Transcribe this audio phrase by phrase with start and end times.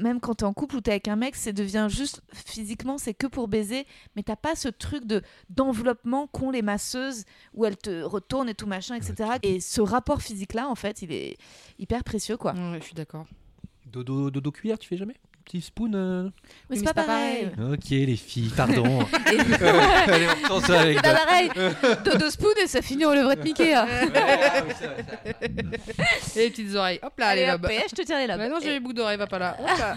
[0.00, 3.14] Même quand t'es en couple ou t'es avec un mec, c'est devient juste physiquement, c'est
[3.14, 3.86] que pour baiser,
[4.16, 8.54] mais t'as pas ce truc de d'enveloppement qu'ont les masseuses où elles te retournent et
[8.54, 9.32] tout machin, etc.
[9.42, 11.36] Et ce rapport physique-là, en fait, il est
[11.78, 12.52] hyper précieux, quoi.
[12.54, 13.26] Ouais, je suis d'accord.
[13.86, 15.16] Dodo, dodo cuillère, tu fais jamais?
[15.50, 16.28] Petit spoon euh
[16.68, 17.50] Mais c'est pas, pareil.
[17.72, 19.00] Ok, les filles, pardon.
[19.32, 19.40] Et-
[20.12, 21.50] Allez, on reprend ça avec C'est pas pareil.
[22.04, 23.74] Dodo spoon et ça finit en levrette Mickey.
[23.74, 23.86] hein.
[26.36, 27.00] Et les petites oreilles.
[27.02, 27.64] Hop là, allez, Allez, lobe.
[27.64, 28.38] hop, et je te tire les lobes.
[28.38, 29.56] Bah non, j'ai les boucles d'oreilles, va pas là.
[29.60, 29.96] Hop là.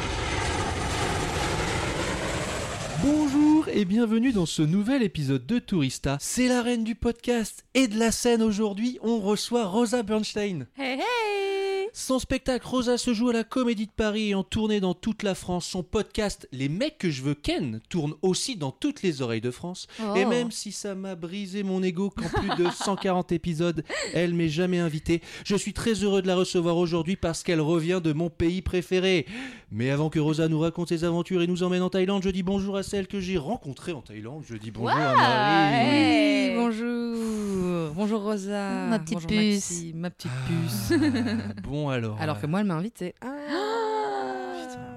[3.03, 6.17] Bonjour et bienvenue dans ce nouvel épisode de Tourista.
[6.19, 8.99] C'est la reine du podcast et de la scène aujourd'hui.
[9.01, 10.67] On reçoit Rosa Bernstein.
[10.77, 14.79] Hey, hey Son spectacle Rosa se joue à la Comédie de Paris et en tournée
[14.79, 15.65] dans toute la France.
[15.65, 19.51] Son podcast Les mecs que je veux ken tourne aussi dans toutes les oreilles de
[19.51, 19.87] France.
[20.01, 20.15] Oh.
[20.15, 24.49] Et même si ça m'a brisé mon ego qu'en plus de 140 épisodes, elle m'ait
[24.49, 28.29] jamais invité, je suis très heureux de la recevoir aujourd'hui parce qu'elle revient de mon
[28.29, 29.25] pays préféré.
[29.71, 32.43] Mais avant que Rosa nous raconte ses aventures et nous emmène en Thaïlande, je dis
[32.43, 34.43] bonjour à celle que j'ai rencontrée en Thaïlande.
[34.47, 35.87] Je dis bonjour à Marie.
[35.87, 36.30] Hey.
[38.31, 38.87] Rosa.
[38.89, 39.71] Ma petite Bonjour puce.
[39.71, 40.93] Maxime, ma petite puce.
[40.93, 42.17] Ah, bon alors.
[42.21, 43.13] Alors que moi, elle m'a invité.
[43.21, 43.70] Ah.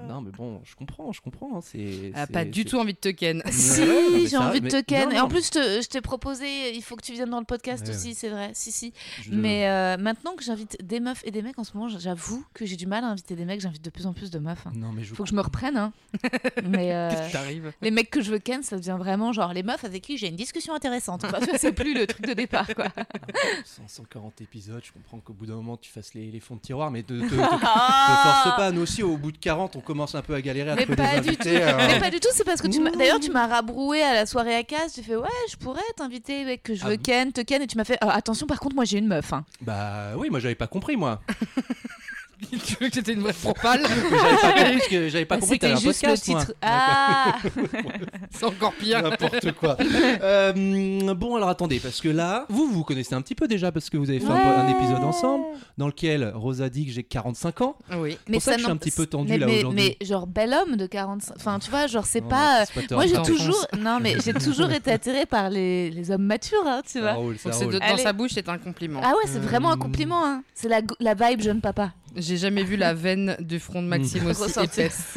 [0.07, 1.57] Non mais bon, je comprends, je comprends.
[1.57, 1.79] hein, C'est.
[1.79, 3.41] Elle a c'est- pas du c'est- tout envie de te ken.
[3.49, 5.09] Si, Ouais, j'ai envie de te ken.
[5.09, 7.39] non, Et en plus, je te- je t'ai proposé, il faut que tu viennes dans
[7.39, 8.51] le podcast Ouais, aussi, c'est vrai.
[8.53, 8.93] Si, si.
[9.21, 12.43] je- Mais euh, maintenant que j'invite des meufs et des mecs en ce moment, j'avoue
[12.53, 13.61] que j'ai du mal à inviter des mecs.
[13.61, 14.65] J'invite de plus en plus de meufs.
[14.67, 14.71] hein.
[14.75, 15.13] Non mais je.
[15.15, 15.77] Faut que je me reprenne.
[15.77, 15.91] Hein.
[16.63, 17.73] Mais euh, Qu'est-ce qui t'arrive?
[17.81, 20.27] les mecs que je veux ken, ça devient vraiment genre les meufs avec qui j'ai
[20.29, 21.25] une discussion intéressante.
[21.57, 22.67] C'est plus le truc de départ.
[22.75, 22.87] Quoi.
[23.85, 26.91] 140 épisodes, je comprends qu'au bout d'un moment tu fasses les, les fonds de tiroir,
[26.91, 28.71] mais te, te- te- te force pas.
[28.71, 30.75] Nous aussi, au bout de 40, on commence un peu à galérer à.
[30.75, 31.55] Mais trouver des pas du invités.
[31.55, 31.61] tout.
[31.61, 32.91] euh, Mais pas du tout, c'est parce que tu m'as.
[32.91, 34.93] D'ailleurs, tu m'as rabroué à la soirée à casse.
[34.93, 37.67] Tu fais ouais, je pourrais t'inviter, mec, que je Ah veux ken, te ken, et
[37.67, 38.45] tu m'as fait Ah, attention.
[38.47, 39.33] Par contre, moi j'ai une meuf.
[39.33, 39.45] Hein.
[39.61, 41.21] Bah oui, moi j'avais pas compris moi.
[42.51, 45.37] Tu veux que j'étais une vraie propale Mais j'avais pas compris, parce que j'avais pas
[45.37, 46.27] compris que t'avais C'était un juste le podcast.
[46.29, 46.39] moi.
[46.41, 46.53] titre.
[46.61, 47.35] Ah.
[48.31, 49.01] C'est encore pire.
[49.01, 49.77] N'importe quoi.
[49.81, 53.89] Euh, bon, alors attendez, parce que là, vous, vous connaissez un petit peu déjà, parce
[53.89, 55.45] que vous avez fait un, épisode ensemble,
[55.77, 57.77] dans lequel Rosa dit que j'ai 45 ans.
[57.97, 58.17] Oui.
[58.31, 59.95] pour ça que je suis un petit peu tendu, mais, là, mais- aujourd'hui.
[59.99, 61.33] Mais genre bel homme de 45.
[61.37, 62.61] Enfin, tu vois, genre c'est pas.
[62.63, 63.65] euh, pas Moi, j'ai toujours.
[63.79, 67.13] Non, mais j'ai toujours été attirée par les, les hommes matures, hein, tu Ça vois.
[67.13, 67.73] roule, ça roule.
[67.73, 68.01] dans Allez.
[68.03, 69.01] sa bouche, c'est un compliment.
[69.03, 70.25] Ah ouais, c'est vraiment un Euh, compliment.
[70.25, 70.43] Hein.
[70.53, 71.91] C'est la vibe jeune papa.
[72.15, 74.85] J'ai jamais vu la veine du front de Maxime aussi Ressortir.
[74.85, 75.13] épaisse.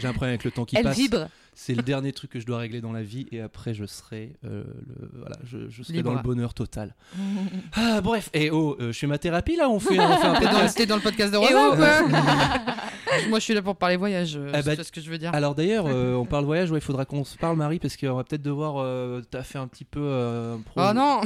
[0.00, 0.96] J'ai- un problème avec le temps qui Elle passe.
[0.96, 1.28] vibre.
[1.60, 4.36] C'est le dernier truc que je dois régler dans la vie et après je serai,
[4.44, 6.94] euh, le, voilà, je, je serai dans le bonheur total.
[7.74, 10.34] Ah, bref, et oh, euh, je fais ma thérapie là, on fait, on fait un
[10.40, 10.76] podcast.
[10.76, 12.08] t'es dans le podcast de Et Rosa oh,
[13.30, 14.36] Moi, je suis là pour parler voyage.
[14.36, 15.34] euh, Ah bah, c'est ce que je veux dire.
[15.34, 18.14] Alors d'ailleurs, euh, on parle voyage, ouais, il faudra qu'on se parle Marie parce qu'on
[18.14, 18.84] va peut-être devoir
[19.30, 20.56] t'as fait un petit peu.
[20.66, 21.20] pro- Oh non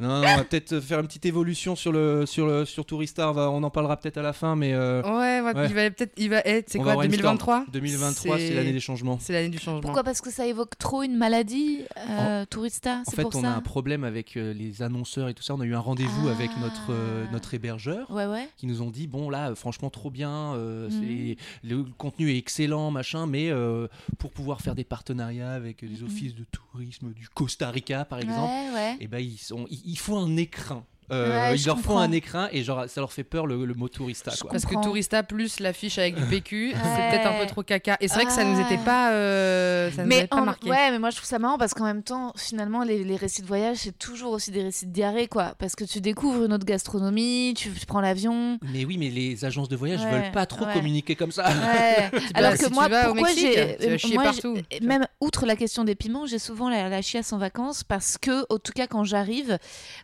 [0.00, 3.32] non, non, on va peut-être faire une petite évolution sur le sur le sur Tourista.
[3.32, 6.12] On, en parlera peut-être à la fin, mais Ouais, il va peut-être.
[6.16, 6.68] Il va être.
[6.70, 7.36] C'est quoi, brainstorm.
[7.36, 9.18] 2023 2023, c'est l'année des changements.
[9.20, 9.80] C'est l'année du changement.
[9.80, 10.04] Pourquoi?
[10.04, 13.56] Parce que ça évoque trop une maladie, euh, Tourista En fait, pour on ça a
[13.56, 15.54] un problème avec euh, les annonceurs et tout ça.
[15.54, 16.32] On a eu un rendez-vous Ah.
[16.32, 18.10] avec notre euh, notre hébergeur.
[18.10, 18.48] Ouais, ouais.
[18.56, 21.00] qui nous ont dit bon là franchement trop bien euh, Mhm.
[21.00, 21.36] c'est-
[21.68, 26.06] le contenu est excellent machin mais euh, pour pouvoir faire des partenariats avec des Mhm.
[26.06, 28.96] offices de tourisme du Costa Rica par exemple Ouais, ouais.
[29.00, 32.10] et ben ils sont ils, ils font un écrin Euh, Ouais, ils leur font un
[32.12, 34.50] écrin et genre ça leur fait peur le, le mot tourista quoi.
[34.50, 34.74] Parce que.
[34.82, 37.10] Tourista plus l'affiche avec du PQ, c'est Ouais.
[37.10, 37.96] peut-être un peu trop caca.
[38.00, 38.84] Et c'est vrai que ça nous était Ah.
[38.84, 40.68] pas, euh, ça nous Mais pas marqué.
[40.70, 43.42] ouais, mais moi je trouve ça marrant parce qu'en même temps, finalement, les, les récits
[43.42, 45.54] de voyage, c'est toujours aussi des récits de diarrhée, quoi.
[45.58, 48.58] Parce que tu découvres une autre gastronomie, tu, tu prends l'avion.
[48.72, 50.72] mais oui mais les agences de voyage Ouais, veulent pas trop ouais.
[50.74, 52.10] communiquer comme ça Ouais.
[52.34, 56.26] Alors que si moi, tu vas au pourquoi j'ai, même outre la question des piments,
[56.26, 59.58] j'ai souvent la, la chiasse en vacances parce que, en tout cas, quand j'arrive,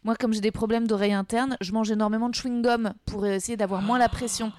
[0.05, 3.81] moi, comme j'ai des problèmes d'oreille interne, je mange énormément de chewing-gum pour essayer d'avoir
[3.81, 4.53] moins la pression.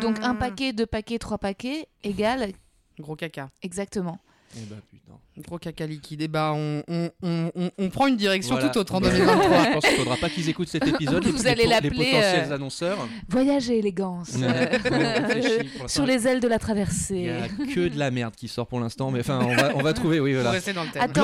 [0.00, 0.34] Donc un Ah.
[0.34, 2.52] paquet, deux paquets, trois paquets égale
[3.00, 3.50] Gros caca.
[3.62, 4.18] exactement.
[4.56, 5.18] Eh putain.
[5.38, 6.20] Gros caca liquide.
[6.22, 8.68] Et bah, on, on, on, on- on prend une direction Voilà.
[8.70, 9.64] tout autre en Bah, 2023.
[9.64, 11.24] Je pense qu'il faudra pas qu'ils écoutent cet épisode.
[11.26, 13.08] Vous allez l'appeler, les potentiels euh, annonceurs.
[13.28, 14.34] Voyage et élégance.
[14.36, 14.78] Ouais,
[15.78, 17.20] pour Sur les ailes de la Il traversée.
[17.22, 19.82] y a que de la merde qui sort pour l'instant, mais enfin, on va, on
[19.82, 20.50] va trouver, oui, voilà.
[20.50, 20.76] dans le thème.
[21.00, 21.22] Attends.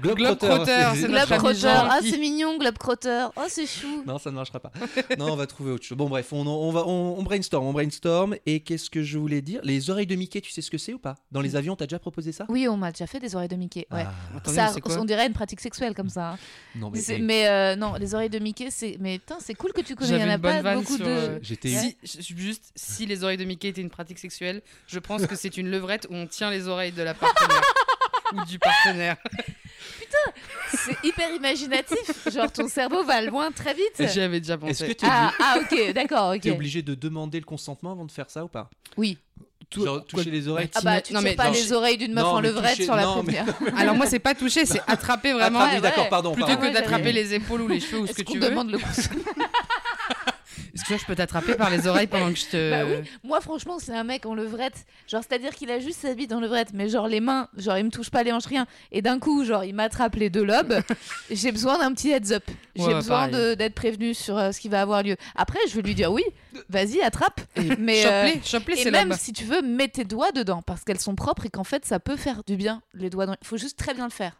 [0.00, 1.68] Globe Crotter.
[1.68, 3.26] Ah, c'est mignon, Globe Crotter.
[3.36, 4.02] Oh, c'est chou.
[4.06, 4.72] Non, ça ne marchera pas.
[5.18, 5.98] Non, on va trouver autre chose.
[5.98, 8.34] Bon, bref, on, on va, on, on brainstorm, on brainstorm.
[8.46, 9.60] Et qu'est-ce que je voulais dire?
[9.62, 11.16] Les oreilles de Mickey, tu sais ce que c'est ou pas?
[11.30, 12.46] Dans les avions, t'as déjà proposé ça?
[12.48, 13.86] Oui, on m'a déjà fait des oreilles de Mickey.
[13.90, 14.04] Ouais.
[14.06, 16.30] Ah, Ça, on dirait une pratique sexuelle comme ça.
[16.32, 16.38] hein.
[16.74, 16.90] non,
[17.20, 18.96] mais, euh, non, les oreilles de Mickey, c'est.
[19.00, 20.10] Mais putain, c'est cool que tu connais.
[20.10, 21.10] Il y J'avais en a une bonne pas vanne beaucoup sur, de.
[21.10, 21.68] euh, j'étais.
[21.68, 25.36] Si, je- juste, si les oreilles de Mickey étaient une pratique sexuelle, je pense que
[25.36, 27.62] c'est une levrette où on tient les oreilles de la partenaire
[28.34, 29.16] ou du partenaire.
[30.74, 32.28] C'est hyper imaginatif.
[32.32, 34.10] Genre, ton cerveau va loin très vite.
[34.12, 34.94] J'y avais déjà Est-ce que pensé.
[34.94, 36.46] t'es Ah, ah, ok, d'accord, ok.
[36.46, 38.70] es obligé de demander le consentement avant de faire ça ou pas?
[38.96, 39.18] Oui.
[39.72, 42.12] Tout- Genre, toucher les oreilles Ah bah, tu Non, mais pas non, les oreilles d'une
[42.12, 43.44] meuf non, en levrette toucher- sans la prévenir.
[43.78, 45.60] Alors moi, c'est pas toucher, c'est attraper vraiment.
[45.62, 46.32] Ah, oui, d'accord, pardon.
[46.32, 46.68] Plutôt pardon.
[46.68, 48.48] que d'attraper les épaules ou les cheveux ou ce que tu veux.
[48.50, 49.08] demande le conseil
[50.74, 52.70] Est-ce que je peux t'attraper par les oreilles pendant que je te.
[52.70, 53.08] Bah oui.
[53.24, 54.86] Moi, franchement, c'est un mec en levrette.
[55.06, 57.84] Genre, c'est-à-dire qu'il a juste sa bite en levrette, mais genre les mains, genre il
[57.84, 58.66] me touche pas les hanches, rien.
[58.90, 60.80] Et d'un coup, genre il m'attrape les deux lobes.
[61.30, 62.44] J'ai besoin d'un petit heads up.
[62.74, 65.16] J'ai Ouais, besoin d'être prévenu sur euh, ce qui va avoir lieu.
[65.36, 66.24] Après, je vais lui dire oui,
[66.68, 67.40] vas-y, attrape.
[67.78, 71.14] Mais euh, Chope-les, et même si tu veux, mets tes doigts dedans parce qu'elles sont
[71.14, 72.82] propres et qu'en fait, ça peut faire du bien.
[72.94, 73.36] Les doigts, dans...
[73.40, 74.32] il faut juste très bien le faire.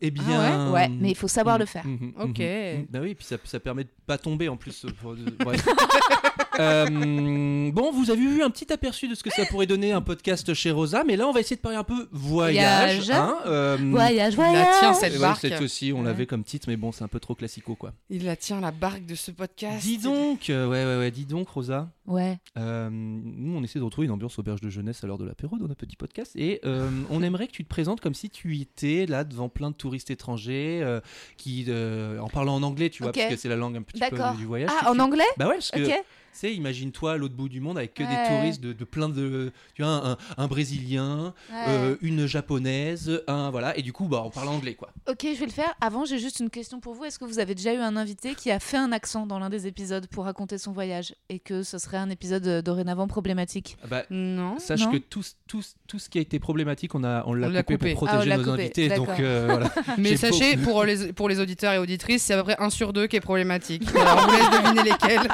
[0.00, 0.72] Eh bien.
[0.72, 1.86] Ouais, mais il faut savoir le faire.
[1.86, 2.42] Mhm, mhm, Ok.
[2.90, 4.84] Bah oui, puis ça, ça permet de pas tomber en plus.
[4.84, 5.14] euh, pour-
[6.60, 10.00] euh, bon, vous avez vu un petit aperçu de ce que ça pourrait donner un
[10.00, 13.04] podcast chez Rosa, mais là on va essayer de parler un peu voyage.
[13.06, 13.10] Voyage.
[13.10, 14.78] hein, euh, Voyage, Il la voyage.
[14.80, 15.40] tient et cette ouais, barque.
[15.40, 16.04] cette aussi, on Ouais.
[16.06, 17.92] l'avait comme titre, mais bon, c'est un peu trop classico quoi.
[18.10, 19.82] Il la tient la barque de ce podcast.
[19.82, 21.88] Dis donc, euh, ouais, ouais, ouais, dis donc, Rosa.
[22.06, 22.38] Ouais.
[22.56, 25.58] Euh, nous, on essaie de retrouver une ambiance auberge de jeunesse à l'heure de l'apéro
[25.58, 26.32] dans notre petit podcast.
[26.36, 29.70] Et euh, on aimerait que tu te présentes comme si tu étais là devant plein
[29.70, 31.00] de touristes étrangers euh,
[31.36, 34.00] qui, euh, en parlant en anglais, tu vois, parce que c'est la langue un petit
[34.08, 34.70] peu du voyage.
[34.82, 35.92] Ah, en tu- anglais Bah ouais, parce que Ok.
[36.36, 38.08] Sais, imagine-toi à l'autre bout du monde avec que Ouais.
[38.08, 39.52] des touristes de, de plein de.
[39.74, 41.56] Tu vois, un, un Brésilien, Ouais.
[41.68, 43.50] euh, une Japonaise, un.
[43.50, 44.90] Voilà, et du coup, bah, on parle anglais, quoi.
[45.08, 45.74] Ok, je vais le faire.
[45.80, 47.04] Avant, j'ai juste une question pour vous.
[47.04, 49.50] Est-ce que vous avez déjà eu un invité qui a fait un accent dans l'un
[49.50, 53.76] des épisodes pour raconter son voyage et que ce serait un épisode euh, dorénavant problématique?
[53.82, 54.58] Ah bah, Non.
[54.58, 54.92] Sache Non.
[54.92, 57.92] que tout, tout, tout ce qui a été problématique, on l'a on l'a coupé, coupé.
[57.94, 58.88] pour Ah, protéger l'a nos coupé, invités.
[58.90, 59.70] Donc euh, voilà.
[59.98, 62.70] Mais J'ai sachez, pour les, pour les auditeurs et auditrices, c'est à peu près un
[62.70, 63.82] sur deux qui est problématique.
[63.96, 65.28] Alors, on vous laisse deviner lesquels.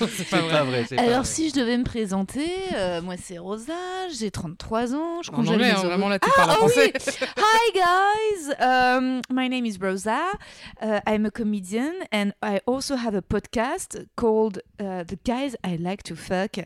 [0.08, 0.50] c'est C'est pas vrai.
[0.52, 0.84] pas vrai.
[0.88, 1.24] c'est pas Alors, vrai.
[1.24, 3.74] si je devais me présenter, euh, moi c'est Rosa,
[4.18, 6.92] j'ai 33 ans, je congèle mes hein, euros- vraiment là, tu parles en Ah français.
[6.94, 7.26] oui.
[7.36, 10.22] Hi guys, um, my name is Rosa.
[10.82, 15.76] Uh, I'm a comedian and I also have a podcast called uh, The Guys I
[15.76, 16.58] Like to Fuck.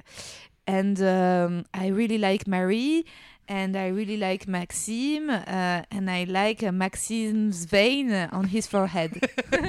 [0.67, 3.05] And um, I really like Marie
[3.49, 9.19] and I really like Maxime uh, and I like uh, Maxime's vein on his forehead.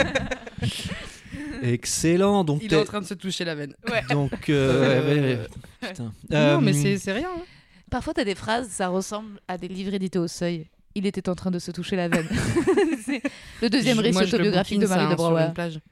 [1.62, 2.44] Excellent.
[2.44, 3.74] Donc, Il est en train de se toucher la veine.
[4.10, 5.90] donc euh, ouais, ouais, ouais.
[5.90, 6.14] Putain.
[6.34, 7.30] Euh, Non, mais c'est c'est rien.
[7.36, 7.42] hein.
[7.90, 10.68] Parfois, t'as des phrases, ça ressemble à des livres édités au seuil.
[10.96, 12.28] Il était en train de se toucher la veine.
[13.62, 15.48] Le deuxième Je- récit autobiographique de Marie ça, de hein, Brouwer.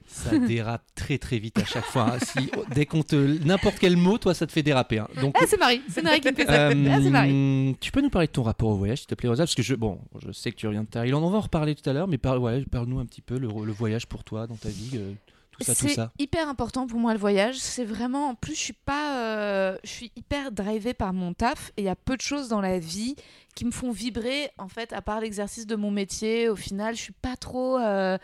[0.07, 2.15] Ça dérape très très vite à chaque fois.
[2.15, 2.18] hein.
[2.22, 3.15] Si, dès qu'on te
[3.45, 5.00] n'importe quel mot, toi, ça te fait déraper.
[5.00, 5.07] hein.
[5.22, 6.69] Donc, Ah, c'est Marie, c'est Marie qui me fait ça.
[6.69, 7.75] euh, Ah, c'est Marie.
[7.80, 9.43] tu peux nous parler de ton rapport au voyage, s'il te plaît, Rosa?
[9.43, 11.24] Parce que je, bon, je sais que tu reviens de Thaïlande.
[11.24, 13.48] On va en reparler tout à l'heure, mais parle, ouais, parle-nous un petit peu le,
[13.48, 15.12] le voyage pour toi dans ta vie, euh,
[15.60, 15.88] tout ça, tout
[16.18, 17.56] C'est hyper important pour moi le voyage.
[17.58, 21.72] C'est vraiment, en plus, je suis pas, euh, je suis hyper drivée par mon taf
[21.78, 23.16] et il y a peu de choses dans la vie
[23.56, 24.50] qui me font vibrer.
[24.58, 27.78] En fait, à part l'exercice de mon métier, au final, je suis pas trop.
[27.78, 28.18] euh,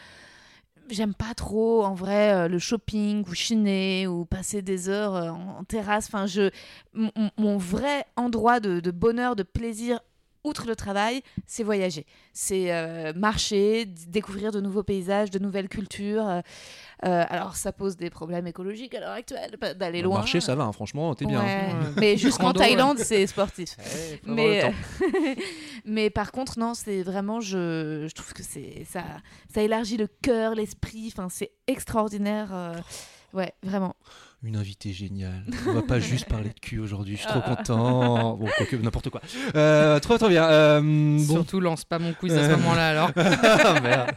[0.87, 5.29] J'aime pas trop en vrai euh, le shopping ou chiner ou passer des heures euh,
[5.31, 6.05] en, en terrasse.
[6.05, 6.51] Enfin, je,
[6.93, 9.99] mon, mon- mon vrai endroit de, de bonheur, de plaisir,
[10.45, 12.05] outre le travail, c'est voyager.
[12.33, 16.27] C'est euh, marcher, découvrir de nouveaux paysages, de nouvelles cultures.
[16.27, 16.41] euh,
[17.03, 20.17] euh, alors, ça pose des problèmes écologiques à l'heure actuelle, d'aller Bon, loin.
[20.19, 21.41] marcher, ça va, hein, franchement, t'es bien.
[21.41, 21.93] Hein.
[21.97, 22.53] Mais jusqu'en.
[22.53, 23.75] Thaïlande, c'est sportif.
[23.97, 24.73] Eh, Mais,
[25.85, 29.03] mais par contre, non, c'est vraiment, je, je trouve que c'est ça,
[29.53, 31.11] ça élargit le cœur, l'esprit.
[31.11, 32.81] Enfin, c'est extraordinaire.
[33.33, 33.95] ouais, vraiment.
[34.45, 35.43] Une invitée géniale.
[35.67, 37.15] On va pas juste parler de cul aujourd'hui.
[37.15, 38.35] Je suis trop content.
[38.37, 38.47] Bon,
[38.83, 39.19] n'importe quoi.
[39.55, 40.43] Euh, trop, trop bien.
[40.45, 41.19] Euh, bon.
[41.33, 43.11] Surtout, lance pas mon quiz à ce moment-là alors.
[43.17, 44.11] Ah, merde.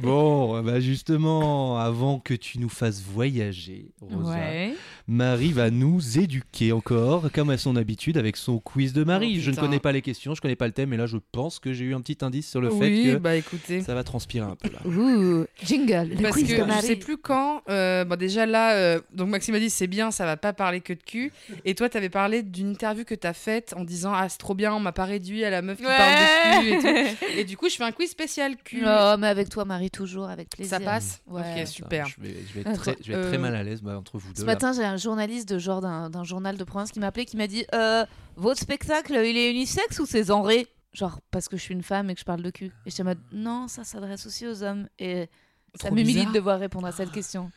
[0.00, 4.74] Bon, bah justement, avant que tu nous fasses voyager, Rosa, Ouais.
[5.08, 9.34] Marie va nous éduquer encore, comme à son habitude, avec son quiz de Marie.
[9.38, 11.18] Oh, je ne connais pas les questions, je connais pas le thème, mais là, je
[11.32, 13.82] pense que j'ai eu un petit indice sur le oui, fait que bah écoutez.
[13.82, 14.78] ça va transpirer un peu là.
[14.86, 16.86] Ouh, jingle, le Parce quiz que de je Marie.
[16.86, 17.62] sais plus quand.
[17.68, 20.80] euh, bon, déjà là, euh, donc Maxime a dit c'est bien, ça va pas parler
[20.80, 21.32] que de cul.
[21.64, 24.72] Et toi, t'avais parlé d'une interview que t'as faite en disant ah c'est trop bien,
[24.72, 27.26] on m'a pas réduit à la meuf qui parle de cul et tout.
[27.38, 28.82] Et du coup, je fais un quiz spécial cul.
[28.86, 30.78] Oh, mais avec toi, Marie, toujours, avec plaisir.
[30.78, 31.62] Ça passe Ouais.
[31.62, 32.06] Ok, super.
[32.06, 33.96] Je vais, je vais être, très, je vais être très euh, mal à l'aise bah,
[33.98, 34.42] entre vous deux.
[34.42, 34.52] Ce là.
[34.52, 37.46] matin, j'ai un journaliste de genre d'un journal de province qui m'a appelé, qui m'a
[37.46, 38.04] dit euh,
[38.36, 40.66] Votre spectacle, il est unisexe ou c'est genré?
[40.92, 42.66] Genre, parce que je suis une femme et que je parle de cul.
[42.66, 44.88] Et j'étais en mode Non, ça s'adresse aussi aux hommes.
[44.98, 45.28] Et
[45.74, 47.50] ça m'humilie de devoir répondre à cette question.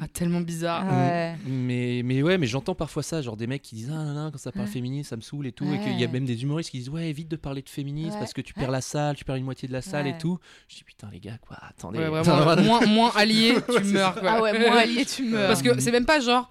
[0.00, 0.84] Ah, tellement bizarre.
[0.88, 1.36] Ah ouais.
[1.46, 4.30] Mais, mais ouais, mais j'entends parfois ça, genre des mecs qui disent Ah non, non,
[4.30, 4.72] quand ça parle Ouais.
[4.72, 5.64] féminisme, ça me saule et tout.
[5.72, 8.12] Et qu'il y a même des humoristes qui disent Ouais, évite de parler de féminisme
[8.14, 8.18] Ouais.
[8.18, 10.12] parce que tu perds la salle, tu perds une moitié de la salle Ouais.
[10.12, 10.38] et tout.
[10.68, 11.98] Je dis Putain, les gars, quoi, attendez.
[12.04, 14.14] Vraiment, moins, moins allié, tu meurs.
[14.14, 14.30] Quoi.
[14.30, 15.48] Ah ouais, moi, allié, tu meurs.
[15.48, 16.50] Parce que c'est même pas genre.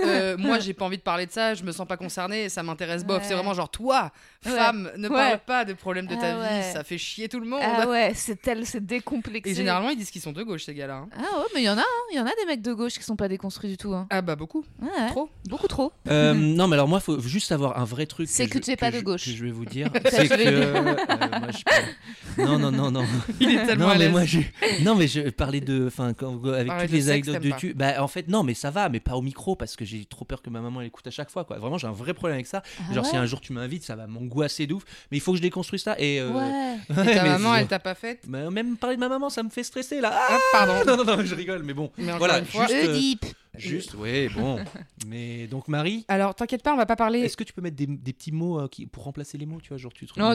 [0.00, 2.62] Euh, moi, j'ai pas envie de parler de ça, je me sens pas concernée, ça
[2.62, 3.18] m'intéresse bof.
[3.18, 3.24] Ouais.
[3.28, 4.10] C'est vraiment genre, toi,
[4.44, 4.52] Ouais.
[4.52, 5.14] femme, ne Ouais.
[5.14, 6.72] parle pas de problèmes de ta Ah vie, ouais.
[6.72, 7.60] ça fait chier tout le monde.
[7.62, 9.50] Ah ouais, c'est tel, c'est décomplexé.
[9.50, 10.96] Et généralement, ils disent qu'ils sont de gauche, ces gars-là.
[10.96, 11.08] hein.
[11.16, 11.84] Ah ouais, mais il y en a, hein.
[12.12, 13.92] il y en a des mecs de gauche qui sont pas déconstruits du tout.
[13.94, 14.06] Hein.
[14.10, 14.64] Ah bah, beaucoup.
[15.08, 15.28] Trop.
[15.48, 15.92] Beaucoup trop.
[16.08, 18.28] Euh, non, mais alors moi, faut juste savoir un vrai truc.
[18.30, 19.24] C'est que tu es pas de gauche.
[19.24, 19.88] Que je vais vous dire.
[20.10, 20.34] c'est que.
[20.38, 23.04] euh, moi, je- Non, non, non, non.
[23.40, 24.40] Il est tellement non, mais moi, je...
[24.82, 25.86] non, mais je parlais de.
[25.88, 26.12] Enfin,
[26.54, 27.74] avec toutes les anecdotes de cul.
[27.74, 30.24] Bah, en fait, non, mais ça va, mais pas au micro parce que j'ai trop
[30.24, 31.58] peur que ma maman elle écoute à chaque fois, quoi.
[31.58, 32.62] Vraiment, j'ai un vrai problème avec ça.
[32.88, 34.84] Ah Genre, si un jour tu m'invites, ça va m'angoisser de ouf.
[35.10, 35.94] Mais il faut que je déconstruise ça.
[35.98, 36.20] Et.
[36.20, 36.76] euh, Ouais.
[36.90, 39.42] Et ta mais maman, elle t'a pas faite Mais même parler de ma maman, ça
[39.42, 40.10] me fait stresser là.
[40.12, 40.74] Ah Ah, pardon.
[40.86, 41.90] non, non, non, je rigole, mais bon.
[41.98, 42.66] Mais Voilà, fois.
[42.66, 43.24] juste, euh, Oedipe.
[43.56, 44.58] Juste, ouais, bon.
[45.06, 47.20] Mais donc, Marie, Alors, t'inquiète pas, on va pas parler.
[47.20, 49.60] est-ce que tu peux mettre des, des petits mots euh, qui, pour remplacer les mots,
[49.62, 50.34] tu vois, genre tu te Oh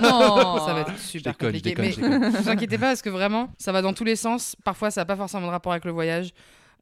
[0.00, 0.58] non.
[0.64, 1.70] Ça va être Je super je compliqué.
[1.74, 2.20] déconne, mais je déconne.
[2.32, 4.56] ne vous inquiétez pas parce que vraiment, ça va dans tous les sens.
[4.64, 6.30] Parfois, ça n'a pas forcément de rapport avec le voyage.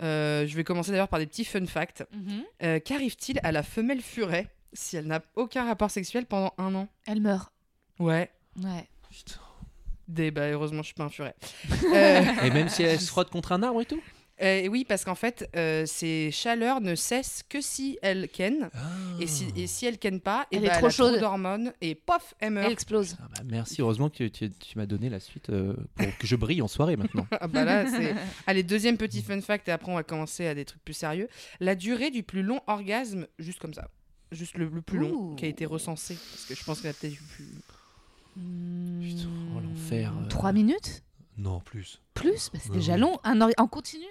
[0.02, 2.04] Euh, je vais commencer d'ailleurs par des petits fun facts.
[2.12, 2.42] Mhm.
[2.62, 6.88] Euh, Qu'arrive-t-il à la femelle furet si elle n'a aucun rapport sexuel pendant un an?
[7.06, 7.52] Elle meurt.
[7.98, 8.30] Ouais.
[8.62, 8.88] Ouais.
[9.10, 9.40] Putain.
[10.08, 11.34] Des, bah, heureusement, je suis pas un furet.
[11.94, 14.00] Euh, Et même si elle se frotte contre un arbre et tout?
[14.42, 18.70] Euh, oui, parce qu'en fait, euh, ces chaleurs ne cessent que si elle ken.
[18.74, 18.78] Ah.
[19.20, 21.18] Et, si, et si elle ken pas, et Elle bah, est trop chaude.
[21.20, 22.66] d'hormones et pof, elle meurt.
[22.66, 23.16] Elle explose.
[23.22, 26.36] Ah bah, merci, heureusement que tu, tu m'as donné la suite euh, pour que je
[26.36, 27.26] brille en soirée maintenant.
[27.40, 27.84] Ah bah là.
[28.46, 31.28] Allez, deuxième petit fun fact, et après on va commencer à des trucs plus sérieux.
[31.60, 33.88] La durée du plus long orgasme, juste comme ça.
[34.32, 36.14] Juste le, le plus long qui a été recensé.
[36.14, 37.46] Parce que je pense qu'il y a peut-être eu plus.
[38.34, 40.28] Putain, oh, l'enfer, euh.
[40.28, 41.02] 3 minutes?
[41.36, 42.00] Non, plus.
[42.14, 42.50] Plus?
[42.52, 43.18] Bah, C'est déjà long.
[43.24, 44.04] Un or- En continu?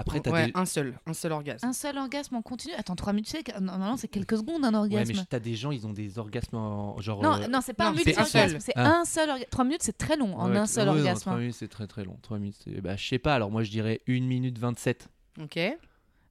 [0.00, 0.52] Après, t'as ouais, des...
[0.54, 0.98] un seul.
[1.06, 1.66] Un seul orgasme.
[1.66, 4.64] Un seul orgasme en continu Attends, 3 minutes, tu sais, que- normalement c'est quelques secondes
[4.64, 5.12] un Ouais, orgasme.
[5.14, 7.22] mais t'as des gens, ils ont des orgasmes en genre.
[7.22, 8.60] Non, euh, non, c'est pas non, un multi-orgasme, seul.
[8.60, 9.00] c'est Ah.
[9.00, 9.48] un seul orgasme.
[9.50, 11.20] 3 minutes, c'est très long en ouais, un seul ouais, non, orgasme.
[11.20, 11.38] trois hein.
[11.38, 12.18] minutes, c'est très très long.
[12.22, 15.08] 3 minutes, c'est- bah, je sais pas, alors moi je dirais 1 minute 27.
[15.40, 15.58] Ok.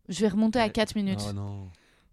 [0.08, 0.72] Je vais remonter à Ouais.
[0.72, 1.22] 4 minutes.
[1.30, 1.68] Oh non.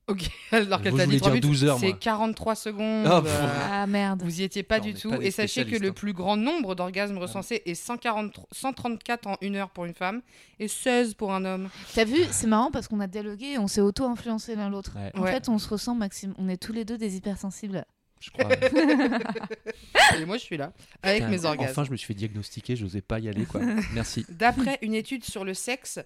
[0.09, 0.29] Ok.
[0.53, 1.43] Alors qu'elle t'a je dit voulais 3 dire minutes.
[1.61, 1.97] 12 heures, C'est moi.
[1.99, 3.07] 43 secondes.
[3.11, 3.49] Oh, euh.
[3.71, 4.23] Ah merde.
[4.23, 5.11] Vous y étiez pas Non, du tout.
[5.11, 5.93] pas Et sachez que le hein.
[5.93, 10.23] plus grand nombre d'orgasmes recensés est 140 134 en une heure pour une femme
[10.61, 11.69] et 16 pour un homme.
[11.95, 14.93] T'as vu, c'est marrant parce qu'on a dialogué et on s'est auto-influencé l'un l'autre.
[14.97, 15.33] Ouais, En Ouais.
[15.33, 16.35] fait, on se ressemble, Maxime.
[16.39, 17.85] On est tous les deux des hypersensibles.
[18.21, 18.49] je crois.
[20.21, 20.73] Et moi, je suis là
[21.03, 21.71] avec Putain, mes orgasmes.
[21.71, 23.61] Enfin, je me suis fait diagnostiquer, j'osais pas y aller quoi.
[23.93, 24.25] Merci.
[24.29, 25.99] D'après une étude sur le sexe,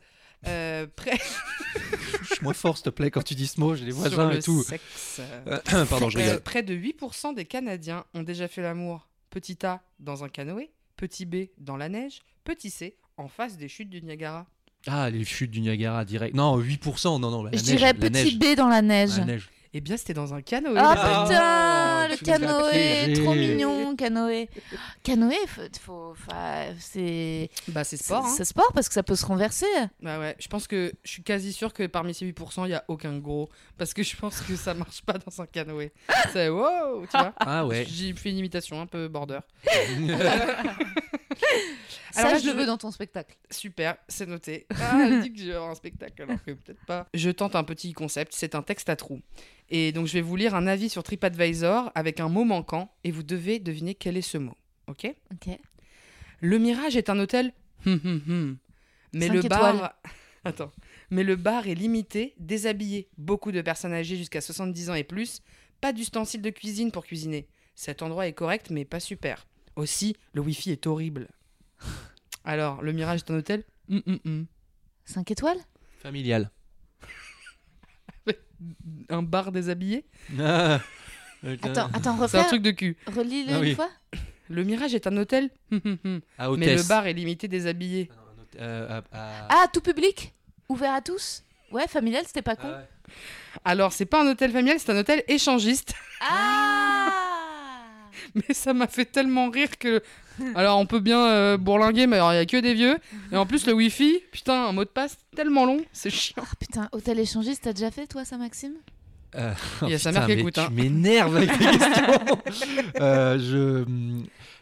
[0.47, 1.19] euh, près
[2.23, 4.31] Je suis moins fort, s'il te plaît, quand tu dis ce mot, j'ai les voisins
[4.31, 4.63] le et tout.
[4.63, 5.59] sexe, Euh,
[5.91, 6.41] Pardon, je euh, rigole.
[6.41, 9.09] près de 8% des Canadiens ont déjà fait l'amour.
[9.31, 13.69] Petit A dans un canoë, petit B dans la neige, petit C en face des
[13.69, 14.47] chutes du Niagara.
[14.87, 16.35] Ah, les chutes du Niagara direct.
[16.35, 17.43] Non, 8%, non, non.
[17.45, 18.39] La Je neige, dirais la petit neige.
[18.39, 19.19] B dans la neige.
[19.19, 19.49] La neige.
[19.73, 20.75] Eh bien, c'était dans un canoë.
[20.77, 21.29] Ah amis.
[21.29, 24.49] putain, le canoë, trop mignon, canoë.
[25.05, 28.25] Canoë, faut, faut- enfin, c'est Bah, c'est sport.
[28.27, 28.35] hein.
[28.37, 29.67] c'est sport parce que ça peut se renverser.
[30.03, 32.75] Bah ouais, je pense que je suis quasi sûr que parmi ces 8%, il y
[32.75, 33.49] a aucun gros.
[33.79, 35.93] Parce que je pense que ça marche pas dans un canoë.
[36.33, 37.33] C'est wow, tu vois.
[37.39, 37.87] Ah ouais.
[37.89, 39.39] J'ai fait une imitation un peu border.
[42.13, 43.37] Ça, Alors là, je je le veux- dans ton spectacle.
[43.51, 44.67] Super, c'est noté.
[44.81, 47.07] Ah, elle dit que je vais avoir un spectacle alors que peut-être pas.
[47.15, 49.21] Je tente un petit concept, c'est un texte à trous.
[49.69, 53.13] Et donc je vais vous lire un avis sur TripAdvisor avec un mot manquant et
[53.13, 54.57] vous devez deviner quel est ce mot.
[54.89, 55.07] Ok?
[55.33, 55.57] Ok.
[56.41, 57.53] Le Mirage est un hôtel.
[57.87, 58.59] Hum, hum, hum.
[59.13, 59.95] Mais Cinq le bar.
[60.45, 60.73] Attends.
[61.11, 63.09] Mais le bar est limité, déshabillé.
[63.19, 65.43] Beaucoup de personnes âgées jusqu'à 70 ans et plus.
[65.81, 67.47] Pas d'ustensiles de cuisine pour cuisiner.
[67.77, 69.47] Cet endroit est correct, mais pas super.
[69.81, 71.27] Aussi, le Wi-Fi est horrible.
[72.45, 74.47] Alors, le Mirage est un hôtel Hum, hum, hum.
[75.07, 75.59] 5 étoiles
[76.03, 76.51] Familial.
[79.09, 80.05] Un bar déshabillé
[80.39, 80.81] Ah.
[81.63, 82.45] Attends, attends, C'est un refais.
[82.49, 82.97] truc de cul.
[83.07, 83.75] Relis-le Ah une oui.
[83.75, 83.89] fois.
[84.51, 85.49] Le Mirage est un hôtel
[86.39, 88.11] À Mais le bar est limité déshabillé.
[88.13, 90.35] Ah euh, à- à- Ah, tout public
[90.69, 92.69] Ouvert à tous Ouais, familial, c'était pas con.
[92.71, 93.15] Ah ouais.
[93.65, 95.95] Alors, c'est pas un hôtel familial, c'est un hôtel échangiste.
[96.21, 96.70] Ah
[98.35, 100.03] Mais ça m'a fait tellement rire que.
[100.55, 102.97] Alors, on peut bien euh, bourlinguer, mais alors, il y a que des vieux.
[103.31, 106.43] Et en plus, le Wi-Fi, putain, un mot de passe tellement long, c'est chiant.
[106.43, 108.73] Ah, Putain, hôtel échangiste, t'as déjà fait toi ça, Maxime?
[109.35, 110.67] Euh, Il y a oh, sa putain, mère qui écoute, hein.
[110.69, 112.39] Tu m'énerves avec tes questions.
[113.01, 113.85] Euh, je,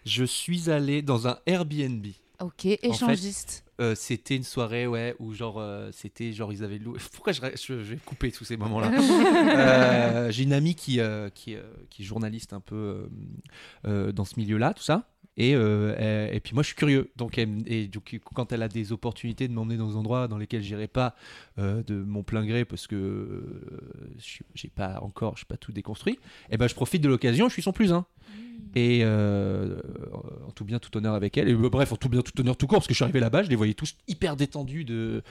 [0.04, 2.06] je suis allé dans un Airbnb.
[2.40, 3.62] Ok, échangiste.
[3.80, 7.40] Euh, c'était une soirée ouais où genre euh, c'était genre ils avaient loué pourquoi je,
[7.54, 10.98] je, je vais couper tous ces moments là Euh, j'ai une amie qui
[11.34, 11.56] qui,
[11.88, 13.08] qui est journaliste un peu
[13.84, 15.08] dans ce milieu là tout ça.
[15.36, 17.12] Et, et puis moi je suis curieux.
[17.16, 20.38] Donc elle et donc quand elle a des opportunités de m'emmener dans des endroits dans
[20.38, 21.14] lesquels j'irai pas
[21.56, 23.44] de mon plein gré parce que
[24.54, 26.18] j'ai pas encore pas tout déconstruit
[26.50, 28.04] et ben je profite de l'occasion je suis son plus un
[28.74, 29.78] et euh,
[30.46, 31.48] en tout bien, tout honneur avec elle.
[31.48, 33.20] Et euh, bref, en tout bien, tout honneur tout court, parce que je suis arrivé
[33.20, 35.22] là-bas, je les voyais tous hyper détendus de,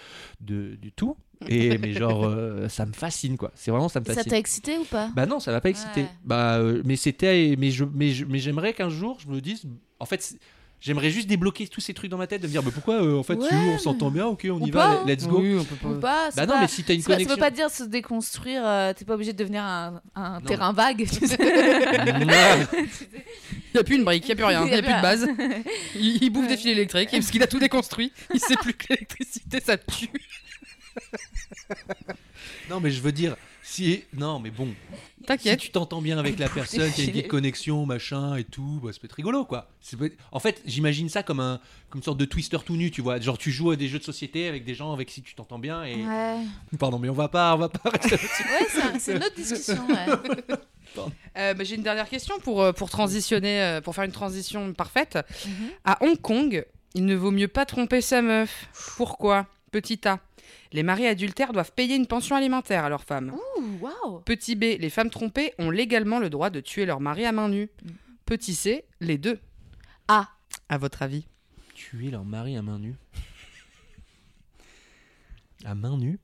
[0.42, 1.16] de- du tout.
[1.48, 3.52] Et mais genre, euh, ça me fascine quoi.
[3.56, 5.12] C'est vraiment ça me Ça t'a excité ou pas?
[5.16, 6.02] Bah non, ça m'a pas excité.
[6.02, 6.10] Ouais.
[6.26, 9.64] Bah, euh, mais c'était, mais je, mais je- mais j'aimerais qu'un jour, je me dise,
[10.00, 10.36] en fait.
[10.80, 13.18] J'aimerais juste débloquer tous ces trucs dans ma tête, de me dire bah, pourquoi euh,
[13.18, 15.40] en fait Ouais, si on s'entend bien, ok on ou y pas, va, let's go.
[15.42, 15.88] Oui, on peut pas.
[15.90, 17.30] Ou pas c'est Bah non, pas- mais si t'as une c'est pas- connexion.
[17.30, 20.46] Ça veut pas dire se déconstruire, euh, t'es pas obligé de devenir un, un Non,
[20.46, 21.08] terrain vague.
[21.10, 21.36] tu sais.
[21.40, 22.28] Il
[23.74, 25.02] n'y a plus une brique, il n'y a plus rien, il n'y a plus de
[25.02, 25.28] base.
[25.96, 28.12] Il, il bouffe des fils électriques parce qu'il a tout déconstruit.
[28.34, 30.10] Il sait plus que l'électricité ça tue.
[32.70, 33.36] non, mais je veux dire,
[33.70, 34.70] si non, mais bon,
[35.40, 38.44] Si tu t'entends bien avec la personne, qu'il y a une petite connexion, machin et
[38.46, 39.70] tout, bah, ça peut être rigolo quoi.
[39.82, 41.60] Ça peut être- En fait, j'imagine ça comme, un,
[41.90, 43.20] comme une sorte de twister tout nu, tu vois.
[43.20, 45.60] Genre, tu joues à des jeux de société avec des gens avec qui tu t'entends
[45.60, 45.96] bien et.
[46.06, 46.38] Ouais,
[46.80, 48.44] Pardon, mais on va pas, on va pas rester là-dessus.
[48.44, 49.88] ouais c'est un- c'est une autre discussion.
[49.88, 50.56] ouais.
[51.38, 54.74] Euh, bah, J'ai une dernière question pour, euh, pour transitionner, euh, pour faire une transition
[54.74, 55.20] parfaite.
[55.46, 55.70] Mhm.
[55.86, 58.68] À Hong Kong, il ne vaut mieux pas tromper sa meuf.
[58.96, 59.46] Pourquoi?
[59.72, 60.20] Petit A.
[60.74, 63.34] Les maris adultères doivent payer une pension alimentaire à leurs femmes.
[63.58, 64.64] Ouh, waouh Petit B.
[64.80, 67.70] Les femmes trompées ont légalement le droit de tuer leur mari à main nue.
[68.26, 68.86] Petit C.
[69.00, 69.40] Les deux.
[70.08, 70.30] Ah,
[70.70, 71.28] À votre avis?
[71.74, 72.96] Tuer leur mari à main nue?
[75.66, 76.20] À main nue?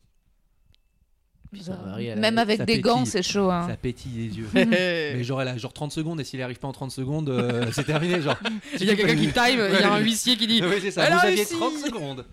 [1.54, 3.12] Puis ça varie à la- même avec ça des gants, pétille.
[3.12, 3.50] c'est chaud.
[3.52, 3.68] Hein.
[3.70, 4.48] Ça pétille les yeux.
[4.54, 7.68] Mais genre, elle a genre 30 secondes et s'il arrive pas en 30 secondes, euh,
[7.74, 8.20] c'est terminé.
[8.22, 8.36] Genre.
[8.80, 10.92] Il y a quelqu'un qui time, il y a un huissier qui dit Oui, c'est
[10.92, 11.06] ça.
[11.06, 12.26] Elle a Vous aviez réussi 30 secondes.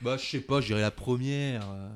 [0.00, 1.62] Bah, je sais pas, je dirais la première.
[1.70, 1.88] euh.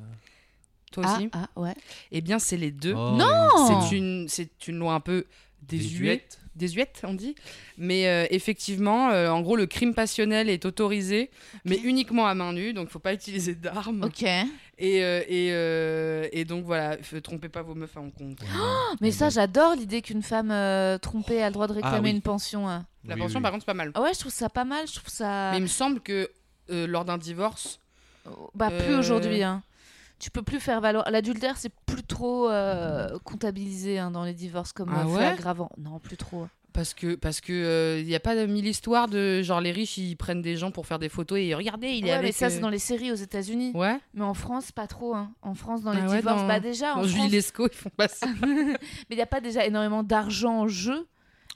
[0.90, 1.75] Toi Ah, aussi ah, ouais.
[2.11, 2.92] Eh bien, c'est les deux.
[2.95, 3.49] Oh, Non
[3.88, 5.25] C'est une, c'est une loi un peu
[5.62, 6.38] désuète.
[6.55, 7.35] désuète, on dit.
[7.79, 11.31] Mais euh, effectivement, euh, en gros, le crime passionnel est autorisé,
[11.64, 14.03] mais uniquement à main nue, donc faut pas utiliser d'armes.
[14.05, 14.22] Ok.
[14.22, 18.37] Et, euh, et, euh, et donc voilà, f- trompez pas vos meufs à Hong Kong.
[19.01, 22.11] Mais ça, j'adore l'idée qu'une femme euh, trompée a le droit de réclamer Ah oui.
[22.11, 22.68] une pension.
[22.68, 22.85] hein.
[23.07, 23.42] La Oui, pension, oui.
[23.42, 23.92] par contre, c'est pas mal.
[23.94, 24.87] Ah ouais, je trouve ça pas mal.
[24.88, 25.51] Je trouve ça.
[25.53, 26.29] Mais il me semble que
[26.70, 27.79] euh, lors d'un divorce,
[28.55, 29.42] Bah, plus Euh, aujourd'hui.
[29.42, 29.62] Hein.
[30.22, 31.11] Tu peux plus faire valoir.
[31.11, 35.68] L'adultère, c'est plus trop euh, comptabilisé hein, dans les divorces comme Ah euh, fait aggravant.
[35.78, 36.46] Non, plus trop.
[36.72, 40.14] parce que parce que il y a pas mille histoires de genre les riches ils
[40.16, 42.26] prennent des gens pour faire des photos et regardez il est Ouais, avec.
[42.28, 43.72] mais ça, euh, c'est dans les séries aux États-Unis.
[43.74, 43.98] Ouais.
[44.14, 45.12] Mais en France, pas trop.
[45.16, 45.32] Hein.
[45.42, 47.68] En France, dans les Ah ouais, divorces, dans- bah déjà, en Dans Julie France, Lescaut
[47.68, 48.26] ils font pas ça.
[48.46, 48.76] mais
[49.11, 51.08] il n'y a pas déjà énormément d'argent en jeu.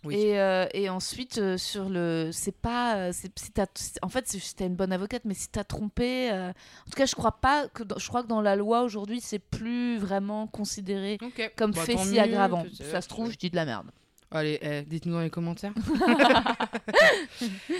[0.04, 0.14] Oui.
[0.14, 2.30] Et, euh, et ensuite, euh, sur le.
[2.32, 2.96] C'est pas.
[2.96, 3.12] euh,
[3.54, 6.30] t'as- c'est- en fait, si t'as une bonne avocate, mais si t'as trompé.
[6.30, 7.82] euh, En tout cas, je crois pas que.
[7.82, 11.18] dans- Je crois que dans la loi aujourd'hui, c'est plus vraiment considéré
[11.56, 12.62] comme Bah, fait si aggravant.
[12.92, 13.90] Ça se trouve, je dis de la merde.
[14.32, 15.72] Allez, eh, dites-nous dans les commentaires.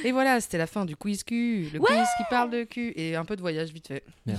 [0.05, 1.69] et voilà, c'était la fin du quiz cul.
[1.73, 2.93] Le quiz qui parle de cul.
[2.97, 4.05] Et un peu de voyage vite fait.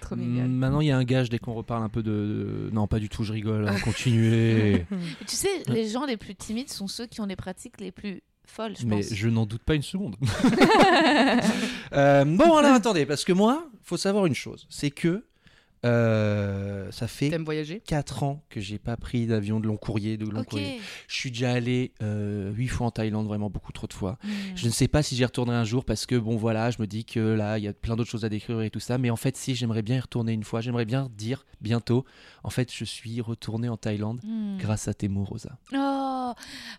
[0.00, 0.48] Trop Mm, mignon.
[0.48, 2.68] Maintenant, il y a un gage dès qu'on reparle un peu de.
[2.72, 3.66] Non, pas du tout, je rigole.
[3.66, 4.74] hein, continuez.
[4.74, 4.86] Et
[5.26, 8.22] tu sais, les gens les plus timides sont ceux qui ont les pratiques les plus
[8.46, 9.14] folles, je Mais pense.
[9.14, 10.16] je n'en doute pas une seconde.
[11.92, 15.24] Euh, bon, alors attendez, parce que moi, faut savoir une chose c'est que
[15.84, 17.80] euh, ça fait T'aimes voyager?
[17.86, 20.78] 4 ans que j'ai pas pris d'avion de long courrier, de long courrier.
[21.08, 24.18] Je suis déjà allé 8 fois en Thaïlande, vraiment beaucoup trop de fois.
[24.22, 24.28] Hmm.
[24.54, 26.86] Je ne sais pas si j'y retournerai un jour parce que bon voilà, je me
[26.86, 29.10] dis que là il y a plein d'autres choses à décrire et tout ça, mais
[29.10, 32.04] en fait si j'aimerais bien y retourner une fois, j'aimerais bien dire bientôt,
[32.42, 34.58] en fait je suis retourné en Thaïlande Hmm.
[34.58, 35.58] grâce à tes mots Rosa.
[35.74, 36.32] Oh,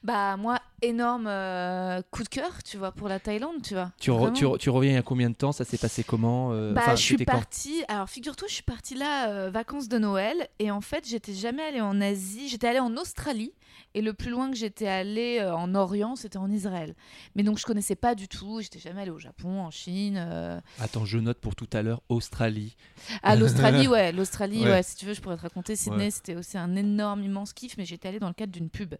[0.04, 3.92] bah moi, énorme euh, coup de cœur, tu vois, pour la Thaïlande, tu vois.
[4.00, 5.52] Tu, re- tu, re- tu reviens il y a combien de temps?
[5.52, 6.52] Ça s'est passé comment?
[6.54, 7.84] Euh, Bah, je suis partie.
[7.88, 10.48] Alors, figure-toi, je suis partie là, euh, vacances de Noël.
[10.60, 12.48] Et en fait, j'étais jamais allée en Asie.
[12.50, 13.54] J'étais allée en Australie.
[13.96, 16.96] Et le plus loin que j'étais allée euh, en Orient, c'était en Israël.
[17.36, 18.60] Mais donc, je connaissais pas du tout.
[18.62, 20.16] J'étais jamais allée au Japon, en Chine.
[20.18, 20.60] euh.
[20.80, 22.76] Attends, je note pour tout à l'heure Australie.
[23.22, 24.12] À l'Australie, ouais.
[24.14, 24.70] L'Australie, Ouais.
[24.70, 24.84] ouais.
[24.84, 25.76] Si tu veux, je pourrais te raconter.
[25.76, 26.12] Sydney, Ouais.
[26.12, 27.78] c'était aussi un énorme, immense kiff.
[27.78, 28.96] Mais j'étais allée dans le cadre d'une pub.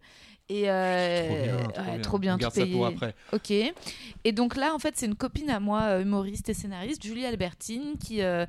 [0.50, 2.00] Et euh, Trop bien, trop ouais, bien.
[2.00, 2.84] trop bien, On tout garde ça pour payé.
[2.84, 3.14] après.
[3.32, 3.50] Ok.
[4.24, 7.24] Et donc là, en fait, c'est une copine à moi, euh, humoriste et scénariste, Julie
[7.24, 8.44] Albertine, qui, euh,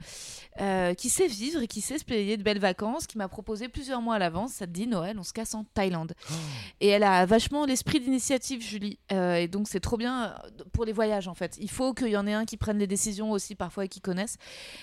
[0.60, 3.70] euh, qui sait vivre et qui sait se payer de belles vacances, qui m'a proposé
[3.70, 6.16] plusieurs mois à l'avance, ça te dit Noël, on se casse en Thaïlande.
[6.82, 9.00] Et elle a vachement l'esprit d'initiative, Julie.
[9.10, 10.36] Et donc c'est trop bien
[10.74, 11.58] pour les voyages, en fait.
[11.62, 14.02] Il faut qu'il y en ait un qui prenne les décisions aussi parfois et qui
[14.02, 14.38] connaisse.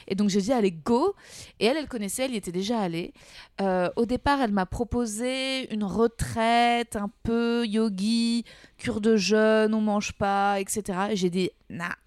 [0.09, 1.15] Et donc j'ai dit, allez, go.
[1.61, 3.13] Et elle, elle connaissait, elle y était déjà allée.
[3.61, 8.45] Au départ, elle m'a proposé une retraite un peu yogi,
[8.79, 10.83] cure de jeûne, on mange pas, etc.
[11.11, 11.95] Et j'ai dit, nah,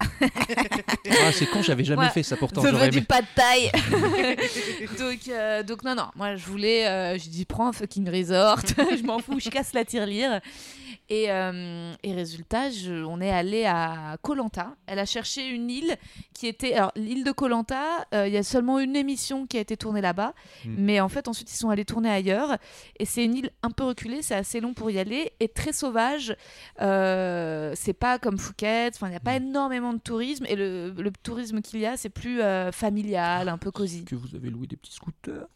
[1.22, 2.10] Ah, c'est con, j'avais jamais Ouais.
[2.10, 2.62] fait ça pourtant.
[2.62, 3.70] je veux du pas de taille.
[4.98, 8.60] donc, euh, donc non, non, moi je voulais, euh, j'ai dit prends un fucking resort,
[8.66, 10.40] je m'en fous, je casse la tirelire.
[11.08, 14.74] Et, euh, et résultat, je- on est allé à Colanta.
[14.86, 15.96] Elle a cherché une île
[16.34, 16.74] qui était.
[16.74, 20.34] Alors, l'île de Colanta, il y a seulement une émission qui a été tournée là-bas.
[20.64, 20.74] Mm.
[20.78, 22.56] Mais en fait, ensuite, ils sont allés tourner ailleurs.
[22.98, 25.32] Et c'est une île un peu reculée, c'est assez long pour y aller.
[25.38, 26.36] Et très sauvage.
[26.80, 28.94] Euh, c'est pas comme Phuket.
[28.96, 30.44] Enfin, il n'y a pas énormément de tourisme.
[30.48, 34.04] Et le, le tourisme qu'il y a, c'est plus euh, familial, un peu cosy.
[34.04, 35.46] Que vous avez loué des petits scooters?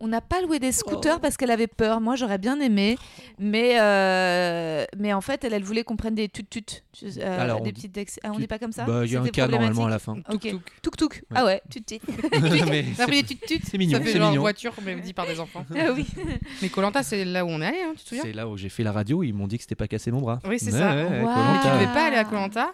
[0.00, 2.00] On n'a pas loué des scooters parce qu'elle avait peur.
[2.00, 2.96] Moi, j'aurais bien aimé.
[3.38, 6.82] Mais, euh, mais en fait, elle, elle voulait qu'on prenne des tut-tut.
[7.18, 8.84] euh, Alors, on des dit petites dex- Ah, on tut- dit pas comme ça?
[8.84, 10.14] Bah, il y a un cas normalement à la fin.
[10.30, 10.40] Ok.
[10.42, 10.62] Tuk-tuk.
[10.82, 11.24] Tuk-tuk.
[11.34, 12.00] Ah ouais, tut-tut.
[12.68, 13.60] Mais Ça c'est- fait des tut-tut.
[13.64, 14.42] c'est mignon, Ça fait c'est genre mignon.
[14.42, 15.64] voiture, mais dit par des enfants.
[15.76, 16.06] Ah oui.
[16.62, 18.24] Mais Colanta, c'est là où on est allé, hein, tu te souviens?
[18.24, 20.20] C'est là où j'ai fait la radio, ils m'ont dit que c'était pas cassé mon
[20.20, 20.40] bras.
[20.48, 20.94] Oui, c'est Ouais, ça.
[20.94, 21.52] ouais, Waouh.
[21.52, 22.72] Mais tu devais pas aller à Colanta?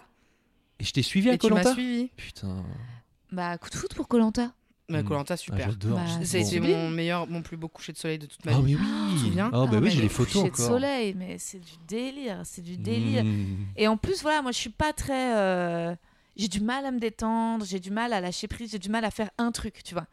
[0.79, 1.73] Et je t'ai suivi à et tu m'as Colanta?
[1.73, 2.09] suivi.
[2.17, 2.63] Putain.
[3.31, 4.51] Bah, coup de foot pour Colanta.
[4.89, 5.05] Mais Mm.
[5.07, 5.69] Colanta, Ah, super.
[5.71, 5.97] J'adore.
[5.97, 6.67] Bah, c'est Bon.
[6.67, 8.73] mon meilleur, mon plus beau coucher de soleil de toute ma Ah vie.
[8.75, 8.85] mais oui.
[9.11, 10.65] Tu te souviens Ah bah Ah, oui, j'ai le les photos coucher encore.
[10.67, 13.23] de soleil, mais c'est du délire, c'est du délire.
[13.23, 13.45] Mmh.
[13.77, 15.35] Et en plus, voilà, moi, je suis pas très.
[15.37, 15.95] euh,
[16.37, 19.03] J'ai du mal à me détendre, j'ai du mal à lâcher prise, j'ai du mal
[19.05, 20.07] à faire un truc, tu vois.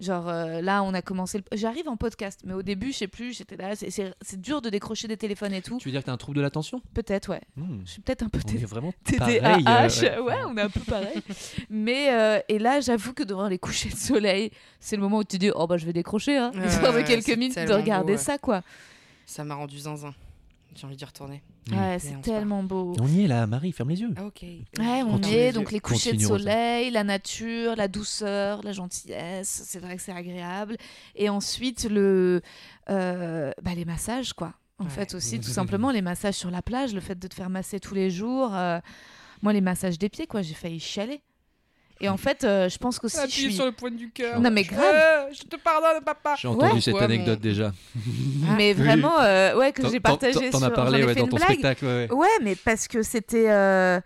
[0.00, 1.38] Genre euh, là, on a commencé.
[1.38, 1.44] Le...
[1.56, 3.76] J'arrive en podcast, mais au début, je sais plus, j'étais là.
[3.76, 5.78] c'est- dur de décrocher des téléphones et tout.
[5.78, 6.82] Tu veux dire que t'as un trouble de l'attention?
[6.94, 7.40] Peut-être, ouais.
[7.56, 7.82] Mmh.
[7.84, 9.40] Je suis peut-être un peu On est vraiment pareil.
[9.44, 10.00] euh, TDAH.
[10.02, 10.18] ouais.
[10.20, 10.36] ouais.
[10.48, 11.22] on est un peu pareil.
[11.70, 15.24] mais euh, et là, j'avoue que devant les couchers de soleil, c'est le moment où
[15.24, 16.50] tu dis oh bah je vais décrocher, hein.
[16.66, 18.24] Histoire de quelques minutes de regarder beau, ouais.
[18.24, 18.62] ça quoi.
[19.26, 20.12] Ça m'a rendu zinzin.
[20.76, 21.42] J'ai envie d'y retourner.
[21.70, 22.94] Ouais, c'est tellement beau.
[23.00, 24.12] On y est là, Marie, ferme les yeux.
[24.16, 24.42] Ah, ok.
[24.42, 24.62] Ouais,
[25.02, 28.72] on Continue y est, donc les couchers de Continue, soleil, la nature, la douceur, la
[28.72, 30.76] gentillesse, c'est vrai que c'est agréable.
[31.14, 32.42] Et ensuite, le,
[32.90, 34.54] euh, bah, les massages, quoi.
[34.78, 34.90] En Ouais.
[34.90, 37.78] fait, aussi, tout simplement, les massages sur la plage, le fait de te faire masser
[37.80, 38.54] tous les jours.
[38.54, 38.80] euh,
[39.42, 41.22] moi, les massages des pieds, quoi, j'ai failli chialer.
[42.00, 43.54] Et en fait, euh, je pense qu'aussi, je Appuyez suis...
[43.54, 44.40] sur le point du cœur.
[44.40, 44.82] Non, mais grave.
[44.94, 46.34] Euh, je te pardonne, papa.
[46.38, 46.80] J'ai entendu Ouais.
[46.80, 47.72] cette Ouais, anecdote déjà.
[48.56, 48.82] Mais Oui.
[48.82, 50.66] vraiment, euh, ouais, que j'ai partagé T'en sur...
[50.66, 51.50] as parlé ouais, dans ton blague.
[51.50, 51.84] spectacle.
[51.86, 52.12] ouais, ouais.
[52.12, 53.48] Ouais, mais parce que c'était.
[53.48, 54.00] euh,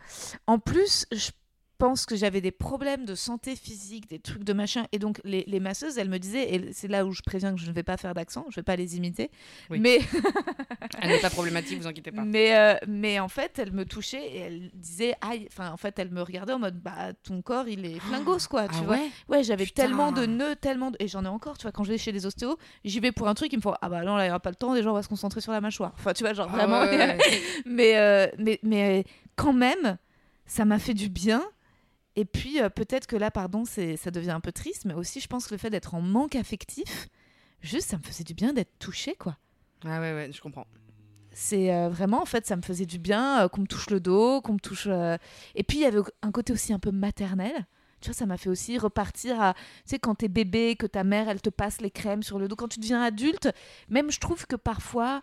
[0.47, 1.31] En plus, je
[1.79, 4.87] pense que j'avais des problèmes de santé physique, des trucs de machin.
[4.93, 7.61] Et donc, les, les masseuses, elles me disaient, et c'est là où je préviens que
[7.61, 9.31] je ne vais pas faire d'accent, je ne vais pas les imiter.
[9.71, 9.79] Oui.
[9.81, 10.01] Mais,
[11.01, 12.23] Elle n'est pas problématique, vous inquiétez pas.
[12.25, 15.47] mais, euh, mais en fait, elles me touchaient et elles disaient, aïe.
[15.51, 18.69] Enfin, en fait, elles me regardaient en mode, bah, ton corps, il est flingos, quoi.
[18.69, 19.11] tu Ah vois ouais?
[19.29, 20.97] Ouais, j'avais tellement de nœuds, tellement de...
[21.01, 23.29] Et j'en ai encore, tu vois, quand je vais chez les ostéos, j'y vais pour
[23.29, 24.75] un truc, ils me font Ah bah non, là, il n'y aura pas le temps,
[24.75, 25.93] déjà, on va se concentrer sur la mâchoire.
[25.97, 26.81] Enfin, tu vois, genre Ah vraiment.
[26.81, 27.19] ouais, ouais.
[27.67, 29.05] mais, euh, mais, mais
[29.37, 29.99] quand même,
[30.47, 31.43] ça m'a fait du bien.
[32.19, 35.21] Et puis, euh, peut-être que là, pardon, c'est, ça devient un peu triste, mais aussi,
[35.21, 37.09] je pense que le fait d'être en manque affectif,
[37.61, 39.37] juste, ça me faisait du bien d'être touchée, quoi.
[39.85, 40.67] Ah ouais, ouais, je comprends.
[41.31, 44.01] C'est euh, vraiment, en fait, ça me faisait du bien euh, qu'on me touche le
[44.01, 44.89] dos, qu'on me touche.
[45.55, 47.69] Et puis, il y avait un côté aussi un peu maternel.
[48.01, 49.55] Tu vois, ça m'a fait aussi repartir à.
[49.55, 52.49] Tu sais, quand t'es bébé, que ta mère, elle te passe les crèmes sur le
[52.49, 52.57] dos.
[52.57, 53.49] Quand tu deviens adulte,
[53.91, 55.23] même je trouve que parfois.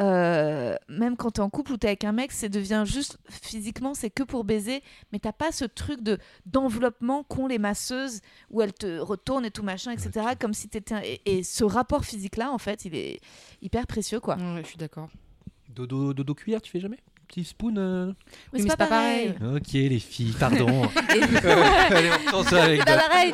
[0.00, 3.94] Euh, même quand t'es en couple ou t'es avec un mec, c'est devient juste physiquement,
[3.94, 4.82] c'est que pour baiser,
[5.12, 9.50] mais t'as pas ce truc de d'enveloppement qu'ont les masseuses où elles te retournent et
[9.50, 10.26] tout machin, etc.
[10.38, 10.94] Comme si t'étais.
[10.94, 13.20] un- Et, et ce rapport physique-là, en fait, il est
[13.62, 14.36] hyper précieux, quoi.
[14.36, 15.08] Ouais, je suis d'accord.
[15.68, 16.98] Dodo, dodo cuillère, tu fais jamais?
[17.28, 18.12] Petit spoon euh Mais
[18.54, 19.34] Oui, mais c'est pas, pareil.
[19.54, 20.84] Ok, les filles, pardon.
[21.14, 21.22] Et-
[21.94, 23.32] Allez, on ça avec C'est pas pareil.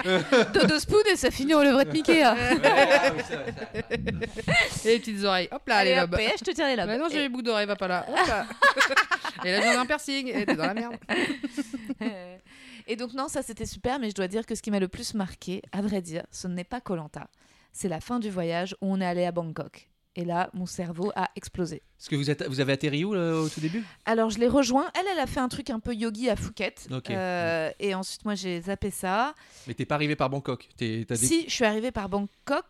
[0.53, 2.23] Dodo spoon et ça finit au levrette Mickey.
[2.23, 2.35] hein.
[3.91, 5.49] Et les petites oreilles.
[5.53, 6.21] Hop là, Allez, les hop, lobes.
[6.21, 6.99] et je te tiens les lobes.
[6.99, 8.07] Non, j'ai les boucles d'oreilles, va pas là.
[8.09, 8.47] Hop là.
[9.45, 10.29] Et là, j'ai un piercing.
[10.29, 10.97] Et t'es dans la merde.
[12.87, 14.89] Et donc non, ça c'était super, mais je dois dire que ce qui m'a le
[14.89, 17.29] plus marqué, à vrai dire, ce n'est pas Colanta.
[17.73, 19.89] C'est la fin du voyage où on est allé à Bangkok.
[20.17, 21.83] Et là, mon cerveau a explosé.
[21.99, 23.83] Est-ce que vous, êtes, vous avez atterri où là, au tout début?
[24.05, 24.87] Alors je l'ai rejoint.
[24.99, 26.87] Elle, elle a fait un truc un peu yogi à Phuket.
[27.11, 29.35] Euh, et ensuite, moi, j'ai zappé ça.
[29.67, 30.69] Mais t'es pas arrivé par Bangkok.
[30.77, 32.65] T'es- t'as des- Si, je suis arrivée par Bangkok.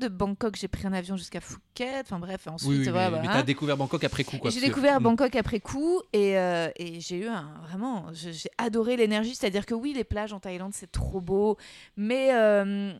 [0.00, 2.00] De Bangkok, j'ai pris un avion jusqu'à Phuket.
[2.06, 3.32] Enfin bref, ensuite, Oui, oui, mais, voilà, mais voilà.
[3.34, 4.38] t'as découvert Bangkok après coup.
[4.38, 5.04] Quoi, J'ai que- découvert Mm.
[5.04, 9.74] Bangkok après coup et, euh, et j'ai eu un vraiment j'ai adoré l'énergie c'est-à-dire que
[9.74, 11.58] oui les plages en Thaïlande c'est trop beau
[11.96, 12.92] mais euh,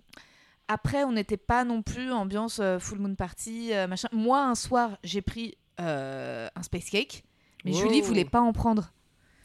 [0.70, 4.54] après on n'était pas non plus ambiance euh, full moon party euh, machin moi un
[4.54, 7.24] soir j'ai pris euh, un space cake.
[7.64, 7.80] Mais Wow.
[7.80, 8.92] Julie voulait pas en prendre.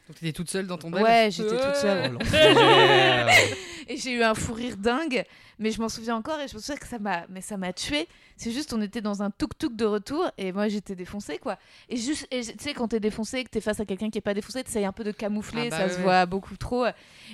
[0.07, 2.17] Donc t'étais toute seule dans ton bed Ouais, j'étais toute seule.
[2.19, 2.23] Oh.
[3.87, 5.23] Et j'ai eu un fou rire dingue,
[5.59, 7.73] mais je m'en souviens encore et je me souviens que ça m'a, mais ça m'a
[7.73, 8.07] tué.
[8.37, 11.57] C'est juste, on était dans un tuk-tuk de retour et moi j'étais défoncée quoi.
[11.89, 14.21] Et juste, tu sais, quand t'es défoncé et que t'es face à quelqu'un qui est
[14.21, 16.85] pas défoncé, t'essayes un peu de camoufler, Ah bah ça ouais, se voit beaucoup trop.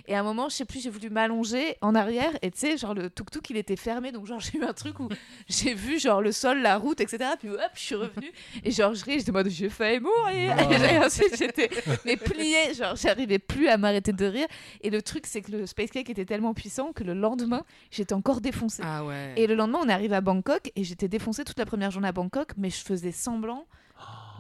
[0.08, 2.78] Et à un moment, je sais plus, j'ai voulu m'allonger en arrière et tu sais,
[2.78, 5.10] genre le tuk-tuk il était fermé, donc genre j'ai eu un truc où
[5.48, 7.32] j'ai vu genre le sol, la route, etc.
[7.40, 8.32] Puis hop, je suis revenue
[8.64, 10.56] et genre je riais, j'étais mode j'ai failli mourir.
[10.92, 11.70] Et ensuite j'étais
[12.06, 14.48] mais pliée, genre j'arrivais plus à m'arrêter de rire.
[14.82, 17.64] Et le truc, c'est que le space cake était tellement puissant que le lendemain,
[18.12, 18.84] j'étais encore défoncée.
[18.86, 19.34] Ah ouais.
[19.38, 22.12] Et le lendemain, on arrive à Bangkok et j'étais défoncée toute la première journée à
[22.12, 23.66] Bangkok, mais je faisais semblant.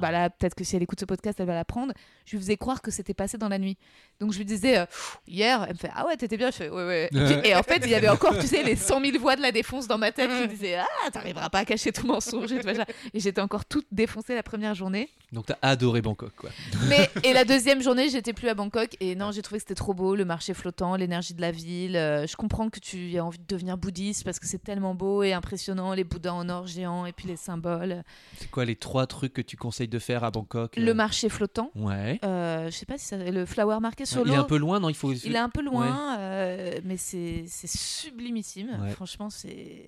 [0.02, 1.94] Bah là, peut-être que si elle écoute ce podcast, elle va l'apprendre.
[2.26, 3.78] Je lui faisais croire que c'était passé dans la nuit.
[4.20, 4.86] Donc je lui disais, euh,
[5.28, 6.52] hier, elle me fait Ah ouais, t'étais bien.
[6.52, 7.10] Je fais Ouais, ouais.
[7.44, 9.52] Et en fait, il y avait encore, tu sais, les 100 000 voix de la
[9.52, 12.52] défonce dans ma tête qui me disaient Ah, t'arriveras pas à cacher tout mensonge.
[12.52, 12.68] Et, tout.
[13.14, 15.10] Et j'étais encore toute défoncée la première journée.
[15.32, 16.50] Donc t'as adoré Bangkok, quoi.
[16.90, 19.76] Mais et la deuxième journée, j'étais plus à Bangkok et non, j'ai trouvé que c'était
[19.76, 21.96] trop beau, le marché flottant, l'énergie de la ville.
[21.96, 25.24] Euh, je comprends que tu aies envie de devenir bouddhiste parce que c'est tellement beau
[25.24, 28.04] et impressionnant, les bouddhas en or géants et puis les symboles.
[28.38, 31.30] C'est quoi les trois trucs que tu conseilles de faire à Bangkok euh Le marché
[31.30, 32.20] flottant, Ouais.
[32.26, 34.42] euh, je sais pas si ça, le flower market sur Il est l'eau.
[34.42, 35.14] un peu loin, non Il faut.
[35.14, 38.80] Il est un peu loin, euh, mais c'est sublimissime.
[38.82, 38.90] Ouais.
[38.92, 39.86] Franchement, c'est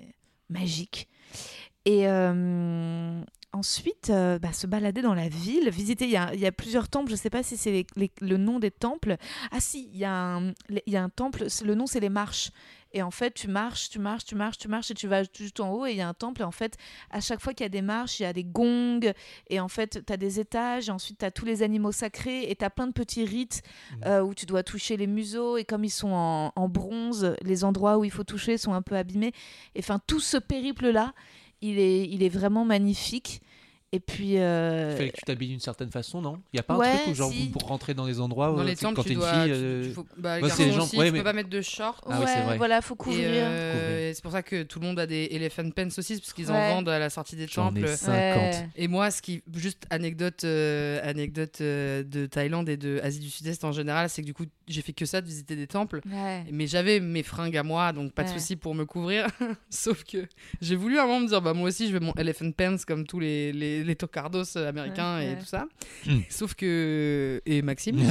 [0.49, 1.07] magique.
[1.85, 6.05] Et euh, ensuite, euh, bah, se balader dans la ville, visiter.
[6.05, 7.07] Il y a, il y a plusieurs temples.
[7.09, 7.85] Je ne sais pas si c'est
[8.21, 9.17] le nom des temples.
[9.51, 11.45] Ah si, il y, a un- il y a un temple.
[11.65, 12.51] Le nom, c'est les marches.
[12.93, 15.61] Et en fait, tu marches, tu marches, tu marches, tu marches et tu vas tout
[15.61, 16.41] en haut et il y a un temple.
[16.41, 16.77] Et en fait,
[17.09, 19.11] à chaque fois qu'il y a des marches, il y a des gongs.
[19.49, 20.89] Et en fait, tu as des étages.
[20.89, 22.49] Et ensuite, tu as tous les animaux sacrés.
[22.49, 23.63] Et tu as plein de petits rites
[24.05, 25.57] euh, où tu dois toucher les museaux.
[25.57, 28.83] Et comme ils sont en, en bronze, les endroits où il faut toucher sont un
[28.83, 29.33] peu abîmés.
[29.73, 31.13] Et enfin, tout ce périple-là,
[31.61, 33.41] il est, il est vraiment magnifique.
[33.95, 34.39] Et puis.
[34.39, 36.41] euh, Il fallait que tu t'habilles d'une certaine façon, non?
[36.51, 37.49] Il y a pas Ouais, un truc où genre si.
[37.49, 39.31] pour rentrer dans les endroits Dans où, les temples, quand tu t'es une dois.
[39.33, 41.11] fille, tu- euh, tu faut- bah, les bah, c'est garçons les gens- aussi, ouais, tu
[41.11, 42.03] mais- peux pas mettre de short.
[42.09, 42.57] Ah ouais, vrai.
[42.57, 43.23] voilà, faut couvrir.
[43.29, 46.49] euh, c'est pour ça que tout le monde a des elephant pants aussi, parce qu'ils
[46.51, 46.57] Ouais.
[46.57, 47.87] en vendent à la sortie des temples.
[47.87, 48.11] 50.
[48.11, 48.67] Ouais.
[48.75, 53.29] Et moi, ce qui, juste anecdote, euh, anecdote euh, de Thaïlande et de Asie du
[53.29, 56.01] Sud-Est en général, c'est que du coup, j'ai fait que ça, de visiter des temples.
[56.11, 56.43] Ouais.
[56.51, 58.33] Mais j'avais mes fringues à moi, donc pas de Ouais.
[58.39, 59.27] souci pour me couvrir.
[59.69, 60.25] Sauf que
[60.61, 62.75] j'ai voulu à un moment me dire, bah moi aussi, je veux mon elephant pants
[62.87, 65.39] comme tous les, les, les tocardos américains Ouais, et ouais.
[65.39, 65.65] tout ça.
[66.05, 66.19] Hmm.
[66.29, 67.41] Sauf que.
[67.45, 67.97] Et Maxime.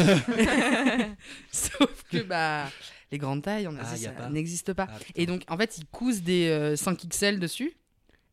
[1.51, 2.71] Sauf que, bah.
[3.11, 4.31] Les grandes tailles en Ah, Asie, y a ça pas.
[4.31, 4.89] n'existe pas.
[4.91, 4.99] Ah.
[5.17, 7.75] Et donc, en fait, ils cousent des euh, 5XL dessus.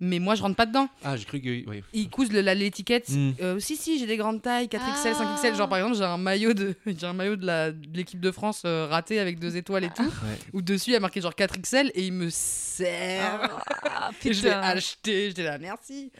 [0.01, 0.87] Mais moi, je rentre pas dedans.
[1.03, 1.67] Ah, j'ai cru que.
[1.69, 1.83] Oui.
[1.93, 3.09] Ils cousent le- la- l'étiquette.
[3.09, 3.31] Mm.
[3.41, 5.35] Euh, si, si, j'ai des grandes tailles, 4XL, Ah.
[5.37, 5.55] 5XL.
[5.55, 8.31] Genre, par exemple, j'ai un maillot de, j'ai un maillot de la- de l'équipe de
[8.31, 10.03] France euh, raté avec deux étoiles et tout.
[10.23, 10.37] Ouais.
[10.53, 13.59] Où dessus, il y a marqué genre 4XL et il me sert.
[13.89, 16.11] Ah, Et je l'ai acheté, j'étais là, merci.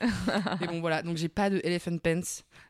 [0.61, 2.19] et bon, voilà, donc j'ai pas de Elephant Pants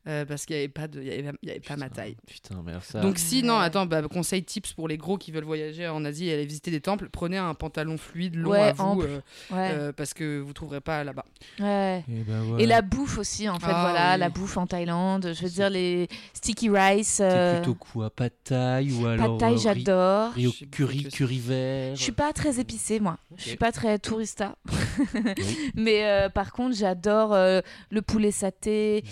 [0.08, 2.16] euh, parce qu'il y avait pas, de, il y avait, y avait pas ma taille.
[2.28, 3.00] Putain, alors ça.
[3.02, 3.66] Donc, si, non, Ouais.
[3.66, 6.72] attends, bah, conseil tips pour les gros qui veulent voyager en Asie et aller visiter
[6.72, 9.20] des temples prenez un pantalon fluide, long Ouais, à vous, euh,
[9.52, 9.70] Ouais.
[9.74, 11.26] euh, parce que vous trouverez pas là-bas.
[11.60, 12.04] ouais.
[12.10, 12.64] Et, ben, ouais.
[12.64, 14.20] Et la bouffe aussi, en fait, Ah, voilà, oui.
[14.20, 15.32] la bouffe en Thaïlande.
[15.34, 17.20] Je veux dire, les sticky rice.
[17.22, 19.38] Euh, plutôt quoi Pad Thai ou alors.
[19.38, 20.34] Pad Thai, euh, j'adore.
[20.72, 21.96] curry, curry vert.
[21.96, 23.18] Je suis pas très épicée, moi.
[23.38, 24.56] Je suis pas très tourista.
[24.72, 24.78] Oui.
[25.76, 29.04] Mais euh, par contre, j'adore euh, le poulet saté.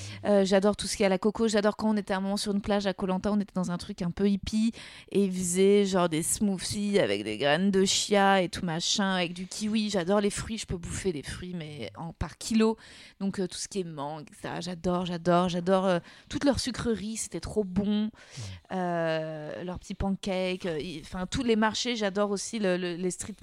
[0.43, 1.47] J'adore tout ce qui est à la coco.
[1.47, 3.53] J'adore quand on était à un moment sur une plage à Koh Lanta, on était
[3.55, 4.71] dans un truc un peu hippie
[5.11, 9.33] et ils faisaient genre des smoothies avec des graines de chia et tout machin, avec
[9.33, 9.89] du kiwi.
[9.89, 10.57] J'adore les fruits.
[10.57, 12.77] Je peux bouffer les fruits, mais en par kilo.
[13.19, 14.55] Donc euh, tout ce qui est mangue, etc.
[14.61, 17.17] J'adore, j'adore, j'adore euh, toute leur sucrerie.
[17.17, 18.09] C'était trop bon.
[18.71, 20.67] Euh, leurs petits pancakes.
[21.01, 21.95] Enfin, tous les marchés.
[21.95, 23.35] J'adore aussi le- le- les street.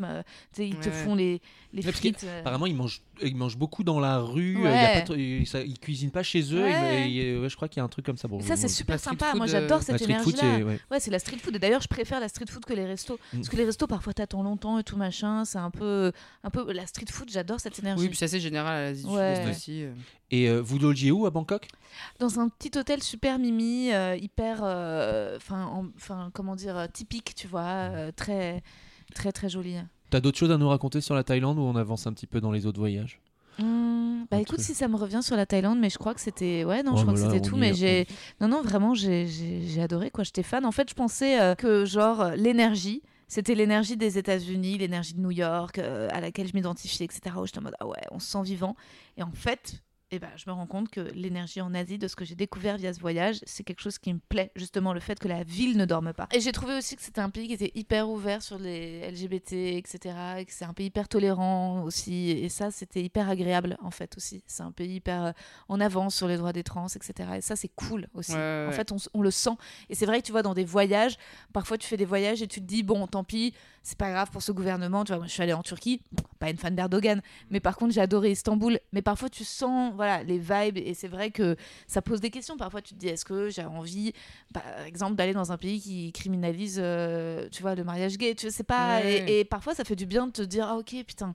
[0.59, 0.95] ils te Ouais.
[0.95, 1.41] font les,
[1.73, 2.25] les Ouais, frites.
[2.41, 4.55] Apparemment, ils mangent, ils mangent beaucoup dans la rue.
[4.59, 5.05] il y a Ouais.
[5.07, 6.63] pas ils, ça- ils cuisinent pas chez eux.
[6.63, 7.39] Ouais.
[7.41, 8.29] ouais, je crois qu'il y a un truc comme ça.
[8.29, 9.27] Bon, ça, c'est super sympa.
[9.27, 10.39] food, Moi, euh, j'adore cette énergie-là.
[10.41, 10.63] c'est.
[10.63, 10.79] Ouais.
[10.91, 11.57] Ouais, c'est la street food.
[11.57, 13.19] Et d'ailleurs, je préfère la street food que les restos.
[13.33, 13.37] Mm.
[13.39, 15.45] Parce que les restos, parfois, t'attends longtemps et tout machin.
[15.45, 16.73] C'est un peu, un peu.
[16.73, 18.03] La street food, j'adore cette énergie.
[18.03, 19.45] Oui, puis c'est assez général à l'Asie du Ouais.
[19.51, 19.83] Aussi.
[19.85, 19.93] euh.
[20.31, 21.69] Et euh, vous logiez où à Bangkok?
[22.19, 27.35] Dans un petit hôtel super mimi, euh, hyper, euh, enfin, en- enfin, comment dire, typique,
[27.37, 28.63] tu vois, euh, très,
[29.15, 29.77] très, très joli.
[30.15, 32.41] T'as d'autres choses à nous raconter sur la Thaïlande ou on avance un petit peu
[32.41, 33.21] dans les autres voyages
[33.59, 36.63] Hum, bah écoute, si ça me revient sur la Thaïlande, mais je crois que c'était,
[36.63, 38.07] ouais, non, Ouais, je crois que c'était tout, mais j'ai,
[38.41, 39.27] non, non, vraiment, j'ai,
[39.81, 40.23] adoré, quoi.
[40.23, 40.65] J'étais fan.
[40.65, 43.03] En fait, je pensais euh, que genre l'énergie.
[43.27, 47.35] C'était l'énergie des États-Unis, l'énergie de New York, euh, à laquelle je m'identifiais, etc.
[47.37, 48.77] Où j'étais en mode, ah ouais, on se sent vivant.
[49.17, 52.17] Et en fait, et ben, je me rends compte que l'énergie en Asie, de ce
[52.17, 55.19] que j'ai découvert via ce voyage, c'est quelque chose qui me plaît, justement, le fait
[55.19, 56.29] que la ville ne dorme pas.
[56.33, 59.53] Et j'ai trouvé aussi que c'était un pays qui était hyper ouvert sur les LGBT,
[59.53, 63.91] etc., et que c'est un pays hyper tolérant aussi, et ça, c'était hyper agréable, en
[63.91, 64.43] fait, aussi.
[64.47, 65.33] C'est un pays hyper euh,
[65.69, 68.33] en avance sur les droits des trans, etc., et ça, c'est cool aussi.
[68.33, 69.57] Ouais, ouais, En fait, on, on le sent.
[69.89, 71.17] Et c'est vrai que tu vois, dans des voyages,
[71.53, 74.31] parfois tu fais des voyages et tu te dis, bon, tant pis, c'est pas grave
[74.31, 75.05] pour ce gouvernement.
[75.05, 76.01] Tu vois, moi, je suis allée en Turquie,
[76.39, 77.21] pas une fan d'Erdogan,
[77.51, 78.81] mais par contre, j'ai adoré Istanbul.
[78.93, 81.55] Mais parfois, tu sens voilà, les vibes et c'est vrai que
[81.87, 82.57] ça pose des questions.
[82.57, 84.13] Parfois, tu te dis, est-ce que j'ai envie,
[84.55, 88.51] par exemple, d'aller dans un pays qui criminalise, euh, tu vois, le mariage gay Tu
[88.51, 89.01] sais pas.
[89.01, 89.25] Ouais.
[89.27, 91.35] Et, et parfois, ça fait du bien de te dire, ah ok, putain.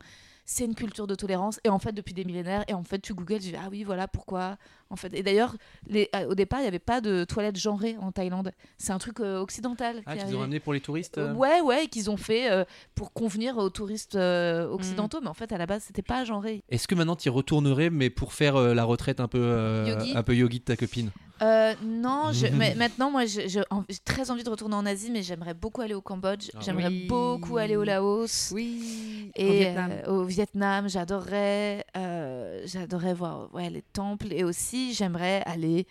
[0.51, 1.59] C'est une culture de tolérance.
[1.63, 3.83] Et en fait depuis des millénaires et en fait tu googles tu dis ah oui
[3.83, 4.57] voilà pourquoi
[4.89, 5.13] en fait.
[5.13, 8.51] Et d'ailleurs les- euh, au départ il n'y avait pas de toilettes genrées en Thaïlande.
[8.79, 11.85] C'est un truc euh, occidental Ah, qu'ils ont ramené pour les touristes euh Ouais, ouais,
[11.85, 15.67] qu'ils ont fait euh, pour convenir aux touristes euh, occidentaux, mais en fait, à la
[15.67, 16.63] base, c'était pas genré.
[16.69, 19.85] Est-ce que maintenant tu y retournerais, mais pour faire euh, la retraite un peu, euh,
[19.87, 20.13] Yogi.
[20.17, 21.11] un peu yogi de ta copine?
[21.41, 24.85] Euh, non, je- mais maintenant, moi, je- je- en- j'ai très envie de retourner en
[24.85, 27.07] Asie, mais j'aimerais beaucoup aller au Cambodge, Ah j'aimerais oui.
[27.07, 28.51] beaucoup aller au Laos.
[28.53, 29.31] Oui.
[29.35, 29.91] Et au Vietnam.
[29.91, 35.87] euh, au Vietnam, j'adorerais, euh, j'adorerais voir ouais, les temples et aussi j'aimerais aller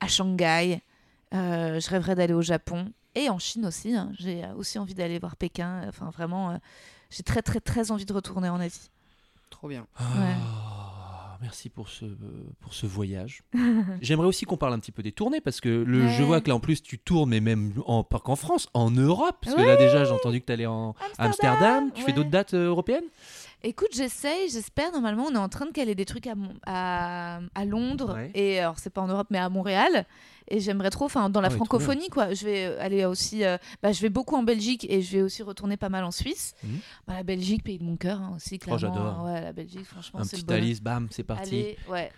[0.00, 0.80] à Shanghai.
[1.34, 3.94] Euh, je rêverais d'aller au Japon et en Chine aussi.
[3.94, 4.12] hein.
[4.18, 5.82] J'ai aussi envie d'aller voir Pékin.
[5.88, 6.56] Enfin, vraiment, euh,
[7.10, 8.90] j'ai très très très envie de retourner en Asie.
[9.50, 9.86] Trop bien.
[9.96, 10.02] Ah,
[11.44, 12.06] Merci pour ce,
[12.60, 13.42] pour ce voyage.
[14.00, 16.48] J'aimerais aussi qu'on parle un petit peu des tournées parce que le, je vois que
[16.48, 19.36] là en plus tu tournes, mais même en, pas qu'en France, en Europe.
[19.42, 21.90] Parce que là déjà j'ai entendu que tu allais en Amsterdam.
[21.94, 23.04] Tu fais d'autres dates euh, européennes?
[23.66, 24.92] Écoute, j'essaye, j'espère.
[24.92, 28.14] Normalement, on est en train de caler des trucs à, Mon- à, à Londres.
[28.14, 28.30] Ouais.
[28.34, 30.04] Et alors, c'est pas en Europe, mais à Montréal.
[30.48, 32.34] Et j'aimerais trop, enfin, dans la Ah trop francophonie, quoi.
[32.34, 33.42] Je vais euh, aller aussi.
[33.44, 36.10] euh, bah, je vais beaucoup en Belgique et je vais aussi retourner pas mal en
[36.10, 36.54] Suisse.
[36.62, 36.78] Mhm.
[37.08, 38.78] Bah, la Belgique, pays de mon cœur, hein, aussi, clairement.
[38.78, 39.24] j'adore.
[39.24, 40.62] Ouais, la Belgique, franchement, Un c'est petit bonheur.
[40.62, 41.48] Alice, bam, c'est parti.
[41.54, 42.12] Allez, ouais.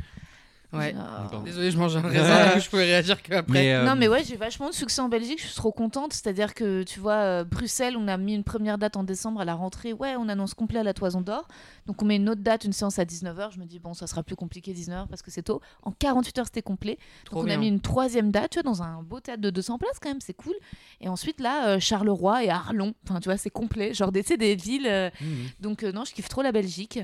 [0.72, 0.92] Ouais.
[0.94, 3.52] Genre- Désolé, je mange un raisin, je pouvais réagir qu'après.
[3.52, 6.12] Mais, euh, Non, mais ouais, j'ai vachement de succès en Belgique, je suis trop contente.
[6.12, 9.44] C'est-à-dire que, tu vois, euh, Bruxelles, on a mis une première date en décembre à
[9.44, 9.92] la rentrée.
[9.92, 11.46] Ouais, on annonce complet à la Toison d'Or.
[11.86, 13.52] Donc, on met une autre date, une séance à 19h.
[13.54, 15.60] Je me dis, bon, ça sera plus compliqué 19h parce que c'est tôt.
[15.82, 16.98] En 48 heures, c'était complet.
[17.24, 19.50] Trop Donc, on a mis une troisième date, tu vois, dans un beau théâtre de
[19.50, 20.54] 200 places quand même, c'est cool.
[21.00, 22.92] Et ensuite, là, euh, Charleroi et Arlon.
[23.08, 23.94] Enfin, tu vois, c'est complet.
[23.94, 24.86] Genre, des, des villes.
[24.88, 25.28] euh, Mhm.
[25.60, 26.98] donc, euh, non, je kiffe trop la Belgique.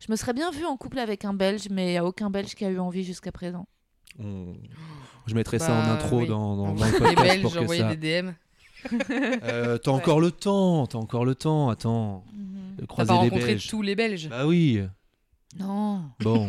[0.00, 2.30] Je me serais bien vue en couple avec un Belge, mais il n'y a aucun
[2.30, 3.66] Belge qui a eu envie jusqu'à présent.
[4.18, 4.54] on-
[5.26, 6.26] Je mettrai ça Bah, en intro oui.
[6.26, 7.94] dans, dans, dans Envoyer le des podcast Belges, pour que ça.
[7.94, 8.30] des DM.
[9.42, 11.68] Euh, t'as encore le temps, t'as encore le temps.
[11.68, 13.66] Attends, de T'as croiser pas les rencontré Belges.
[13.68, 14.28] tous les Belges.
[14.28, 14.80] Bah oui.
[15.58, 16.04] Non.
[16.20, 16.48] Bon.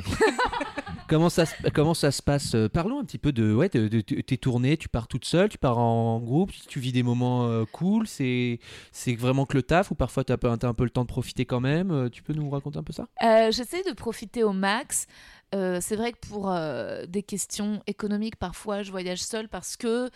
[1.08, 3.88] comment, ça, se- comment ça se passe Euh, Parlons un petit peu de, ouais, de,
[3.88, 4.77] de- de tes tournées.
[4.77, 8.05] Tu pars toute seule, tu pars en groupe, tu vis des moments euh, cool.
[8.08, 8.60] C'est
[8.91, 11.45] c'est vraiment que le taf ou parfois tu as, un peu le temps de profiter
[11.45, 12.10] quand même.
[12.12, 13.08] Tu peux nous raconter un peu ça?
[13.23, 15.08] Euh, J'essaie de profiter au max.
[15.55, 20.09] Euh, c'est vrai que pour euh, des questions économiques, parfois, je voyage seule parce que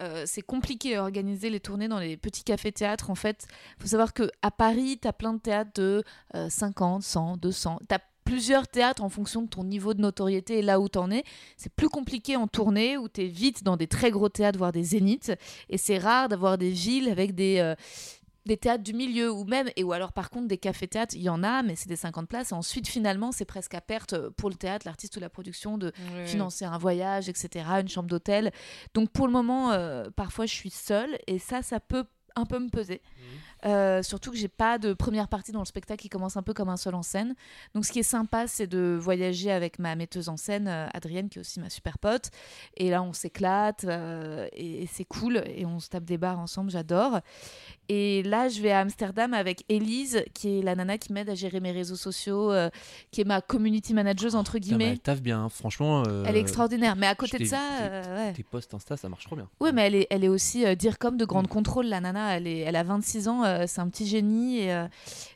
[0.00, 3.10] euh, c'est compliqué à organiser les tournées dans les petits cafés-théâtres.
[3.10, 3.46] En fait,
[3.78, 6.02] il faut savoir qu'à Paris, tu as plein de théâtres de
[6.34, 7.78] euh, 50, 100, 200.
[7.88, 10.98] Tu as plusieurs théâtres en fonction de ton niveau de notoriété et là où tu
[10.98, 11.24] en es.
[11.56, 14.72] C'est plus compliqué en tournée où tu es vite dans des très gros théâtres, voire
[14.72, 15.32] des zéniths.
[15.68, 17.74] Et c'est rare d'avoir des villes avec des...
[18.50, 21.14] euh, des théâtres du milieu ou même et ou alors par contre des cafés théâtres
[21.14, 23.80] il y en a mais c'est des 50 places et ensuite finalement c'est presque à
[23.80, 25.92] perte pour le théâtre l'artiste ou la production de
[26.26, 28.52] financer un voyage etc une chambre d'hôtel.
[28.94, 32.04] Donc pour le moment euh, parfois je suis seule et ça ça peut
[32.36, 33.02] un peu me peser.
[33.66, 36.54] Euh, surtout que j'ai pas de première partie dans le spectacle qui commence un peu
[36.54, 37.34] comme un seul en scène.
[37.74, 41.28] Donc ce qui est sympa c'est de voyager avec ma metteuse en scène euh, Adrienne
[41.28, 42.30] qui est aussi ma super pote.
[42.76, 46.38] Et là on s'éclate euh, et, et c'est cool et on se tape des bars
[46.38, 47.20] ensemble j'adore
[47.92, 51.34] et là, je vais à Amsterdam avec Elise, qui est la nana qui m'aide à
[51.34, 52.70] gérer mes réseaux sociaux, euh,
[53.10, 54.90] qui est ma community manager, entre guillemets.
[54.92, 55.48] Elle taffe bien, hein.
[55.48, 56.04] franchement.
[56.06, 56.94] euh, Elle est extraordinaire.
[56.94, 58.32] Mais à côté de ça, t'es- euh, ouais.
[58.32, 59.48] Tes posts Insta, ça marche trop bien.
[59.58, 62.36] Oui, mais elle est, elle est aussi euh, dire comme de grande contrôle, la nana.
[62.36, 64.72] Elle, est, elle a 26 ans, c'est un petit génie et,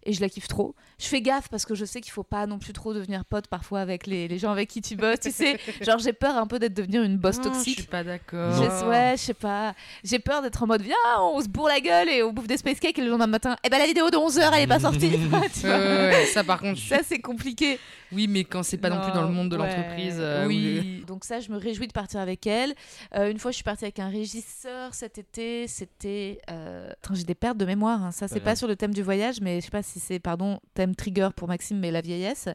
[0.07, 0.75] et je la kiffe trop.
[0.99, 3.47] Je fais gaffe parce que je sais qu'il faut pas non plus trop devenir pote
[3.49, 5.21] parfois avec les, les gens avec qui tu bosses.
[5.21, 7.79] tu sais, genre j'ai peur un peu d'être devenir une boss Non, Je toxique.
[7.81, 8.53] suis pas d'accord.
[8.55, 9.75] Je- ouais, je sais pas.
[10.03, 12.57] J'ai peur d'être en mode viens, on se bourre la gueule et on bouffe des
[12.57, 14.81] space cakes et le lendemain matin, eh ben la vidéo de 11h elle est pas
[14.81, 15.11] sortie.
[15.11, 15.17] tu
[15.67, 17.79] Ouais, ouais, ouais, ça par contre, je- Ça c'est compliqué.
[18.13, 20.17] oui, mais quand c'est pas non, plus dans le monde de ouais, l'entreprise.
[20.19, 21.03] euh, oui.
[21.07, 22.75] Donc ça, je me réjouis de partir avec elle.
[23.15, 25.67] Euh, une fois, je suis partie avec un régisseur cet été.
[25.69, 26.39] C'était.
[26.51, 26.91] Euh...
[27.13, 28.03] J'ai des pertes de mémoire.
[28.03, 28.11] hein.
[28.13, 30.19] Ça, c'est Pas pas sur le thème du voyage, mais je sais pas si c'est,
[30.19, 32.49] pardon, thème trigger pour Maxime, mais la vieillesse.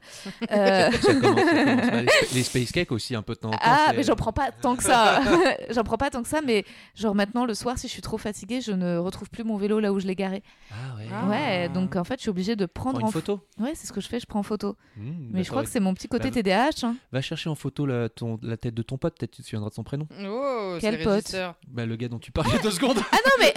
[0.52, 1.86] Euh, Ça commence, ça commence.
[1.94, 3.60] Les, les space cakes aussi, un peu de temps en temps.
[3.62, 5.22] Ah, mais j'en prends pas tant que ça.
[5.70, 8.18] j'en prends pas tant que ça, mais genre maintenant, le soir, si je suis trop
[8.18, 10.44] fatiguée, je ne retrouve plus mon vélo là où je l'ai garé.
[10.72, 11.08] Ah ouais.
[11.12, 11.28] Ah.
[11.28, 13.40] Ouais, donc en fait, je suis obligée de prendre Prends une en photo.
[13.60, 14.76] Ouais, c'est ce que je fais, je prends en photo.
[14.98, 16.86] Mmh, Mais je crois que c'est mon petit côté bah, TDAH.
[16.88, 16.96] hein.
[17.12, 19.70] Va chercher en photo la, ton, la tête de ton pote, peut-être tu te souviendras
[19.70, 20.08] de son prénom.
[20.26, 21.36] Oh, Quel pote.
[21.68, 22.98] Bah, le gars dont tu parlais il y a deux secondes.
[23.12, 23.54] Ah non, mais.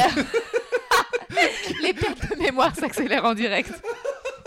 [1.82, 3.70] Les pertes de mémoire s'accélèrent en direct.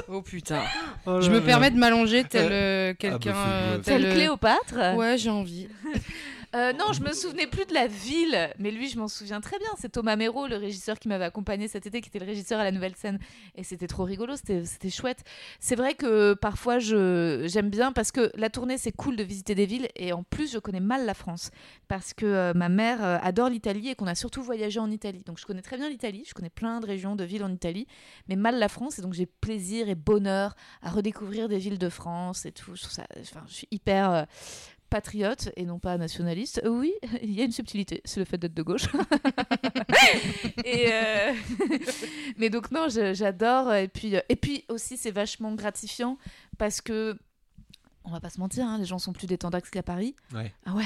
[0.08, 0.62] Oh putain.
[1.08, 1.46] Oh Je là me là.
[1.46, 3.32] permets de m'allonger tel euh, quelqu'un.
[3.32, 5.68] bah, faut- euh, Tel tel, euh, Cléopâtre Ouais, j'ai envie.
[6.56, 9.60] Euh, non, je me souvenais plus de la ville, mais lui, je m'en souviens très
[9.60, 9.68] bien.
[9.78, 12.64] C'est Thomas Méro, le régisseur qui m'avait accompagné cet été, qui était le régisseur à
[12.64, 13.20] la nouvelle scène.
[13.56, 15.26] Et c'était trop rigolo, c'était chouette.
[15.60, 19.66] C'est vrai que parfois, j'aime bien parce que la tournée, c'est cool de visiter des
[19.66, 19.90] villes.
[19.98, 21.52] Et en plus, je connais mal la France
[21.90, 25.24] parce que euh, ma mère euh, adore l'Italie et qu'on a surtout voyagé en Italie.
[25.26, 27.86] Donc, je connais très bien l'Italie, je connais plein de régions, de villes en Italie,
[28.30, 28.98] mais mal la France.
[28.98, 32.76] Et donc, j'ai plaisir et bonheur à redécouvrir des villes de France et tout.
[32.76, 32.86] Je,
[33.48, 34.26] je suis hyper.
[34.96, 36.62] Patriote et non pas nationaliste.
[36.64, 38.86] Euh, Oui, il y a une subtilité, c'est le fait d'être de gauche.
[40.64, 41.34] et euh,
[42.38, 43.74] Mais donc non, je- j'adore.
[43.74, 46.18] Et puis, euh, et puis aussi, c'est vachement gratifiant
[46.58, 47.18] parce que,
[48.06, 50.16] on va pas se mentir, hein, les gens sont plus détendax qu'à Paris.
[50.34, 50.54] Ouais.
[50.66, 50.86] Ah ouais.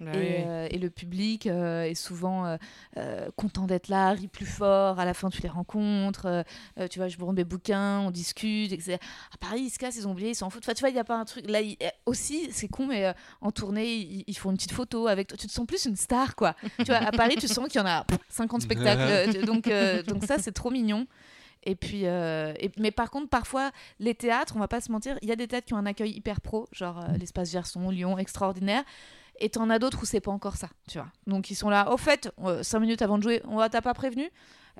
[0.00, 0.44] Bah et, oui.
[0.48, 2.56] euh, et le public euh, est souvent
[2.96, 4.98] euh, content d'être là, rit plus fort.
[4.98, 6.44] À la fin, tu les rencontres.
[6.90, 8.72] tu vois, je prends mes bouquins, on discute.
[8.72, 8.96] etc.
[9.32, 10.64] À Paris, ils se cassent, ils ont oublié, ils s'en foutent.
[10.64, 11.48] Enfin, tu vois, il n'y a pas un truc.
[11.48, 11.76] Là, il-
[12.06, 15.36] aussi, c'est con, mais en tournée, ils, ils font une petite photo avec toi.
[15.36, 16.54] Tu te sens plus une star, quoi.
[16.78, 19.44] tu vois, à Paris, tu sens qu'il y en a 50 spectacles.
[19.44, 19.68] donc,
[20.06, 21.06] donc, ça, c'est trop mignon.
[21.62, 25.18] Et puis, euh, et- mais par contre, parfois, les théâtres, on va pas se mentir,
[25.20, 27.90] il y a des théâtres qui ont un accueil hyper pro, genre euh, l'espace Gerson,
[27.90, 28.82] Lyon, extraordinaire.
[29.40, 31.08] Et t'en as d'autres où c'est pas encore ça, tu vois.
[31.26, 31.92] Donc ils sont là.
[31.92, 34.30] Au fait, euh, cinq minutes avant de jouer, on va t'as pas prévenu?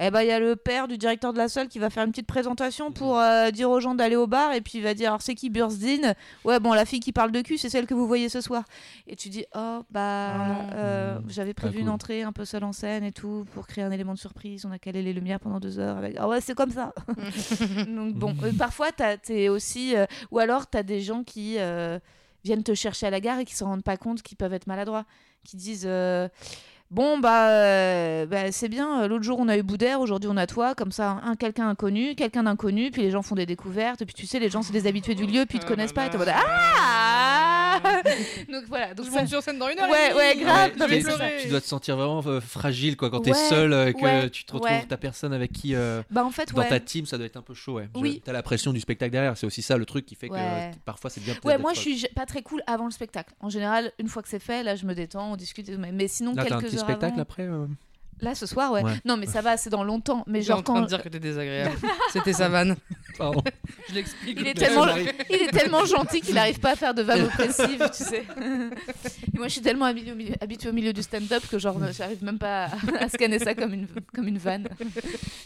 [0.03, 2.05] Eh ben il y a le père du directeur de la salle qui va faire
[2.05, 4.95] une petite présentation pour euh, dire aux gens d'aller au bar et puis il va
[4.95, 6.15] dire alors c'est qui Bursdin?
[6.45, 8.65] Ouais bon la fille qui parle de cul c'est celle que vous voyez ce soir.
[9.09, 12.65] Et tu dis oh bah Ah euh, Mmh, j'avais prévu une entrée un peu seule
[12.65, 14.65] en scène et tout pour créer un élément de surprise.
[14.65, 16.93] On a calé les lumières pendant deux heures avec ah ouais c'est comme ça.
[17.89, 21.99] Donc bon, euh, parfois t'es aussi, euh, ou alors t'as des gens qui euh,
[22.45, 24.67] viennent te chercher à la gare et qui se rendent pas compte qu'ils peuvent être
[24.67, 25.05] maladroits,
[25.45, 26.29] qui disent euh,
[26.91, 30.37] bon bah, euh, bah, c'est bien, euh, l'autre jour on a eu Boudère, aujourd'hui on
[30.37, 34.03] a toi, comme ça un quelqu'un inconnu, quelqu'un d'inconnu, puis les gens font des découvertes,
[34.03, 35.69] et puis tu sais les gens c'est des habitués du lieu, puis ils te Ah
[35.69, 37.50] connaissent pas, et t'es ah
[38.53, 39.89] donc voilà, donc Je ça- monte sur scène dans une heure.
[39.91, 41.03] Ouais, et ouais, grave, mais.
[41.43, 44.45] Tu dois te sentir vraiment euh, fragile quoi quand t'es seul, euh, que ouais, tu
[44.45, 44.85] te retrouves ouais.
[44.87, 46.69] ta personne avec qui euh, bah en fait dans ouais.
[46.69, 47.75] ta team, ça doit être un peu chaud.
[47.75, 47.89] Ouais.
[47.95, 48.23] Oui.
[48.25, 50.71] T'as la pression du spectacle derrière, c'est aussi ça le truc qui fait que euh,
[50.85, 51.35] parfois c'est bien.
[51.45, 53.35] Ouais, moi je suis pas très cool avant le spectacle.
[53.41, 55.69] En général, une fois que c'est fait, là je me détends, on discute.
[55.69, 57.67] et tout, Mais, sinon, t'as un quelques petit heures spectacle avant- après euh
[58.23, 58.83] Là ce soir, ouais.
[58.83, 58.93] Ouais.
[59.05, 60.25] Non, mais ça va, c'est dans longtemps.
[60.27, 61.77] Mais J'ai en genre train quand de dire que t'es désagréable.
[62.13, 62.77] C'était sa vanne.
[63.19, 63.43] Pardon.
[63.89, 64.39] Je l'explique.
[64.41, 64.87] il est le tellement,
[65.31, 68.25] il est tellement gentil qu'il n'arrive pas à faire de vannes oppressives, tu sais.
[69.35, 71.79] Et moi, je suis tellement habituée au milieu, habituée au milieu du stand-up que genre,
[71.93, 74.69] j'arrive même pas à, à scanner ça comme une, comme une vanne.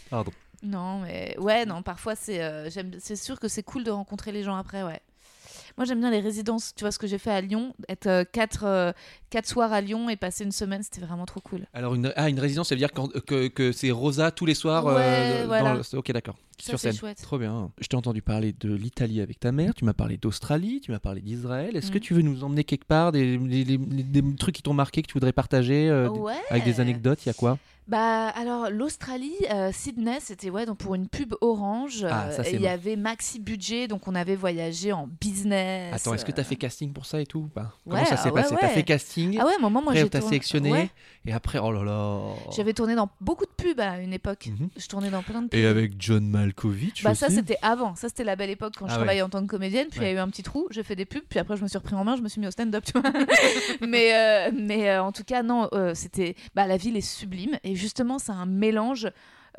[0.09, 0.31] Pardon.
[0.63, 4.31] Non, mais ouais, non, parfois c'est, euh, j'aime, c'est sûr que c'est cool de rencontrer
[4.31, 4.99] les gens après, ouais.
[5.77, 6.73] Moi, j'aime bien les résidences.
[6.73, 8.93] Tu vois ce que j'ai fait à Lyon, être euh, quatre, euh,
[9.35, 11.65] quatre soirs à Lyon et passer une semaine, c'était vraiment trop cool.
[11.73, 14.85] Alors une, ah, une résidence, ça veut dire que, que c'est Rosa tous les soirs.
[14.85, 15.73] Ouais, voilà.
[15.73, 16.35] le- Ok, d'accord.
[16.57, 16.97] Sur c'est scène.
[16.97, 17.21] chouette.
[17.21, 17.69] Trop bien.
[17.81, 19.73] Je t'ai entendu parler de l'Italie avec ta mère.
[19.73, 20.79] Tu m'as parlé d'Australie.
[20.79, 21.75] Tu m'as parlé d'Israël.
[21.75, 22.01] Est-ce que Mm.
[22.01, 25.07] tu veux nous emmener quelque part des, des- des- des trucs qui t'ont marqué que
[25.07, 26.33] tu voudrais partager euh, Ouais.
[26.49, 27.57] avec des anecdotes Il y a quoi?
[27.87, 32.03] Bah alors l'Australie, euh, Sydney, c'était ouais donc pour une pub Orange.
[32.09, 35.93] Ah, euh, il y avait maxi budget, donc on avait voyagé en business.
[35.93, 36.47] Attends, est-ce que tu as euh.
[36.47, 38.73] fait casting pour ça et tout Comment Ouais, ça s'est ah ouais, passé T'as ouais.
[38.73, 40.89] fait casting Ah ouais, à un moment moi j'ai tourné- sélectionné ouais.
[41.25, 42.21] et après, oh là là.
[42.55, 44.47] J'avais tourné dans beaucoup de pubs à une époque.
[44.47, 44.69] Mhm.
[44.77, 45.59] Je tournais dans plein de pubs.
[45.59, 47.19] Et avec John Malkovich Bah aussi.
[47.21, 48.99] ça c'était avant, ça c'était la belle époque quand Ah je ouais.
[48.99, 50.95] travaillais en tant que comédienne, puis il y a eu un petit trou, j'ai fait
[50.95, 52.51] des pubs, puis après je me suis repris en main, je me suis mis au
[52.51, 53.11] stand-up, tu vois.
[53.87, 57.57] mais euh, mais euh, en tout cas non, euh, c'était bah la ville est sublime
[57.63, 59.07] et justement c'est un mélange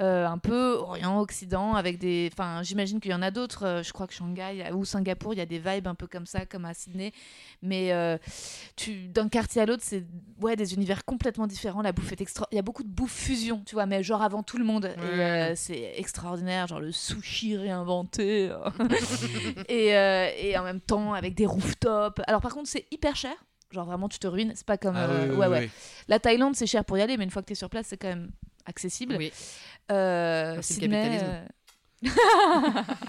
[0.01, 3.93] euh, un peu Orient-Occident avec des enfin j'imagine qu'il y en a d'autres, euh, je
[3.93, 6.65] crois que Shanghai ou Singapour, il y a des vibes un peu comme ça comme
[6.65, 7.13] à Sydney,
[7.63, 8.19] mais euh,
[8.77, 10.05] tu d'un quartier à l'autre, c'est
[10.41, 13.13] ouais des univers complètement différents, la bouffe est extra il y a beaucoup de bouffe
[13.15, 15.03] fusion, tu vois, mais genre avant tout le monde Ouais.
[15.03, 18.51] euh, c'est extraordinaire, genre le sushi réinventé.
[19.69, 22.21] et, et en même temps avec des rooftops.
[22.27, 23.35] Alors par contre, c'est hyper cher.
[23.73, 24.53] Genre vraiment, tu te ruines.
[24.55, 24.97] C'est pas comme.
[24.97, 25.71] Ah euh, oui, oui, ouais, oui, ouais.
[26.09, 27.87] La Thaïlande, c'est cher pour y aller, mais une fois que tu es sur place,
[27.89, 28.31] c'est quand même
[28.65, 29.19] accessible.
[29.91, 31.49] Euh, le Sydney, capitalisme.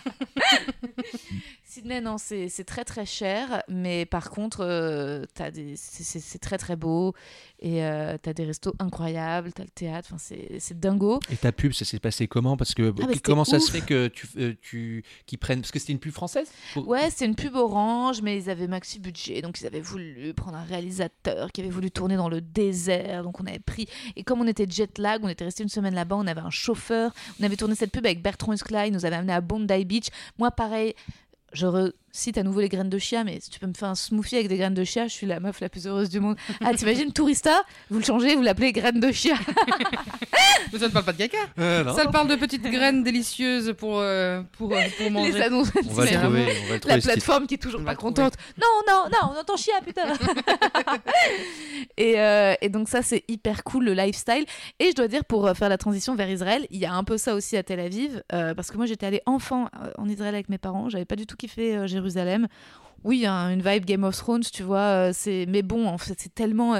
[1.77, 6.57] Sydney, non, c'est c'est très très cher, mais par contre, euh, c'est- c'est c'est très
[6.57, 7.13] très beau
[7.59, 11.19] et euh, t'as des restos incroyables, t'as le théâtre, c'est c'est dingo.
[11.31, 12.57] Et ta pub, ça s'est passé comment?
[12.57, 15.77] Parce que Ah, comment ça se fait que tu, euh, tu qu'ils prennent Parce que
[15.77, 16.49] c'était une pub française?
[16.75, 20.57] Ouais, c'était une pub orange, mais ils avaient maxi budget, donc ils avaient voulu prendre
[20.57, 23.87] un réalisateur qui avait voulu tourner dans le désert, donc on avait pris.
[24.15, 26.49] Et comme on était jet lag, on était resté une semaine là-bas, on avait un
[26.49, 29.85] chauffeur, on avait tourné cette pub avec Bertrand Huskla, il nous avait amené à Bondi
[29.85, 30.07] Beach.
[30.39, 30.95] Moi, pareil.
[31.53, 31.67] Je
[32.13, 34.35] recite à nouveau les graines de chia, mais si tu peux me faire un smoothie
[34.35, 36.35] avec des graines de chia, je suis la meuf la plus heureuse du monde.
[36.63, 39.35] Ah, t'imagines, Tourista, vous le changez, vous l'appelez graines de chia.
[40.73, 41.37] Mais ça ne parle pas de caca.
[41.59, 45.41] Euh, Ça parle de petites graines délicieuses pour, euh, pour, euh, pour Les manger.
[45.41, 45.71] annonces.
[45.75, 46.45] On va le trouver.
[46.63, 48.33] On va le trouver La plateforme qui est toujours pas contente.
[48.59, 50.03] Non, non, non, on entend chier, putain.
[51.97, 54.45] et, euh, et donc ça, c'est hyper cool, le lifestyle.
[54.79, 57.03] Et je dois dire, pour euh, faire la transition vers Israël, il y a un
[57.03, 60.33] peu ça aussi à Tel Aviv, euh, parce que moi, j'étais allée enfant en Israël
[60.35, 60.89] avec mes parents.
[60.89, 62.47] J'avais pas du tout kiffé euh, Jérusalem.
[63.03, 66.15] Oui, a une vibe Game of Thrones, tu vois, euh, c'est mais bon, en fait,
[66.17, 66.79] c'est tellement euh,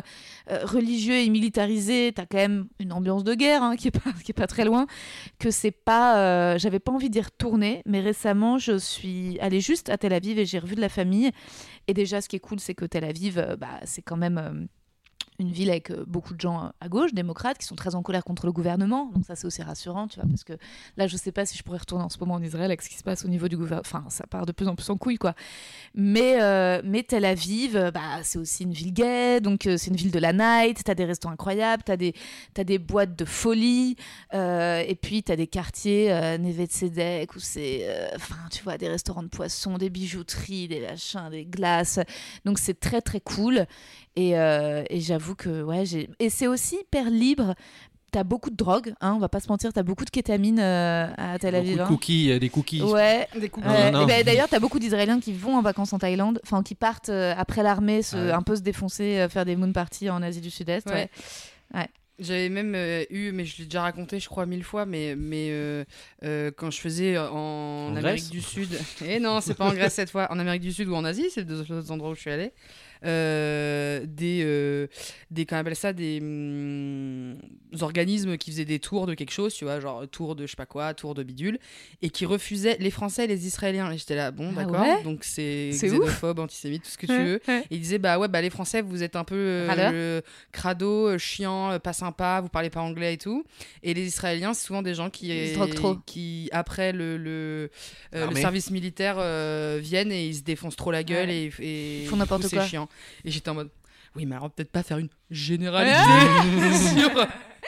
[0.49, 4.47] euh, religieux et militarisé, t'as quand même une ambiance de guerre hein, qui est pas
[4.47, 4.87] très loin,
[5.39, 9.97] que c'est pas, j'avais pas envie d'y retourner, mais récemment, je suis allée juste à
[9.97, 11.31] Tel Aviv et j'ai revu de la famille.
[11.87, 14.67] Et déjà, ce qui est cool, c'est que Tel Aviv, bah, c'est quand même
[15.39, 18.01] une ville avec euh, beaucoup de gens euh, à gauche, démocrates, qui sont très en
[18.01, 19.11] colère contre le gouvernement.
[19.13, 20.53] Donc ça, c'est aussi rassurant, tu vois, parce que
[20.97, 22.89] là, je sais pas si je pourrais retourner en ce moment en Israël avec ce
[22.89, 23.81] qui se passe au niveau du gouvernement.
[23.85, 25.33] Enfin, ça part de plus en plus en couille, quoi.
[25.93, 30.11] Mais, euh, mais Tel Aviv, bah, c'est aussi une ville gay, donc c'est une ville
[30.11, 32.13] de la night, t'as des restaurants incroyables, t'as des,
[32.53, 33.95] t'as des boîtes de folie,
[34.33, 39.23] et puis t'as des quartiers, euh, Neve Tzedek, où c'est, enfin, tu vois, des restaurants
[39.23, 41.99] de poissons, des bijouteries, des machins, des glaces.
[42.45, 43.65] Donc c'est très très cool.
[44.17, 46.09] Et, euh, et j'avoue que, ouais, j'ai.
[46.19, 47.53] Et c'est aussi hyper libre.
[48.11, 51.07] T'as beaucoup de drogue, hein, on va pas se mentir, t'as beaucoup de kétamine euh,
[51.17, 51.73] à Tel Aviv.
[51.73, 51.87] Beaucoup de hein.
[51.87, 52.81] cookies, euh, des cookies.
[52.81, 53.67] Ouais, Des cookies.
[53.67, 54.03] Ouais, non.
[54.03, 57.09] et ben, D'ailleurs, t'as beaucoup d'Israéliens qui vont en vacances en Thaïlande, enfin qui partent
[57.09, 58.31] euh, après l'armée, se, Ah ouais.
[58.31, 60.89] un peu se défoncer, euh, faire des moon parties en Asie du Sud-Est.
[60.89, 61.09] Ouais.
[61.75, 61.87] Ouais.
[62.19, 65.49] J'avais même euh, eu, mais je l'ai déjà raconté, je crois, mille fois, mais, mais
[65.51, 65.83] euh,
[66.23, 68.69] euh, quand je faisais en, En Amérique du Sud,
[69.05, 71.27] et non, c'est pas en Grèce cette fois, en Amérique du Sud ou en Asie,
[71.29, 72.53] c'est deux autres endroits où je suis allée,
[73.05, 74.87] euh, des, euh,
[75.31, 77.37] des, qu'on appelle ça, des hum,
[77.81, 80.55] organismes qui faisaient des tours de quelque chose, tu vois, genre tour de je sais
[80.55, 81.59] pas quoi, tour de bidule,
[82.01, 83.91] et qui refusaient les Français et les Israéliens.
[83.91, 87.13] Et j'étais là, bon, Ah d'accord, ouais donc c'est xénophobe, antisémite, tout ce que tu
[87.17, 87.41] veux.
[87.47, 90.21] Et il disait bah ouais bah les Français vous êtes un peu euh, le
[90.51, 93.43] crado, euh, chiant, euh, pas sympa, vous parlez pas anglais et tout.
[93.83, 95.95] Et les Israéliens c'est souvent des gens qui Ils trop.
[96.05, 97.69] qui après le le,
[98.15, 101.49] euh, service militaire euh, viennent et ils se défoncent trop la gueule Ouais.
[101.59, 102.61] et, et Ils font n'importe quoi.
[102.63, 102.86] C'est chiant.
[103.23, 103.69] Et j'étais en mode
[104.15, 105.97] oui mais alors peut-être pas faire une généralité
[106.95, 107.27] sur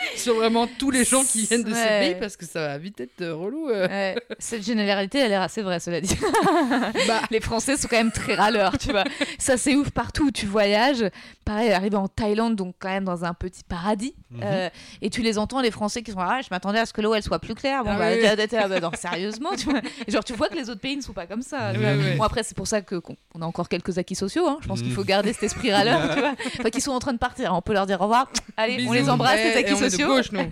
[0.15, 1.99] sur vraiment tous les gens qui viennent de ces Ouais.
[2.11, 3.69] pays parce que ça va vite être euh, relou.
[3.69, 3.87] euh.
[3.87, 4.15] Ouais.
[4.39, 6.15] Cette généralité, elle a l'air assez vraie, cela dit.
[7.07, 7.21] Bah.
[7.31, 9.03] Les Français sont quand même très râleurs, tu vois.
[9.37, 11.05] Ça, c'est ouf partout où tu voyages.
[11.45, 14.13] Pareil, arriver en Thaïlande, donc quand même dans un petit paradis.
[14.31, 14.41] Mhm.
[14.43, 14.69] Euh,
[15.01, 17.13] et tu les entends, les Français qui sont ah, je m'attendais à ce que l'eau
[17.15, 17.83] elle soit plus claire.
[17.83, 18.47] Bon, Ah bah, oui.
[18.51, 19.79] bah, non, sérieusement, tu vois.
[20.07, 21.71] Et genre, tu vois que les autres pays ne sont pas comme ça.
[21.71, 22.15] Ouais, ouais.
[22.17, 24.47] Bon, après, c'est pour ça que qu'on on a encore quelques acquis sociaux.
[24.47, 24.57] hein.
[24.61, 24.95] Je pense qu'il Mhm.
[24.95, 26.33] faut garder cet esprit râleur, tu vois.
[26.59, 27.53] Enfin, qu'ils sont en train de partir.
[27.55, 28.29] On peut leur dire au revoir.
[28.57, 29.75] Allez, on les embrasse, les acquis de
[30.07, 30.15] sociaux.
[30.15, 30.49] gauche, nous.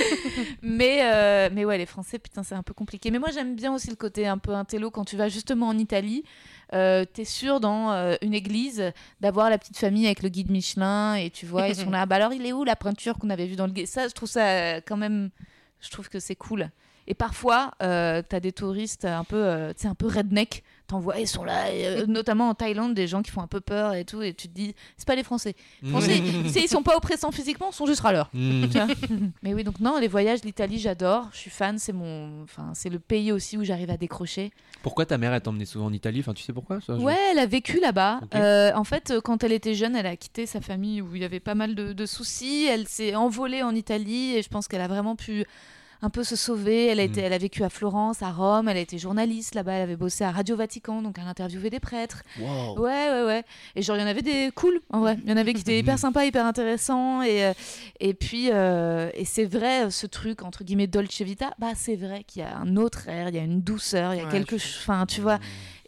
[0.62, 3.10] Mais, euh, mais ouais, les Français, putain, c'est un peu compliqué.
[3.10, 5.78] Mais moi, j'aime bien aussi le côté un peu intello quand tu vas justement en
[5.78, 6.24] Italie.
[6.72, 11.14] Euh, T'es sûr dans euh, une église d'avoir la petite famille avec le guide Michelin
[11.14, 12.06] et tu vois, ils sont là.
[12.06, 13.86] Bah alors, il est où la peinture qu'on avait vue dans le guide?
[13.86, 15.30] Ça, je trouve ça quand même.
[15.80, 16.70] Je trouve que c'est cool.
[17.06, 20.62] Et parfois, t'as des touristes un peu, un peu redneck.
[20.90, 23.60] T'en vois, ils sont là, euh, notamment en Thaïlande, des gens qui font un peu
[23.60, 24.22] peur et tout.
[24.22, 25.54] Et tu te dis, c'est pas les Français.
[25.82, 28.28] Les Français, sais, ils sont pas oppressants physiquement, ils sont juste râleurs.
[28.34, 28.62] Mmh.
[28.66, 28.86] Tu vois.
[29.44, 31.28] Mais oui, donc non, les voyages, l'Italie, j'adore.
[31.32, 31.78] Je suis fan.
[31.78, 34.50] C'est mon, enfin, c'est le pays aussi où j'arrive à décrocher.
[34.82, 36.18] Pourquoi ta mère elle t'emmenait souvent en Italie?
[36.18, 36.80] Enfin, tu sais pourquoi?
[36.80, 38.22] Ça, je- Ouais, elle a vécu là-bas.
[38.34, 41.22] Euh, en fait, euh, quand elle était jeune, elle a quitté sa famille où il
[41.22, 42.66] y avait pas mal de, de soucis.
[42.68, 45.44] Elle s'est envolée en Italie et je pense qu'elle a vraiment pu
[46.02, 46.86] un peu se sauver.
[46.86, 47.24] Elle a, été, Mm.
[47.24, 48.68] elle a vécu à Florence, à Rome.
[48.68, 49.72] Elle a été journaliste là-bas.
[49.72, 52.22] Elle avait bossé à Radio Vatican, donc elle interviewait des prêtres.
[52.38, 52.78] Wow.
[52.80, 53.44] Ouais, ouais, ouais.
[53.76, 55.18] Et genre, il y en avait des cool, en vrai.
[55.24, 55.98] Il y en avait qui étaient hyper Mhm.
[56.00, 57.22] sympas, hyper intéressants.
[57.22, 57.52] Et, euh,
[58.00, 62.24] et puis, euh, et c'est vrai, ce truc, entre guillemets, Dolce Vita, bah, c'est vrai
[62.24, 64.30] qu'il y a un autre air, il y a une douceur, il y a Ouais,
[64.30, 64.78] quelque chose.
[64.80, 65.38] Enfin, tu vois.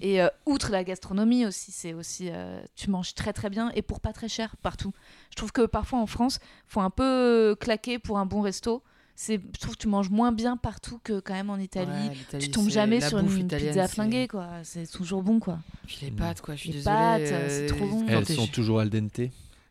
[0.00, 2.28] Et euh, outre la gastronomie aussi, c'est aussi.
[2.30, 4.92] euh, tu manges très, très bien et pour pas très cher partout.
[5.30, 8.82] Je trouve que parfois en France, faut un peu claquer pour un bon resto.
[9.14, 12.08] C'est, je trouve que tu manges moins bien partout que quand même en Italie.
[12.32, 14.48] Ouais, tu tombes jamais sur une pizza flinguée, quoi.
[14.64, 15.58] C'est toujours bon, quoi.
[15.86, 16.94] Puis les pâtes, quoi, je suis Les désolée.
[16.96, 18.06] pâtes, c'est trop bon.
[18.08, 19.20] Elles sont toujours al dente.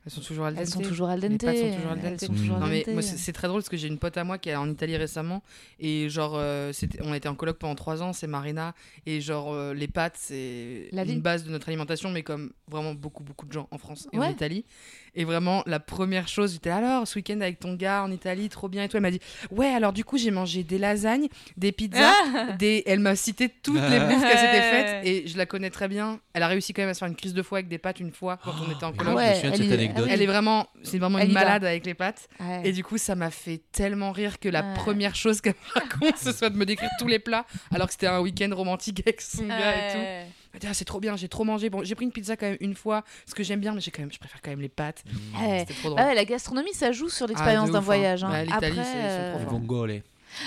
[0.03, 0.61] Elles sont toujours al dente.
[0.63, 1.41] Elles sont toujours al Les dente.
[1.41, 2.19] pâtes sont toujours al Elles dente.
[2.21, 2.93] sont toujours al Non mais dente.
[2.93, 4.97] moi c'est très drôle parce que j'ai une pote à moi qui est en Italie
[4.97, 5.43] récemment
[5.79, 6.71] et genre euh,
[7.01, 8.73] on a été en coloc pendant trois ans, c'est Marina
[9.05, 13.23] et genre euh, les pâtes c'est une base de notre alimentation mais comme vraiment beaucoup
[13.23, 14.27] beaucoup de gens en France et en.
[14.27, 14.65] Italie
[15.14, 18.70] et vraiment la première chose j'étais alors ce week-end avec ton gars en Italie trop
[18.70, 19.20] bien et tout elle m'a dit
[19.51, 23.49] ouais alors du coup j'ai mangé des lasagnes, des pizzas, Ah des elle m'a cité
[23.49, 26.74] toutes les bouffes qu'elle s'était faites et je la connais très bien elle a réussi
[26.74, 28.53] quand même à se faire une crise de foie avec des pâtes une fois quand
[28.68, 30.05] on était en coloc ouais, je me souviens de elle cette y- anecdote.
[30.09, 31.41] ah elle est vraiment c'est vraiment Elle une va.
[31.43, 32.62] malade avec les pâtes Ouais.
[32.64, 34.74] et du coup, ça m'a fait tellement rire que la Ouais.
[34.76, 37.93] première chose qu'elle me raconte, ce soit de me décrire tous les plats, alors que
[37.93, 39.55] c'était un week-end romantique avec son gars
[39.89, 39.91] et
[40.26, 40.32] tout.
[40.67, 41.69] Ah, c'est trop bien, j'ai trop mangé.
[41.69, 43.91] Bon, j'ai pris une pizza quand même une fois, ce que j'aime bien, mais j'ai
[43.91, 45.03] quand même, je préfère quand même les pâtes.
[45.39, 45.59] Ouais.
[45.59, 46.01] C'était trop drôle.
[46.01, 47.81] Ah ouais, la gastronomie, ça joue sur l'expérience de d'un hein.
[47.81, 48.23] voyage.
[48.23, 48.29] hein.
[48.29, 49.45] Bah, l'Italie, c'est- euh,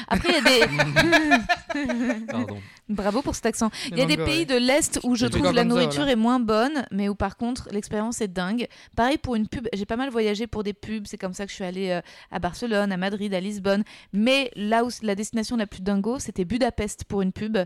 [0.08, 2.26] Après, il y a des.
[2.26, 2.58] Pardon.
[2.88, 3.70] Bravo pour cet accent.
[3.90, 6.84] Il y a des pays de l'Est où je trouve la nourriture est moins bonne,
[6.90, 8.68] mais où par contre l'expérience est dingue.
[8.96, 11.50] Pareil pour une pub, j'ai pas mal voyagé pour des pubs, c'est comme ça que
[11.50, 13.84] je suis allée euh, à Barcelone, à Madrid, à Lisbonne.
[14.12, 17.56] Mais là où la destination la plus dingo, c'était Budapest pour une pub.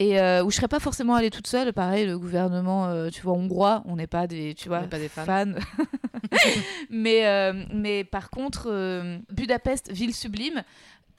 [0.00, 1.72] Et euh, où je serais pas forcément allée toute seule.
[1.72, 4.98] Pareil, le gouvernement, euh, tu vois, hongrois, on n'est pas des, tu vois, n'est pas
[4.98, 5.54] des fans.
[6.90, 10.62] mais, euh, mais par contre, euh, Budapest, ville sublime.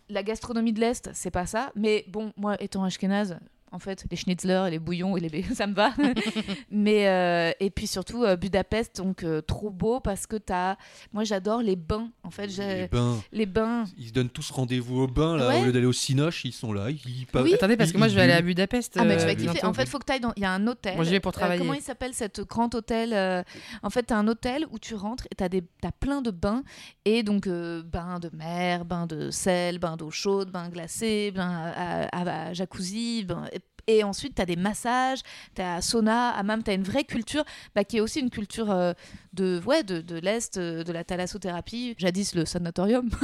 [0.10, 1.72] La gastronomie de l'Est, c'est pas ça.
[1.76, 3.40] Mais bon, moi, étant ashkénaze,
[3.72, 5.44] en fait, les schnitzlers et les bouillons, et les...
[5.56, 5.92] ça me va.
[6.72, 10.76] mais, euh, et puis surtout, euh, Budapest, donc euh, trop beau parce que t'as.
[11.14, 12.10] Moi, j'adore les bains.
[12.24, 13.18] En fait, Les bains.
[13.32, 13.84] les bains.
[13.98, 15.62] Ils se donnent tous rendez-vous au bain, là, Ouais.
[15.62, 16.90] au lieu d'aller au Cinoche, ils sont là.
[16.90, 17.54] Ils, Oui.
[17.54, 18.96] Attendez, parce que moi, je vais aller à Budapest.
[19.00, 19.66] Ah, mais tu vas kiffer.
[19.66, 20.34] En fait, faut que tu ailles dans.
[20.36, 20.96] Il y a un hôtel.
[20.96, 21.60] Moi, j'y vais pour Euh, travailler.
[21.60, 23.44] comment il s'appelle cet grand hôtel euh,
[23.84, 26.32] En fait, tu as un hôtel où tu rentres et tu as, as plein de
[26.32, 26.64] bains.
[27.06, 31.72] Et donc, euh, bains de mer, bains de sel, bains d'eau chaude, bains glacés, bains
[31.76, 33.24] à, à- à jacuzzi.
[33.24, 33.46] bains-
[33.88, 35.20] et- ensuite, tu as des massages,
[35.56, 37.44] tu as sauna, hammam, tu as une vraie culture
[37.76, 38.94] bah, qui est aussi une culture euh,
[39.34, 43.10] de, ouais, de, de l'Est, euh, de la thalassothérapie, jadis le sanatorium.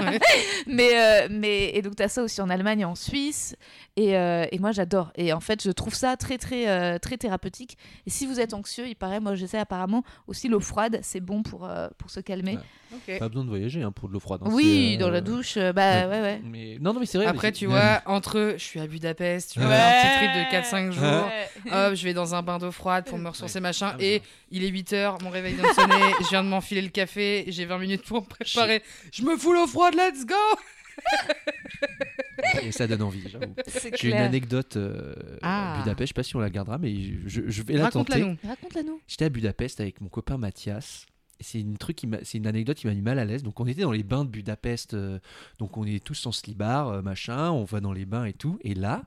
[0.00, 0.20] Ouais.
[0.66, 3.56] mais, euh, mais, et donc, tu as ça aussi en Allemagne et en Suisse.
[3.96, 5.10] Et, euh, et moi, j'adore.
[5.16, 7.76] Et en fait, je trouve ça très, très, très thérapeutique.
[8.06, 11.42] Et si vous êtes anxieux, il paraît, moi, j'essaie apparemment aussi l'eau froide, c'est bon
[11.42, 12.56] pour, pour se calmer.
[12.56, 12.62] Ouais.
[13.18, 14.40] Pas besoin de voyager hein, pour de l'eau froide.
[14.44, 16.40] hein, oui, c'est, dans la euh, douche, euh, bah ouais, ouais.
[16.44, 16.78] Mais...
[16.80, 17.26] Non, non, mais c'est vrai.
[17.26, 20.90] Après, tu vois, entre je suis à Budapest, tu vois, un petit trip de 4-5
[20.92, 21.02] jours.
[21.28, 21.48] Ouais.
[21.72, 23.92] Hop, je vais dans un bain d'eau froide pour me ressourcer, machin.
[23.94, 26.88] Ah, Et il est 8h, mon réveil vient de sonner, je viens de m'enfiler le
[26.88, 28.82] café, j'ai 20 minutes pour me préparer.
[29.12, 30.34] Je me fous l'eau froide, let's go
[32.62, 33.54] Et ça donne envie, j'avoue.
[34.00, 35.74] J'ai une anecdote euh, Ah.
[35.74, 36.92] à Budapest, je sais pas si on la gardera, mais
[37.26, 38.28] je, je vais la Raconte-la tenter.
[38.28, 38.36] nous.
[38.48, 39.00] Raconte-la nous.
[39.06, 41.06] J'étais à Budapest avec mon copain Mathias.
[41.40, 43.42] C'est une truc c'est une anecdote qui m'a mis mal à l'aise.
[43.42, 45.20] Donc on était dans les bains de Budapest, euh,
[45.58, 48.58] donc on est tous en slibard, euh, machin, on va dans les bains et tout.
[48.62, 49.04] Et là,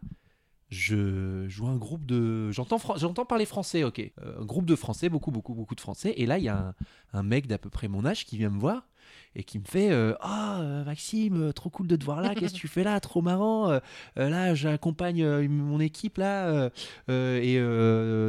[0.70, 4.76] je, je vois un groupe de, j'entends j'entends parler français, ok, Euh, un groupe de
[4.76, 6.14] français, beaucoup beaucoup beaucoup de français.
[6.18, 6.76] Et là il y a un,
[7.14, 8.88] un mec d'à peu près mon âge qui vient me voir
[9.36, 12.36] et qui me fait euh, ah euh, Maxime euh, trop cool de te voir là
[12.36, 13.80] qu'est-ce que tu fais là trop marrant
[14.16, 16.70] là j'accompagne mon équipe là
[17.10, 17.58] et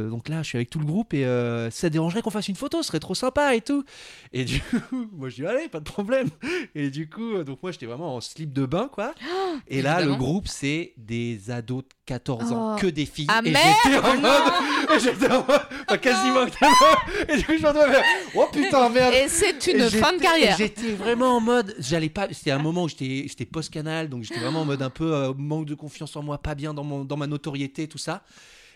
[0.09, 1.25] donc là je suis avec tout le groupe et
[1.71, 3.83] ça dérangerait qu'on fasse une photo ce serait trop sympa et tout
[4.31, 4.77] et du coup
[5.13, 6.29] moi je dis allez pas de problème
[6.75, 9.13] et du coup donc moi j'étais vraiment en slip de bain quoi.
[9.67, 12.75] Et là le groupe c'est des ados de 14 ans Oh.
[12.79, 13.27] que des filles.
[13.29, 14.31] Ah, et j'étais en mode
[14.95, 16.45] et j'étais en mode enfin, quasiment
[17.29, 18.01] et du coup je me
[18.35, 20.61] oh putain merde Et c'est une et fin de j'étais- carrière.
[20.61, 22.27] et J'étais vraiment en mode, j'allais pas.
[22.31, 25.33] C'était un moment où j'étais, j'étais post-canal, donc j'étais vraiment en mode un peu euh,
[25.35, 28.23] manque de confiance en moi, pas bien dans mon, dans ma notoriété, tout ça.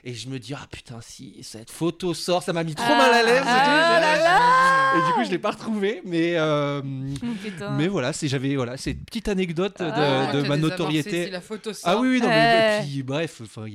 [0.09, 3.11] Et je me dis ah putain si cette photo sort, ça m'a mis trop mal
[3.13, 3.43] à l'aise.
[3.45, 3.71] Ah, et tout.
[3.71, 4.93] ah là là.
[5.03, 8.75] Et du coup je l'ai pas retrouvé, mais euh, Oh, mais voilà, c'est j'avais voilà,
[8.77, 10.31] petite anecdote de, Ah.
[10.33, 11.25] de ma notoriété.
[11.25, 11.89] si la photo sort.
[11.91, 12.79] Ah oui oui non mais Ouais.
[12.83, 13.65] puis, bref, enfin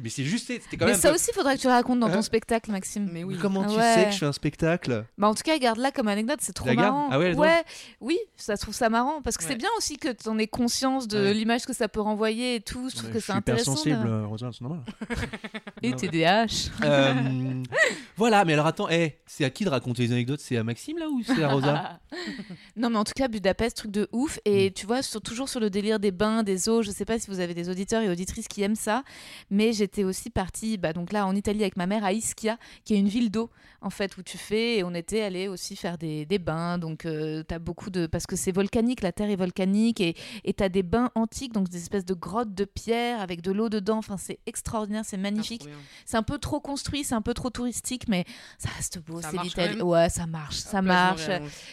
[0.00, 1.00] mais c'est juste c'était quand Mais même.
[1.00, 3.08] ça peu- aussi, faudrait que tu racontes dans ton Hein spectacle, Maxime.
[3.12, 3.36] Mais oui.
[3.42, 3.94] Comment tu Ouais.
[3.94, 5.04] sais que je fais un spectacle?
[5.18, 7.08] Bah en tout cas, garde-la comme anecdote, c'est trop La marrant.
[7.10, 7.34] Ah ouais,
[8.00, 11.08] oui, ça trouve ça marrant parce que c'est bien aussi que tu en aies conscience
[11.08, 11.34] de Ouais.
[11.34, 12.88] l'image que ça peut renvoyer et tout.
[12.88, 13.74] Je trouve que je c'est suis hyper intéressant.
[13.76, 14.82] sensible, euh, Rosa, c'est normal.
[15.82, 16.70] Et TDAH.
[16.84, 17.62] Euh,
[18.16, 20.40] voilà, mais alors attends, eh, c'est à qui de raconter les anecdotes?
[20.40, 22.00] C'est à Maxime là ou c'est à Rosa?
[22.76, 24.38] Non, mais en tout cas, Budapest, truc de ouf.
[24.44, 24.72] Et Mm.
[24.72, 26.82] tu vois, sur- toujours sur le délire des bains, des eaux.
[26.82, 29.02] Je sais pas si vous avez des auditeurs et auditrices qui aiment ça,
[29.50, 32.94] mais j'étais aussi partie, bah, donc là, en Italie avec ma mère, à Ischia, qui
[32.94, 33.50] est une ville d'eau,
[33.80, 34.78] en fait, où tu fais.
[34.78, 36.78] Et on était allé aussi faire des, des bains.
[36.78, 38.06] Donc, euh, t'as beaucoup de.
[38.06, 40.00] Parce que c'est volcanique, la terre est volcanique.
[40.00, 40.14] Et
[40.54, 43.98] t'as des bains antiques, donc des espèces de grottes de pierre avec de l'eau dedans.
[43.98, 45.20] Enfin, c'est extraordinaire, c'est Ah,
[45.70, 45.88] magnifique.
[46.06, 48.08] C'est un peu trop construit, c'est un peu trop touristique.
[48.08, 48.24] mais
[48.58, 49.20] ça reste beau.
[49.20, 49.80] C'est l'Italie.
[49.82, 51.28] Ouais, ça marche, ça marche,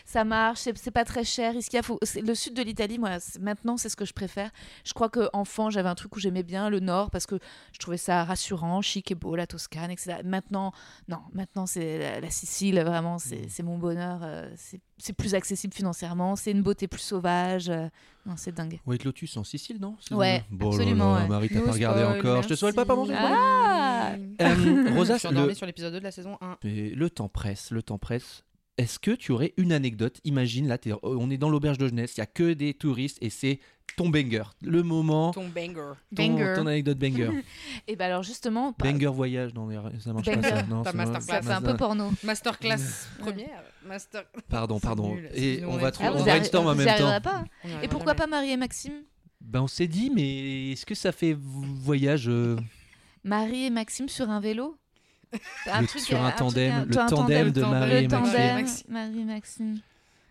[0.06, 0.60] ça marche.
[0.76, 1.56] C'est pas très cher.
[1.56, 4.52] Ici, faut- le sud de l'Italie, moi, maintenant, c'est ce que je préfère.
[4.86, 7.40] Je crois que enfant, j'avais un truc où j'aimais bien le nord parce que
[7.74, 10.18] je trouvais ça rassurant, chic et beau, la Toscane, etc.
[10.24, 10.72] Maintenant,
[11.08, 14.20] non, maintenant c'est la, la Sicile, vraiment, c'est c'est mon bonheur.
[14.24, 17.70] euh, c'est c'est plus accessible financièrement, c'est une beauté plus sauvage.
[17.70, 17.88] euh,
[18.26, 18.80] non, c'est dingue.
[18.86, 21.30] White Lotus en Sicile, non Ouais, Bon, absolument, là là, ouais.
[21.30, 22.44] Marie, t'as pas regardé spoil, encore.
[22.44, 23.14] Je te souhaite pas pas manger.
[23.14, 23.34] merci.
[23.34, 26.58] Ah Euh, Rosa, Je suis endormi le, sur l'épisode 2 de la saison 1.
[26.64, 28.44] Et le temps presse, le temps presse.
[28.80, 30.20] Est-ce que tu aurais une anecdote?
[30.24, 33.18] Imagine, là, t'es- on est dans l'auberge de jeunesse, il y a que des touristes
[33.22, 33.60] et c'est
[33.98, 34.44] ton banger.
[34.62, 35.74] Le moment, Ton banger.
[36.16, 36.54] ton, Banger.
[36.56, 37.30] ton anecdote banger.
[37.88, 39.68] Et ben alors justement, pas- banger voyage, non,
[40.00, 40.48] ça marche pas Banger.
[40.50, 40.64] ça.
[40.64, 41.26] Non, Pas ça masterclass.
[41.28, 42.10] ça fait un peu porno.
[42.24, 42.78] Masterclass
[43.20, 43.64] première.
[43.86, 44.24] Master...
[44.48, 45.18] Pardon, C'est pardon.
[45.36, 46.20] Et on on va trop on bon.
[46.20, 47.20] arri- brainstorm en même temps.
[47.22, 47.44] pas.
[47.66, 49.04] On Et pourquoi pas Marie et Maxime?
[49.42, 52.58] Ben, on s'est dit, mais est-ce que ça fait voyage euh,
[53.24, 54.78] Marie et Maxime sur un vélo?
[55.72, 58.08] Un Le- truc, sur un truc, tandem, un- le un tandem de tandem, Marie et
[58.08, 58.86] tandem, Maxime.
[58.90, 59.80] Marie et Maxime.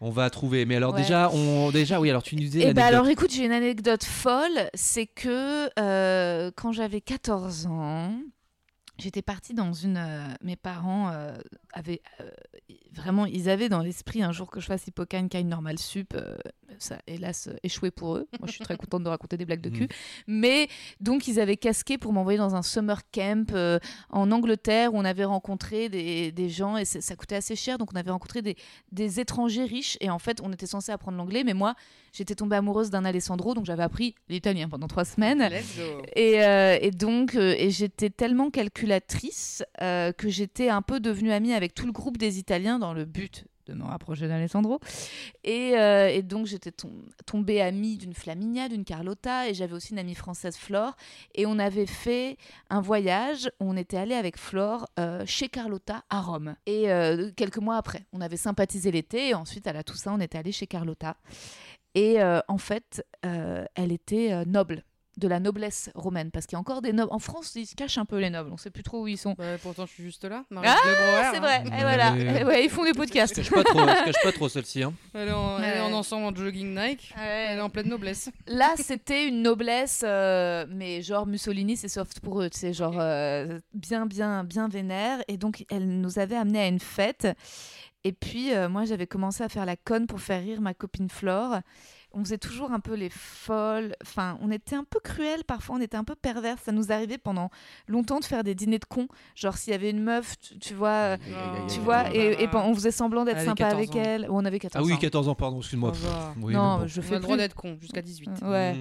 [0.00, 0.64] On va trouver.
[0.64, 1.02] Mais alors Ouais.
[1.02, 2.08] déjà, on déjà, oui.
[2.10, 2.94] Alors tu nous disais Eh ben l'anecdote.
[2.94, 8.12] alors écoute, j'ai une anecdote folle, c'est que euh, quand j'avais 14 ans,
[8.98, 9.96] j'étais partie dans une...
[9.96, 11.36] euh, mes parents euh,
[11.72, 12.02] avaient...
[12.20, 12.28] euh,
[12.92, 16.16] vraiment, ils avaient dans l'esprit un jour que je fasse Hippocane, Kine Normal Sup.
[16.78, 18.28] ça hélas échoué pour eux.
[18.40, 19.84] Moi, je suis très contente de raconter des blagues de cul.
[19.84, 19.88] Mm.
[20.26, 20.68] Mais
[21.00, 23.54] donc, ils avaient casqué pour m'envoyer dans un summer camp
[24.10, 27.78] en Angleterre où on avait rencontré des, des gens et ça coûtait assez cher.
[27.78, 28.56] Donc, on avait rencontré des,
[28.90, 31.44] des étrangers riches et en fait, on était censé apprendre l'anglais.
[31.44, 31.74] Mais moi,
[32.12, 35.48] j'étais tombée amoureuse d'un Alessandro, donc j'avais appris l'italien pendant trois semaines.
[35.48, 36.02] Let's go.
[36.16, 36.40] Et,
[36.82, 38.50] et donc, et j'étais tellement
[39.82, 43.04] euh, que j'étais un peu devenue amie avec tout le groupe des Italiens dans le
[43.04, 44.80] but de me rapprocher d'Alessandro.
[45.44, 49.98] Et, euh, donc, j'étais tom- tombée amie d'une Flaminia, d'une Carlotta, et j'avais aussi une
[49.98, 50.96] amie française, Flore.
[51.34, 52.38] Et on avait fait
[52.70, 56.54] un voyage, on était allé avec Flore euh, chez Carlotta à Rome.
[56.64, 56.84] Et
[57.36, 60.50] quelques mois après, on avait sympathisé l'été, et ensuite, à la Toussaint, on était allé
[60.52, 61.16] chez Carlotta.
[61.94, 64.82] Et en fait, elle était noble
[65.18, 67.12] de la noblesse romaine, parce qu'il y a encore des nobles.
[67.12, 69.18] En France, ils se cachent un peu les nobles, on sait plus trop où ils
[69.18, 69.34] sont.
[69.38, 70.44] Ouais, pourtant, je suis juste là.
[70.50, 71.40] Marie Ah, C'est hein.
[71.40, 72.40] vrai, et voilà, Ouais.
[72.40, 73.34] Et ouais, ils font des Se podcasts.
[73.36, 74.82] cache pas trop, se cache pas trop celle-ci.
[74.82, 74.94] Hein.
[75.14, 77.12] Elle est, en, elle est en ensemble en jogging Nike.
[77.20, 78.30] Elle est en pleine noblesse.
[78.46, 83.58] Là, c'était une noblesse, euh, mais genre Mussolini, c'est soft pour eux, c'est genre euh,
[83.74, 85.18] bien, bien, bien vénère.
[85.28, 87.26] Et donc, elle nous avait amené à une fête.
[88.04, 91.08] Et puis, euh, moi, j'avais commencé à faire la conne pour faire rire ma copine
[91.10, 91.58] Flore.
[92.12, 93.94] On faisait toujours un peu les folles.
[94.02, 96.58] Enfin, on était un peu cruel parfois, on était un peu pervers.
[96.58, 97.50] Ça nous arrivait pendant
[97.86, 99.08] longtemps de faire des dîners de cons.
[99.34, 101.16] Genre, s'il y avait une meuf, tu, tu vois,
[101.72, 104.02] tu vois, et, on faisait semblant d'être sympa 14 avec ans.
[104.04, 104.30] elle.
[104.30, 104.98] Ou on avait 14 Ah oui, ans.
[104.98, 105.92] 14 ans, pardon, excuse-moi.
[106.40, 106.86] Oui, non, bon.
[106.86, 108.30] je On fais a le droit d'être con jusqu'à 18.
[108.42, 108.74] Ouais.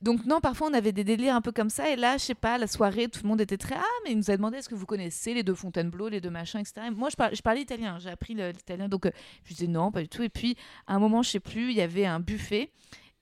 [0.00, 1.90] Donc non, parfois on avait des délires un peu comme ça.
[1.90, 4.16] Et là, je sais pas, la soirée, tout le monde était très ah, mais il
[4.16, 6.86] nous a demandé est-ce que vous connaissez les deux Fontainebleau, les deux machins, etc.
[6.88, 9.10] Et moi, je, par- je parlais italien, j'ai appris l'italien, donc euh,
[9.44, 10.22] je disais non, pas du tout.
[10.22, 10.56] Et puis
[10.86, 12.51] à un moment, je sais plus, il y avait un buffet.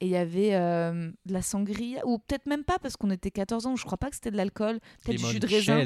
[0.02, 3.30] Et il y avait euh, de la sangria, ou peut-être même pas parce qu'on était
[3.30, 5.84] 14 ans, je crois pas que c'était de l'alcool, peut-être du jus de raisin.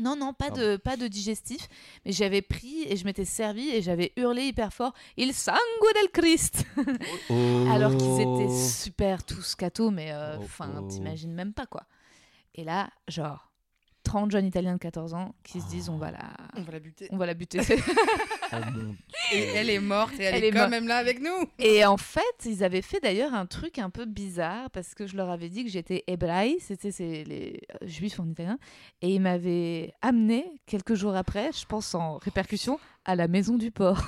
[0.00, 1.68] Non, non, pas de, pas de digestif.
[2.04, 5.56] Mais j'avais pris et je m'étais servi et j'avais hurlé hyper fort Il sangue
[5.94, 6.64] del Christ
[7.30, 7.66] Oh.
[7.70, 10.88] alors qu'ils étaient super tous cathos, mais euh, Oh, enfin, oh.
[10.88, 11.84] t'imagines même pas quoi.
[12.56, 13.45] Et là, genre,
[14.06, 16.20] 30 jeunes italiens de 14 ans qui se disent on va la,
[16.56, 17.08] On va la buter.
[17.10, 17.60] on va la buter.
[18.52, 18.56] Oh
[19.32, 20.70] Et elle est morte et elle, Elle est, est quand morte.
[20.70, 21.48] même là avec nous.
[21.58, 25.16] Et en fait, ils avaient fait d'ailleurs un truc un peu bizarre parce que je
[25.16, 28.56] leur avais dit que j'étais hébraï, c'était c'est les euh, juifs en italien,
[29.02, 33.72] et ils m'avaient amené quelques jours après, je pense en répercussion, à la maison du
[33.72, 34.00] porc.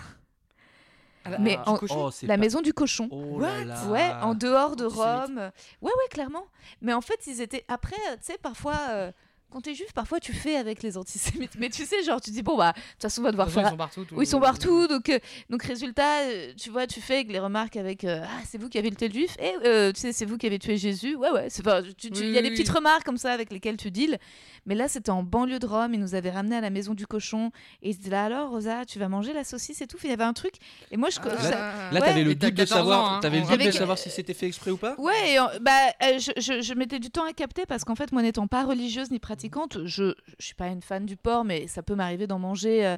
[1.41, 2.05] Mais Ah, en- du cochon.
[2.07, 3.09] Oh, c'est La pas- maison du cochon.
[3.11, 3.85] Oh là là.
[3.89, 4.85] Ouais, en dehors de.
[4.87, 5.37] Rome.
[5.83, 6.45] Ouais, ouais, clairement.
[6.81, 7.65] Mais en fait, ils étaient.
[7.69, 9.13] Après, tu sais, parfois, euh,
[9.51, 11.53] quand t'es juif, parfois tu fais avec les antisémites.
[11.59, 13.51] Mais tu sais, genre, tu dis, bon, bah, de toute façon, on va De devoir
[13.51, 13.65] faire.
[13.67, 14.05] ils sont partout.
[14.05, 14.87] tout- Oui, ils sont partout.
[14.89, 15.19] Donc, euh,
[15.51, 18.69] donc résultat, euh, tu vois, tu fais avec les remarques avec euh, Ah, c'est vous
[18.69, 19.35] qui avez le tel juif.
[19.41, 21.17] Et euh, tu sais, c'est vous qui avez tué Jésus.
[21.17, 21.47] Ouais, ouais.
[21.49, 23.51] c'est pas- tu- tu- Il y a Oui, des oui, petites remarques comme ça avec
[23.53, 24.19] lesquelles tu deals.
[24.67, 25.95] Mais là, c'était en banlieue de Rome.
[25.95, 27.51] Ils nous avaient ramenés à la maison du cochon.
[27.83, 29.97] Et ils se disaient là, alors, Rosa, tu vas manger la saucisse et tout?
[30.05, 30.55] Il y avait un truc.
[30.91, 31.19] Et moi, je.
[31.25, 32.07] Ah, ça- ah, Là, Ouais.
[32.07, 33.21] t'avais le doute de 14 savoir, ans, hein.
[33.21, 34.95] t'avais le On- doute de savoir si c'était fait exprès ou pas?
[34.99, 35.71] Ouais, et en- bah,
[36.19, 39.11] je, je- je mettais du temps à capter parce qu'en fait, moi n'étant pas religieuse
[39.11, 39.38] ni pratiquante,
[39.85, 42.87] je je suis pas une fan du porc, mais ça peut m'arriver d'en manger.
[42.87, 42.97] euh,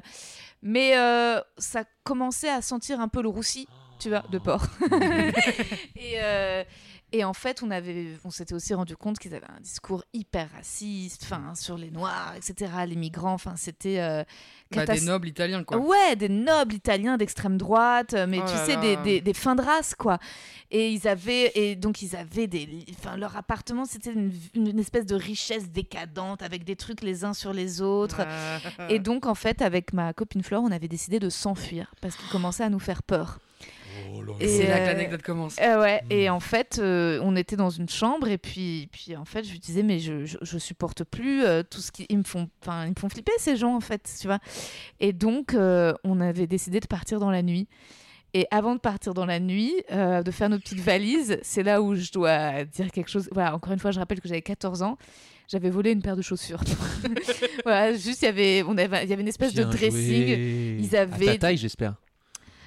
[0.61, 3.67] mais euh, ça commençait à sentir un peu le roussi,
[3.99, 4.65] tu vois, de porc.
[5.95, 6.63] et, euh,
[7.13, 10.49] Et en fait, on avait, on s'était aussi rendu compte qu'ils avaient un discours hyper
[10.55, 13.33] raciste, enfin sur les noirs, etc., les migrants.
[13.33, 14.23] Enfin, c'était
[14.75, 15.77] Bah, des nobles italiens, quoi.
[15.77, 19.55] Ouais, des nobles italiens d'extrême droite, euh, mais Oh tu sais, des, des, des fins
[19.55, 20.17] de race, quoi.
[20.71, 25.05] Et ils avaient, et donc ils avaient des, enfin leur appartement, c'était une, une espèce
[25.05, 28.21] de richesse décadente avec des trucs les uns sur les autres.
[28.21, 32.15] Euh, Et donc, en fait, avec ma copine Flore, on avait décidé de s'enfuir parce
[32.15, 33.39] qu'ils commençaient à nous faire peur.
[34.39, 35.55] Et, c'est là que euh, l'anecdote commence.
[35.61, 39.25] Euh, ouais, et en fait, euh, on était dans une chambre et puis, puis en
[39.25, 42.17] fait, je lui disais mais je, je, je supporte plus euh, tout ce qui ils
[42.17, 44.39] me font, enfin ils me font flipper ces gens en fait, tu vois.
[44.99, 47.67] Et donc, euh, on avait décidé de partir dans la nuit.
[48.33, 51.81] Et avant de partir dans la nuit, euh, de faire nos petites valises, c'est là
[51.81, 53.27] où je dois dire quelque chose.
[53.33, 54.97] Voilà, encore une fois, je rappelle que j'avais 14 ans.
[55.49, 56.61] J'avais volé une paire de chaussures.
[57.65, 60.27] voilà, juste il y avait, on avait, il y avait une espèce de dressing.
[60.27, 60.77] joué.
[60.79, 61.95] Ils À avaient ta taille, j'espère.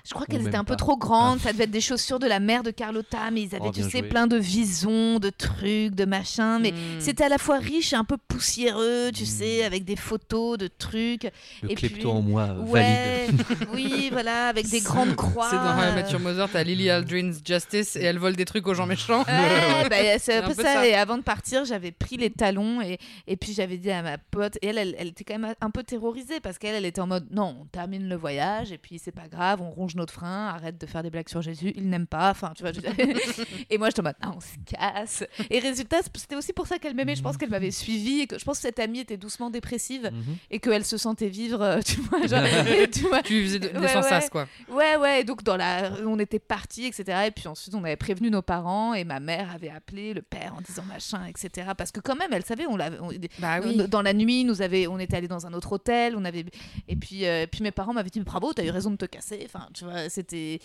[0.06, 1.40] Je crois qu'elles étaient un peu trop grandes.
[1.40, 3.82] Ça devait être des chaussures de la mère de Carlotta, mais ils avaient, Oh, tu
[3.82, 4.02] sais, joué.
[4.02, 6.58] plein de visons, de trucs, de machins.
[6.60, 7.00] Mais Hmm.
[7.00, 9.26] c'était à la fois riche et un peu poussiéreux, tu Mm.
[9.26, 11.24] sais, avec des photos de trucs.
[11.62, 13.42] Le Et klepto puis- en moi euh, valide.
[13.72, 15.48] Oui, voilà, avec des grandes croix.
[15.48, 18.74] C'est dans euh, Your Mother, t'as Lily Aldrin's Justice et elle vole des trucs aux
[18.74, 19.24] gens méchants.
[19.28, 20.74] Ouais, bah, c'est un un peu peu ça.
[20.74, 20.86] ça.
[20.86, 24.18] Et avant de partir, j'avais pris les talons et, et puis j'avais dit à ma
[24.18, 27.00] pote, et elle, elle, elle était quand même un peu terrorisée parce qu'elle, elle était
[27.00, 30.12] en mode non, on termine le voyage et puis c'est pas grave, on ronge notre
[30.12, 32.30] frein, arrête de faire des blagues sur Jésus, il n'aime pas.
[32.30, 32.72] Enfin, tu vois.
[32.72, 32.80] je-
[33.70, 35.24] et moi, je en mode ah, on se casse.
[35.50, 37.14] Et résultat, c'était aussi pour ça qu'elle m'aimait.
[37.16, 40.10] Je pense qu'elle m'avait suivie et que je pense que cette amie était doucement dépressive
[40.12, 40.36] Mhm.
[40.50, 42.26] et qu'elle se sentait vivre, euh, tu vois.
[42.26, 44.28] Genre, et tu vois, Tu faisais de- des Ouais, sans ouais.
[44.30, 44.46] quoi.
[44.70, 45.90] Ouais, ouais, et donc dans la...
[46.06, 47.24] on était partis, etc.
[47.26, 50.54] Et puis ensuite, on avait prévenu nos parents et ma mère avait appelé le père
[50.56, 51.68] en disant machin, etc.
[51.76, 52.98] Parce que quand même, elle savait, on l'avait...
[53.38, 54.86] Bah Dans la nuit, nous avait...
[54.86, 56.44] on était allés dans un autre hôtel, on avait...
[56.88, 59.42] Et puis, euh, puis mes parents m'avaient dit bravo, t'as eu raison de te casser.
[59.44, 60.58] Enfin, tu vois, c'était...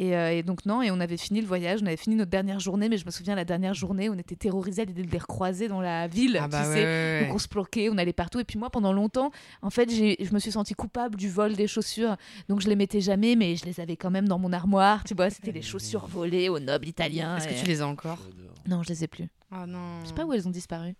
[0.00, 2.30] Et, euh, et donc non, et on avait fini le voyage, on avait fini notre
[2.30, 5.10] dernière journée, mais je me souviens, la dernière journée, on était terrorisés à l'idée de
[5.10, 6.74] les recroiser dans la ville, Ah tu bah sais.
[6.74, 8.38] ouais, ouais, Donc on se bloquait, on allait partout.
[8.38, 11.66] Et puis moi, pendant longtemps, en fait, je me suis sentie coupable du vol des
[11.66, 12.16] chaussures.
[12.48, 15.02] Donc je les mettais jamais, mais je les avais quand même dans mon armoire.
[15.02, 17.36] Tu vois, c'était les chaussures volées aux nobles italiens.
[17.36, 18.20] Est-ce que tu les as encore?
[18.68, 19.26] Non, je les ai plus.
[19.50, 20.00] Ah non.
[20.04, 20.94] Je sais pas où elles ont disparu.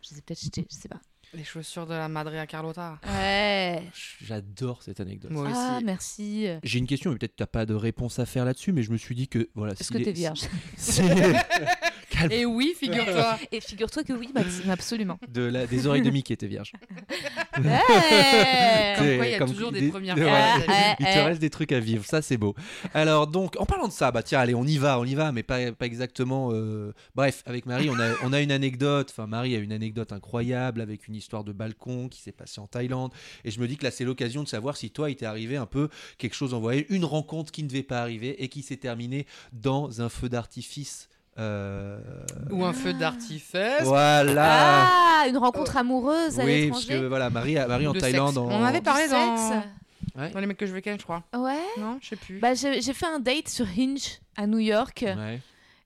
[0.00, 1.00] Je les ai peut-être jetées, je sais pas.
[1.34, 2.98] Les chaussures de la Madre à Carlotta.
[3.06, 3.82] Ouais.
[4.22, 5.30] J'adore cette anecdote.
[5.30, 5.54] Moi aussi.
[5.56, 6.46] Ah, merci.
[6.62, 8.98] J'ai une question, mais peut-être t'as pas de réponse à faire là-dessus, mais je me
[8.98, 9.72] suis dit que voilà.
[9.72, 10.40] Est-ce que t'es vierge
[12.22, 12.32] Calme.
[12.32, 13.38] Et oui, figure-toi.
[13.50, 15.18] Et figure-toi que oui, Maxime, absolument.
[15.28, 15.66] De la...
[15.66, 16.72] des oreilles de Mickey, t'es vierge.
[17.62, 18.94] Ouais.
[18.96, 20.16] Comme quoi, il y a Comme- toujours des des- premières.
[20.18, 21.24] Ah, ah, Il te ah.
[21.26, 22.54] reste des trucs à vivre, ça c'est beau.
[22.94, 25.32] Alors donc, en parlant de ça, bah tiens, allez, on y va, on y va,
[25.32, 26.48] mais pas, pas exactement.
[26.52, 29.08] euh, Bref, avec Marie, on a, on a une anecdote.
[29.10, 32.66] Enfin, Marie a une anecdote incroyable avec une histoire de balcon qui s'est passée en
[32.66, 33.12] Thaïlande.
[33.44, 35.56] Et je me dis que là, c'est l'occasion de savoir si toi, il t'est arrivé
[35.56, 38.62] un peu quelque chose en voyage, une rencontre qui ne devait pas arriver et qui
[38.62, 41.08] s'est terminée dans un feu d'artifice.
[41.38, 41.98] Euh,
[42.50, 43.82] Ou un feu d'artifice.
[43.82, 44.86] Voilà.
[45.22, 48.28] Ah, une rencontre amoureuse à oui, parce que voilà, Marie, a- Marie en de Thaïlande.
[48.34, 48.38] sexe.
[48.38, 49.36] en- On avait parlé dans...
[49.36, 50.32] sexe.
[50.34, 51.22] dans les mecs que je veux ken, je crois.
[51.34, 51.56] Ouais.
[51.78, 52.38] Non, je sais plus.
[52.38, 55.40] Bah, j'ai j'ai fait un date sur Hinge à New York Ouais.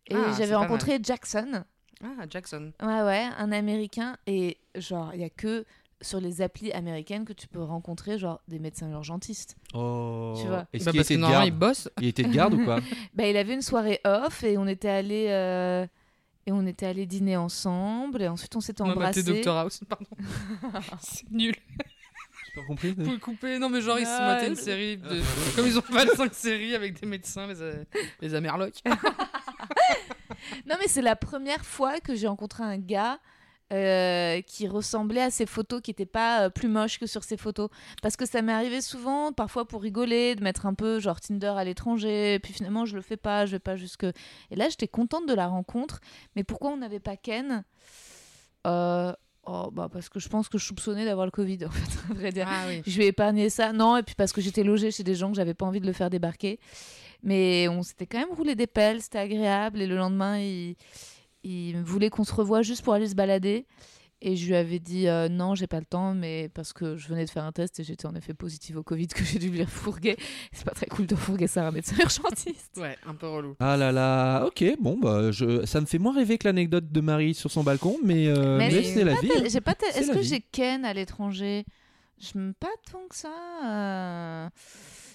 [0.08, 1.62] et Ah, c'est j'avais pas rencontré Jackson.
[2.04, 2.72] Ah, Jackson.
[2.82, 4.16] Ouais, ouais, un américain.
[4.26, 5.64] Et genre, il y a que
[6.02, 9.56] sur les applis américaines que tu peux rencontrer genre des médecins urgentistes.
[9.74, 10.34] Oh.
[10.40, 10.66] Tu vois.
[10.72, 11.88] Est-ce Bah, qu'il parce que normalement, garde il bosse.
[12.00, 12.80] Il était de garde ou quoi
[13.14, 15.86] Bah, il avait une soirée off et on était allés euh,
[16.46, 19.22] et on était allés dîner ensemble et ensuite on s'était On a maté embrassés.
[19.22, 20.06] Doctor House, pardon.
[21.00, 21.54] C'est nul.
[22.54, 22.92] J'ai pas compris.
[22.92, 23.58] Vous pouvez couper.
[23.58, 24.96] Non, mais genre, ils se Ah, matés une série.
[24.98, 25.20] De...
[25.56, 27.84] Comme ils ont fait 5 séries avec des médecins, les, euh,
[28.20, 28.82] les Amerlocs.
[30.68, 33.18] Non, mais c'est la première fois que j'ai rencontré un gars
[33.72, 37.36] euh, qui ressemblait à ses photos, qui n'était pas euh, plus moche que sur ses
[37.36, 37.68] photos.
[38.00, 41.52] Parce que ça m'est arrivé souvent, parfois pour rigoler, de mettre un peu genre Tinder
[41.56, 44.04] à l'étranger, et puis finalement je le fais pas, je vais pas jusque.
[44.04, 46.00] Et là, j'étais contente de la rencontre,
[46.36, 47.64] mais pourquoi on n'avait pas Ken?
[48.68, 49.12] Euh,
[49.46, 52.14] oh, bah Parce que je pense que je soupçonnais d'avoir le Covid, en fait, à
[52.14, 52.46] vrai dire.
[52.48, 52.82] Ah oui.
[52.86, 53.72] Je lui ai épargné ça.
[53.72, 55.86] Non, et puis parce que j'étais logée chez des gens que j'avais pas envie de
[55.86, 56.60] le faire débarquer.
[57.24, 59.82] Mais on s'était quand même roulé des pelles, c'était agréable.
[59.82, 60.76] Et le lendemain, il,
[61.46, 63.66] il voulait qu'on se revoie juste pour aller se balader.
[64.22, 67.06] Et je lui avais dit euh, non, j'ai pas le temps, mais parce que je
[67.08, 69.50] venais de faire un test et j'étais en effet positive au Covid, que j'ai dû
[69.50, 70.16] lui fourguer.
[70.52, 72.78] C'est pas très cool de fourguer ça à un médecin urgentiste.
[72.78, 73.56] Ouais, un peu relou.
[73.60, 75.66] Ah là là, ok, bon, bah, je...
[75.66, 78.68] ça me fait moins rêver que l'anecdote de Marie sur son balcon, mais, euh, Mais
[78.68, 79.28] mais j'ai c'est la vie.
[79.28, 81.66] tel- j'ai pas tel- Est-ce que j'ai Ken à l'étranger?
[82.18, 83.28] Je me pas tant que ça.
[83.66, 84.48] euh.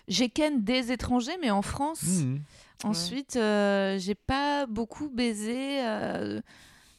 [0.08, 2.04] J'ai Ken des étrangers, mais en France.
[2.04, 2.42] Mhm.
[2.84, 6.42] Ensuite, euh, j'ai pas beaucoup baisé euh,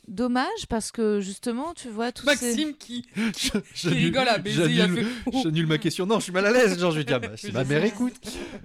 [0.09, 2.46] Dommage parce que justement, tu vois, tout ces...
[2.46, 5.40] Maxime qui, qui J'annule- rigole à baiser, j'annule- fait.
[5.44, 6.07] J'annule ma question.
[6.07, 6.78] Non, je suis mal à l'aise.
[6.78, 8.14] Genre, je vais dire, bah, si ma mère écoute.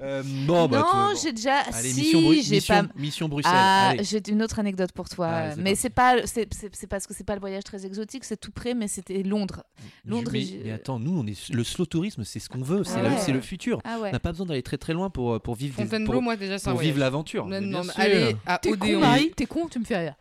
[0.01, 1.59] Euh, bon, bah, non, j'ai déjà.
[1.59, 2.89] Allez, si, mission, Bru- j'ai mission, pas.
[2.99, 3.51] mission Bruxelles.
[3.53, 6.47] Ah, j'ai une autre anecdote pour toi, c'est mais c'est pas, c'est
[6.89, 9.63] parce que c'est pas le voyage très exotique, c'est tout près, mais c'était Londres.
[10.05, 12.83] Londres, mais, j'ai- mais attends, nous, on est le slow tourisme, c'est ce qu'on veut,
[12.83, 13.31] c'est Ah ouais.
[13.33, 13.79] le futur.
[13.83, 14.09] Ah ouais.
[14.09, 16.55] On n'a pas besoin d'aller très très loin pour, pour vivre, Fontainebleau, pour, moi déjà,
[16.55, 17.43] un pour vivre l'aventure.
[17.45, 18.99] Non, Mais non, mais allez à T'es con, Odéon.
[19.01, 20.15] Marie T'es con, tu me fais rire.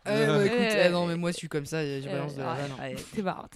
[1.07, 2.95] Euh, eh, mais moi je suis comme ça, je balance de la Euh, vanne.
[3.15, 3.53] t'es marrante.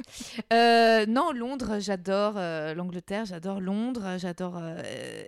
[0.54, 4.82] Euh, non, Londres, j'adore euh, l'Angleterre, j'adore Londres, j'adore euh,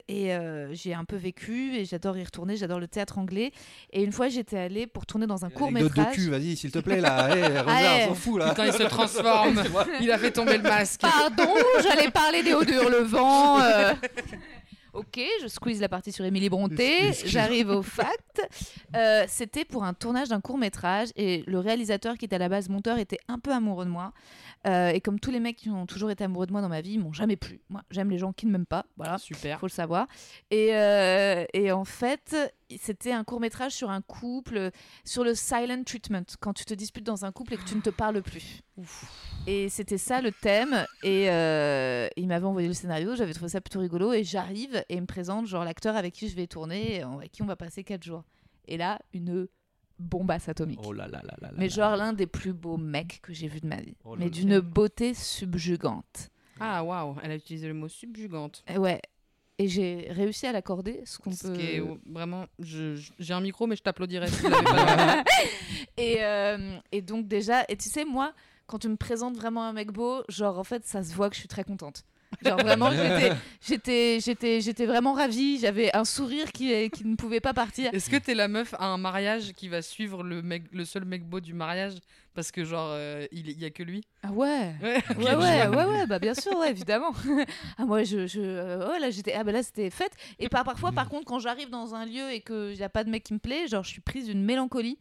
[0.07, 3.51] et euh, j'ai un peu vécu et j'adore y retourner, j'adore le théâtre anglais.
[3.91, 6.15] Et une fois, j'étais allée pour tourner dans un court Anecdote de métrage.
[6.15, 7.35] cul, vas-y, s'il te plaît, là.
[7.35, 8.03] Hey, Rosa, Allez.
[8.05, 8.49] on s'en fout, là.
[8.49, 9.61] Putain, il se transforme.
[10.01, 11.01] Il a fait tomber le masque.
[11.01, 13.59] Pardon, j'allais parler des hauts de Hurlevent.
[14.93, 17.11] Ok, je squeeze la partie sur Émilie Bronté.
[17.25, 18.41] J'arrive au fact.
[18.95, 22.49] Euh, C'était pour un tournage d'un court métrage et le réalisateur qui était à la
[22.49, 24.13] base monteur était un peu amoureux de moi.
[24.67, 26.81] Euh, et comme tous les mecs qui ont toujours été amoureux de moi dans ma
[26.81, 27.59] vie, ils m'ont jamais plu.
[27.69, 28.85] Moi, j'aime les gens qui ne m'aiment pas.
[28.97, 29.17] Voilà.
[29.17, 29.59] Super.
[29.59, 30.07] faut le savoir.
[30.51, 32.35] Et, euh, et en fait,
[32.77, 34.71] c'était un court métrage sur un couple,
[35.03, 37.81] sur le silent treatment, quand tu te disputes dans un couple et que tu ne
[37.81, 38.61] te parles plus.
[39.47, 40.85] Et c'était ça le thème.
[41.03, 44.13] Et euh, il m'avait envoyé le scénario, j'avais trouvé ça plutôt rigolo.
[44.13, 47.31] Et j'arrive et il me présente genre l'acteur avec qui je vais tourner, et avec
[47.31, 48.23] qui on va passer 4 jours.
[48.67, 49.47] Et là, une
[49.99, 50.79] bombasse atomique.
[50.83, 53.47] Oh là là là là là Mais genre l'un des plus beaux mecs que j'ai
[53.47, 53.95] vu de ma vie.
[54.03, 56.29] Oh là Mais d'une beauté subjugante.
[56.59, 58.63] Ah waouh, elle a utilisé le mot subjugante.
[58.77, 59.01] Ouais.
[59.59, 61.53] Et j'ai réussi à l'accorder, ce qu'on peut.
[61.53, 64.27] qui est vraiment, j'ai un micro, mais je t'applaudirais.
[64.27, 64.45] si
[65.97, 68.33] et, euh, et donc déjà, et tu sais, moi,
[68.65, 71.35] quand tu me présentes vraiment un mec beau, genre en fait, ça se voit que
[71.35, 72.03] je suis très contente.
[72.41, 73.31] Genre vraiment, j'étais-
[73.61, 75.59] j'étais, j'étais, j'étais vraiment ravie.
[75.59, 77.93] J'avais un sourire qui, qui ne pouvait pas partir.
[77.93, 81.05] Est-ce que t'es la meuf à un mariage qui va suivre le mec, le seul
[81.05, 81.93] mec beau du mariage
[82.33, 84.03] parce que genre euh, il, y a que lui?
[84.23, 84.73] Ah ouais.
[84.81, 85.03] Ouais.
[85.17, 87.13] Ouais, ouais, ouais, ouais, bah bien sûr, ouais, évidemment.
[87.77, 88.27] ah, moi, je.
[88.27, 89.33] je euh, ouais, là, j'étais.
[89.33, 90.13] Ah, bah là, c'était fête.
[90.39, 93.03] Et par, parfois, par contre, quand j'arrive dans un lieu et qu'il n'y a pas
[93.03, 94.97] de mec qui me plaît, genre, je suis prise d'une mélancolie.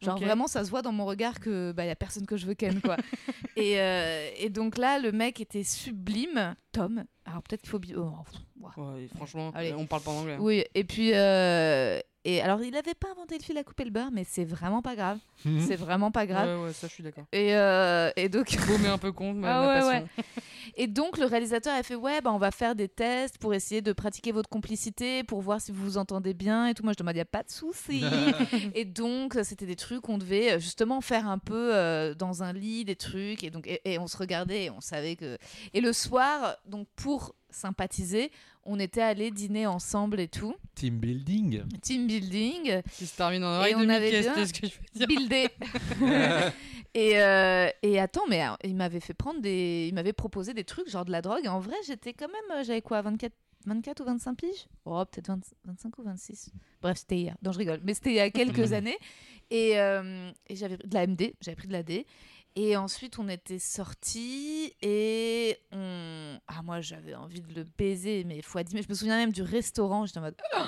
[0.00, 2.46] Genre, vraiment, ça se voit dans mon regard que bah, y a personne que je
[2.46, 2.96] veux ken, quoi.
[3.56, 6.54] et, euh, et donc là, le mec était sublime.
[6.72, 7.04] Tom.
[7.24, 7.78] Alors, peut-être qu'il faut.
[7.80, 8.12] bi- oh.
[8.60, 9.72] Ouais, franchement, Allez.
[9.74, 10.34] on parle pas en anglais.
[10.34, 10.38] hein.
[10.40, 11.10] Oui, et puis.
[11.14, 14.44] euh, Et alors, il n'avait pas inventé le fil à couper le beurre, mais c'est
[14.44, 15.18] vraiment pas grave.
[15.44, 15.60] Mhm.
[15.60, 16.58] C'est vraiment pas grave.
[16.58, 17.24] Ouais, ouais, ça je suis d'accord.
[17.32, 18.56] Et, euh, et donc.
[18.66, 20.08] Beau mais un peu con, ma, Ah ma ouais, passion.
[20.76, 23.80] Et donc le réalisateur a fait ouais bah on va faire des tests pour essayer
[23.80, 26.82] de pratiquer votre complicité pour voir si vous vous entendez bien et tout.
[26.84, 28.04] Moi je demande il y a pas de souci.
[28.74, 32.52] et donc c'était des trucs on devait euh, justement faire un peu euh, dans un
[32.52, 35.38] lit des trucs et donc et, et on se regardait et on savait que
[35.72, 38.30] et le soir donc pour sympathiser
[38.64, 41.62] on était allés dîner ensemble et tout Team building.
[41.80, 44.72] team building Qui se termine en oreille on de avait Mickey, bien- ce que je
[44.74, 45.06] veux dire.
[45.06, 45.48] buildé.
[46.94, 49.86] et, euh, et attends, mais euh, il m'avait fait prendre des.
[49.88, 51.44] Il m'avait proposé des trucs, genre de la drogue.
[51.44, 52.58] Et en vrai, j'étais quand même.
[52.58, 53.32] euh, J'avais quoi, 24,
[53.68, 56.50] 24 ou 25 piges Oh, peut-être 20 25 ou 26.
[56.82, 57.36] Bref, c'était hier.
[57.42, 57.80] Non, je rigole.
[57.84, 58.96] Mais c'était il y a quelques années.
[59.50, 61.34] Et, euh, et j'avais pris de la MD.
[61.40, 62.06] J'avais pris de la D.
[62.56, 66.38] Et ensuite, on était sortis et on.
[66.48, 68.74] Ah, moi, j'avais envie de le baiser, mais fois 10.
[68.74, 70.06] Mais je me souviens même du restaurant.
[70.06, 70.36] J'étais en mode.
[70.58, 70.62] Oh,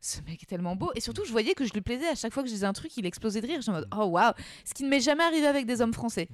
[0.00, 0.92] ce mec est tellement beau.
[0.94, 2.06] Et surtout, je voyais que je lui plaisais.
[2.06, 3.60] À chaque fois que je disais un truc, il explosait de rire.
[3.60, 3.88] J'étais en mode.
[3.96, 4.34] Oh, waouh.
[4.64, 6.28] Ce qui ne m'est jamais arrivé avec des hommes français.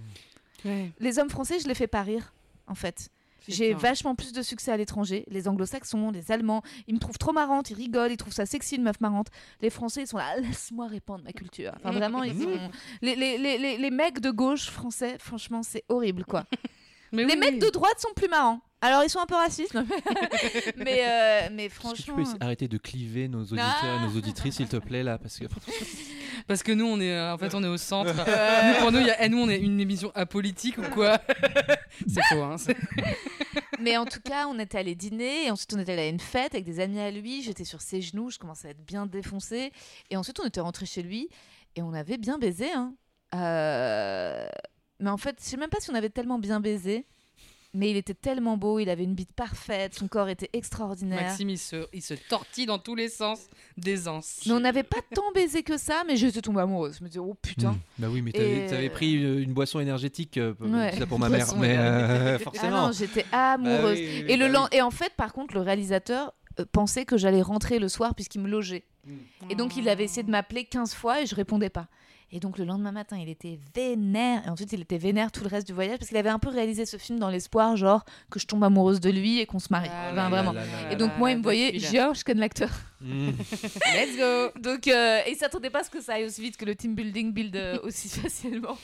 [0.65, 2.35] Ouais, Les hommes français, je les fais pas rire,
[2.67, 3.11] en fait.
[3.49, 5.25] J'ai vachement plus de succès à l'étranger.
[5.29, 8.77] Les anglo-saxons, les allemands, ils me trouvent trop marrante, ils rigolent, ils trouvent ça sexy
[8.77, 9.29] une meuf marrante.
[9.61, 11.73] Les français, ils sont là, laisse-moi répandre ma culture.
[11.77, 12.71] Enfin, vraiment, ils sont.
[13.03, 16.45] Les, les, les, les, mecs de gauche français, franchement, c'est horrible, quoi.
[17.13, 18.61] Mais les oui, mecs de droite sont plus marrants.
[18.81, 19.75] Alors, ils sont un peu racistes,
[20.77, 22.17] mais, euh, mais Est-ce que tu franchement.
[22.17, 25.47] peux arrêter de cliver nos auditeurs et nos auditrices, s'il te plaît, là Parce que
[26.47, 28.15] Parce que nous, on est, euh, en fait, on est au centre.
[28.15, 31.19] Nous, pour nous, il y a, eh, nous, on est une émission apolitique ou quoi?
[32.07, 32.57] C'est faux, hein.
[33.81, 36.21] Mais en tout cas, on était allé dîner, et ensuite on était allé à une
[36.21, 37.43] fête avec des amis à lui.
[37.43, 39.73] J'étais sur ses genoux, je commençais à être bien défoncée.
[40.11, 41.29] Et ensuite, on était rentré chez lui
[41.75, 42.71] et on avait bien baisé.
[42.73, 42.95] Hein.
[43.35, 44.49] Euh,
[45.01, 47.07] Mais en fait, je sais même pas si on avait tellement bien baisé.
[47.75, 51.21] Mais il était tellement beau, il avait une bite parfaite, son corps était extraordinaire.
[51.21, 53.47] Maxime, il se, il se tortille dans tous les sens
[53.77, 54.41] d'aisance.
[54.47, 56.97] Mais on n'avait pas tant baisé que ça, mais j'étais tombée amoureuse.
[56.99, 57.73] Je me disais, oh putain.
[57.73, 57.79] Hmm.
[57.99, 61.07] Bah oui, mais t'avais Et- t'avais pris une, une boisson énergétique, euh, Ouais, c'est ça
[61.07, 62.87] pour ma mère, mais euh, Ah forcément.
[62.87, 63.99] non, j'étais Bah amoureuse.
[63.99, 64.79] oui, oui, Et, le bah oui.
[64.79, 68.41] et en fait, par contre, le réalisateur euh, pensait que j'allais rentrer le soir puisqu'il
[68.41, 68.85] me logeait.
[69.51, 71.87] Et donc, il avait essayé de m'appeler 15 fois et je répondais pas.
[72.31, 74.47] Et donc, le lendemain matin, il était vénère.
[74.47, 76.51] Et ensuite, il était vénère tout le reste du voyage parce qu'il avait un peu
[76.51, 79.69] réalisé ce film dans l'espoir, genre, que je tombe amoureuse de lui et qu'on se
[79.71, 79.89] marie.
[79.91, 80.53] Ah Enfin, vraiment.
[80.53, 81.79] là là là Et donc, moi, il me voyait.
[81.79, 82.71] Jean, je connais l'acteur.
[83.01, 83.31] Hmm.
[83.95, 86.57] Let's go Donc, euh, et il s'attendait pas à ce que ça aille aussi vite,
[86.57, 88.77] que le team building build euh, aussi facilement.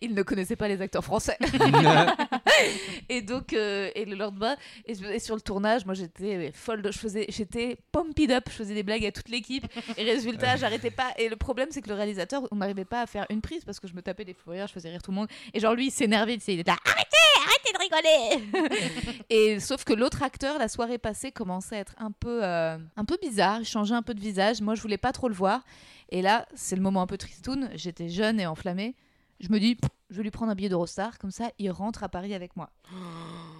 [0.00, 1.38] il ne connaissait pas les acteurs français.
[3.08, 4.56] et donc, euh, et le lendemain,
[4.86, 8.54] et, et sur le tournage, moi j'étais folle, de, je faisais, j'étais pumped up, je
[8.54, 9.66] faisais des blagues à toute l'équipe.
[9.96, 11.12] Et résultat, j'arrêtais pas.
[11.18, 13.88] Et le problème, c'est que le réalisateur, n'arrivait pas à faire une prise parce que
[13.88, 15.28] je me tapais des fous rires, je faisais rire tout le monde.
[15.54, 19.22] Et genre lui, il s'énervait, il était là, arrêtez, arrêtez de rigoler.
[19.30, 23.04] et sauf que l'autre acteur, la soirée passée, commençait à être un peu, euh, un
[23.04, 24.60] peu bizarre, il changeait un peu de visage.
[24.60, 25.62] Moi, je voulais pas trop le voir.
[26.10, 27.70] Et là, c'est le moment un peu tristoun.
[27.74, 28.94] J'étais jeune et enflammée.
[29.40, 29.76] Je me dis,
[30.10, 32.70] je vais lui prendre un billet d'Eurostar, comme ça, il rentre à Paris avec moi.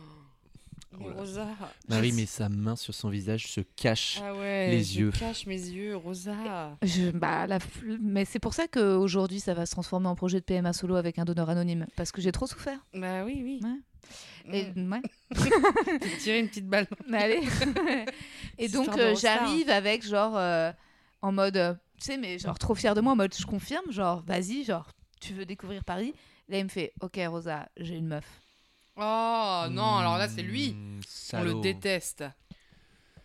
[1.00, 1.46] Oh, Rosa.
[1.88, 4.18] Marie met sa main sur son visage, se cache.
[4.22, 5.10] Ah ouais, les je yeux.
[5.10, 6.76] cache mes yeux, Rosa.
[6.82, 7.58] Je, bah, la
[8.00, 11.18] mais c'est pour ça qu'aujourd'hui, ça va se transformer en projet de PMA solo avec
[11.18, 12.78] un donneur anonyme, parce que j'ai trop souffert.
[12.94, 13.60] Bah oui, oui.
[13.62, 13.78] Ouais.
[14.58, 14.92] Et, Mm.
[14.92, 15.02] ouais.
[16.00, 16.86] T'as tiré une petite balle.
[17.06, 17.42] Mais allez.
[18.58, 20.72] et donc, euh, j'arrive avec genre, euh,
[21.20, 23.90] en mode, euh, tu sais, mais genre trop fière de moi, en mode, je confirme,
[23.92, 24.88] genre, vas-y, genre,
[25.20, 26.14] tu veux découvrir Paris?
[26.48, 28.24] Là, il me fait, ok, Rosa, j'ai une meuf.
[28.98, 30.72] Oh non, alors là, c'est lui.
[30.72, 31.02] Mmh, On le
[31.50, 31.60] salaud.
[31.60, 32.24] déteste.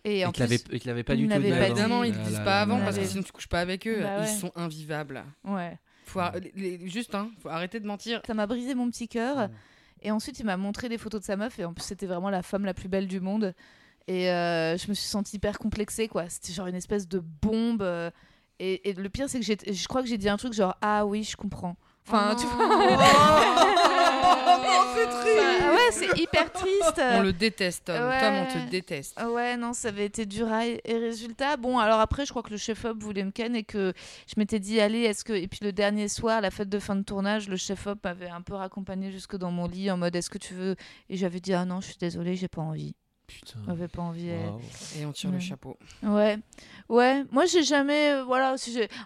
[0.04, 1.56] Et Et en l'avait- plus, et te l'avait pas il du tout l'avait dit pas
[1.56, 1.64] avant.
[1.66, 1.70] dit.
[1.80, 3.02] Évidemment, ils le Ah disent là pas là avant là parce là.
[3.02, 4.00] que sinon tu couches pas avec eux.
[4.02, 4.26] Bah ouais.
[4.30, 5.24] Ils sont invivables.
[5.44, 5.78] ouais.
[6.06, 8.20] Faut ar- les- les- juste, hein, faut arrêter de mentir.
[8.26, 9.48] Ça m'a brisé mon petit cœur.
[10.02, 11.58] Et ensuite, il m'a montré des photos de sa meuf.
[11.58, 13.54] Et en plus, c'était vraiment la femme la plus belle du monde.
[14.06, 16.28] Et euh, je me suis sentie hyper complexée, quoi.
[16.28, 17.80] C'était genre une espèce de bombe.
[17.82, 18.10] euh,
[18.60, 20.76] Et, et le pire, c'est que j'ai- je crois que j'ai dit un truc genre
[20.82, 21.74] Ah oui, je comprends.
[22.06, 22.68] Enfin, Oh tu vois.
[24.24, 25.64] Oh, c'est triste.
[25.72, 27.00] Ouais, c'est hyper triste.
[27.00, 28.08] On le déteste, Tom.
[28.08, 28.20] Ouais.
[28.20, 29.20] Tom, on te déteste.
[29.20, 30.48] Ouais, non, ça avait été dur.
[30.52, 33.92] Et résultat, bon, alors après, je crois que le chef-op voulait me ken et que
[34.26, 35.32] je m'étais dit, allez, est-ce que.
[35.32, 38.40] Et puis le dernier soir, la fête de fin de tournage, le chef-op m'avait un
[38.40, 40.76] peu raccompagné jusque dans mon lit en mode, est-ce que tu veux?
[41.08, 42.94] Et j'avais dit, ah non, je suis désolée, j'ai pas envie.
[43.26, 43.58] Putain.
[43.66, 44.28] J'avais pas envie.
[44.28, 45.78] Et on tire le chapeau.
[46.02, 46.38] Ouais,
[46.90, 47.24] ouais.
[47.32, 48.54] Moi, j'ai jamais, euh, voilà.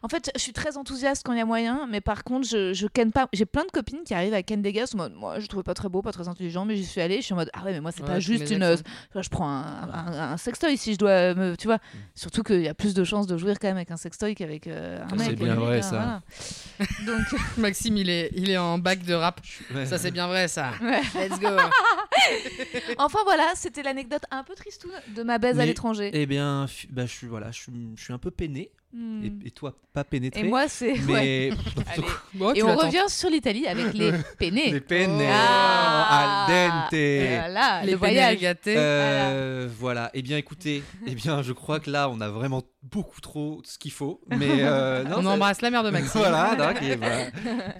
[0.02, 2.72] En fait, je suis très enthousiaste quand il y a moyen, mais par contre, je,
[2.72, 3.28] je ken pas.
[3.32, 5.62] J'ai plein de copines qui arrivent à ken des gars en mode, moi, je trouvais
[5.62, 7.18] pas très beau, pas très intelligent, mais j'y suis allée.
[7.18, 8.64] Je suis en mode, ah ouais, mais moi, c'est Ouais, pas juste une.
[8.64, 11.78] Enfin, je prends un, un, un sextoy si je dois me, tu vois.
[12.16, 14.66] Surtout qu'il y a plus de chances de jouir quand même avec un sextoy qu'avec
[14.66, 15.26] euh, un Ça, mec.
[15.30, 15.90] c'est bien vrai, ça.
[15.90, 16.90] voilà.
[17.06, 19.40] Donc, Maxime, il est, il est en bac de rap.
[19.74, 19.86] Ouais.
[19.86, 20.72] Ça, c'est bien vrai, ça.
[20.82, 21.02] ouais.
[21.14, 21.48] Let's go.
[22.98, 26.10] enfin voilà, c'était l'anecdote un peu tristoune de ma baise à l'étranger.
[26.12, 28.70] Eh bien, bah, je suis voilà, je suis, je suis un peu peiné.
[28.90, 29.22] Hmm.
[29.22, 30.40] Et, et toi, pas pénétré.
[30.40, 30.94] Et moi, c'est.
[31.06, 31.48] mais
[32.54, 34.54] Et on revient sur l'Italie avec les penne.
[34.54, 36.46] les penne Ah.
[36.46, 36.90] al dente.
[36.90, 38.38] Voilà, Les le voyage.
[38.38, 38.74] gâtés.
[38.78, 40.10] Euh, voilà.
[40.14, 43.76] Eh bien, écoutez, eh bien, je crois que là, on a vraiment beaucoup trop ce
[43.76, 44.22] qu'il faut.
[44.28, 46.20] Mais euh, non, on embrasse la mère de Maxime.
[46.22, 47.26] Voilà, d'accord, voilà.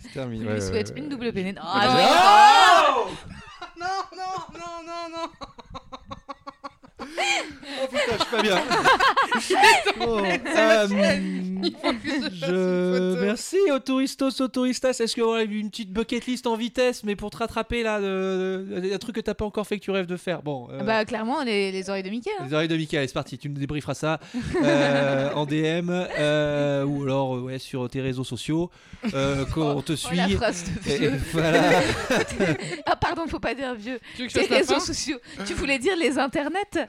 [0.01, 0.45] C'est terminé.
[0.47, 1.59] Je lui souhaite une double penne.
[1.59, 2.95] Ah, Ah,
[3.81, 5.78] Non, non, non, non, non.
[7.81, 8.59] Oh putain, je suis pas bien.
[9.99, 10.87] Bon, euh,
[11.83, 13.25] faut que je.
[13.25, 14.91] Merci aux touristos, aux touristas.
[15.01, 18.65] Est-ce qu'on aurait une petite bucket list en vitesse, mais pour te rattraper là, de,
[18.81, 20.43] de- un truc que t'as pas encore fait que tu rêves de faire?
[20.43, 20.69] Bon.
[20.71, 22.31] euh, Bah clairement les, les oreilles de Mickey.
[22.39, 22.45] hein.
[22.47, 24.21] Les oreilles de Mickey, allez, c'est parti, tu me débrieferas ça
[24.63, 28.71] euh, en DM euh, ou alors euh, ouais, sur tes réseaux sociaux
[29.15, 30.17] euh, quand on te Oh, suit.
[30.17, 31.13] la phrase de Et- vieux.
[31.33, 31.81] voilà.
[32.87, 33.99] Ah pardon, faut pas dire vieux.
[34.17, 34.81] Tu veux que je Tes fasse la réseaux fin?
[34.81, 35.19] sociaux.
[35.47, 36.89] Tu voulais dire les internets?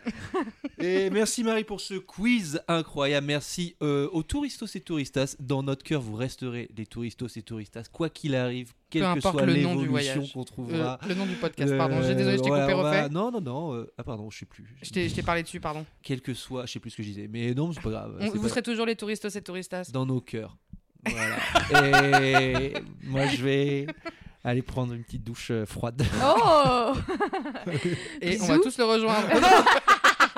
[0.79, 3.27] Et merci Marie pour ce quiz incroyable.
[3.27, 5.35] Merci euh, aux touristos et touristas.
[5.39, 9.37] Dans notre cœur, vous resterez des touristos et touristas, quoi qu'il arrive, quelle que importe
[9.37, 10.33] soit le nom du l'évolution voyage.
[10.33, 10.99] qu'on Euh, trouvera.
[11.07, 12.01] le nom du podcast, pardon.
[12.01, 13.09] J'ai désolé, je t'ai Euh, coupé, va- refait.
[13.09, 13.73] Non, non, non.
[13.75, 14.65] euh, ah pardon, je sais plus.
[14.81, 15.85] Je t'ai parlé dessus, pardon.
[16.01, 17.27] Quel que soit, je sais plus ce que je disais.
[17.29, 18.17] Mais non, c'est pas grave.
[18.19, 19.89] On- vous pas- serez toujours les touristos et touristas.
[19.91, 20.57] dans nos cœurs.
[21.05, 21.37] Voilà.
[22.21, 23.87] Et moi, je vais
[24.43, 26.01] aller prendre une petite douche euh, froide.
[26.23, 26.93] Oh
[28.21, 29.27] Et on va tous le rejoindre.
[29.33, 29.98] oh,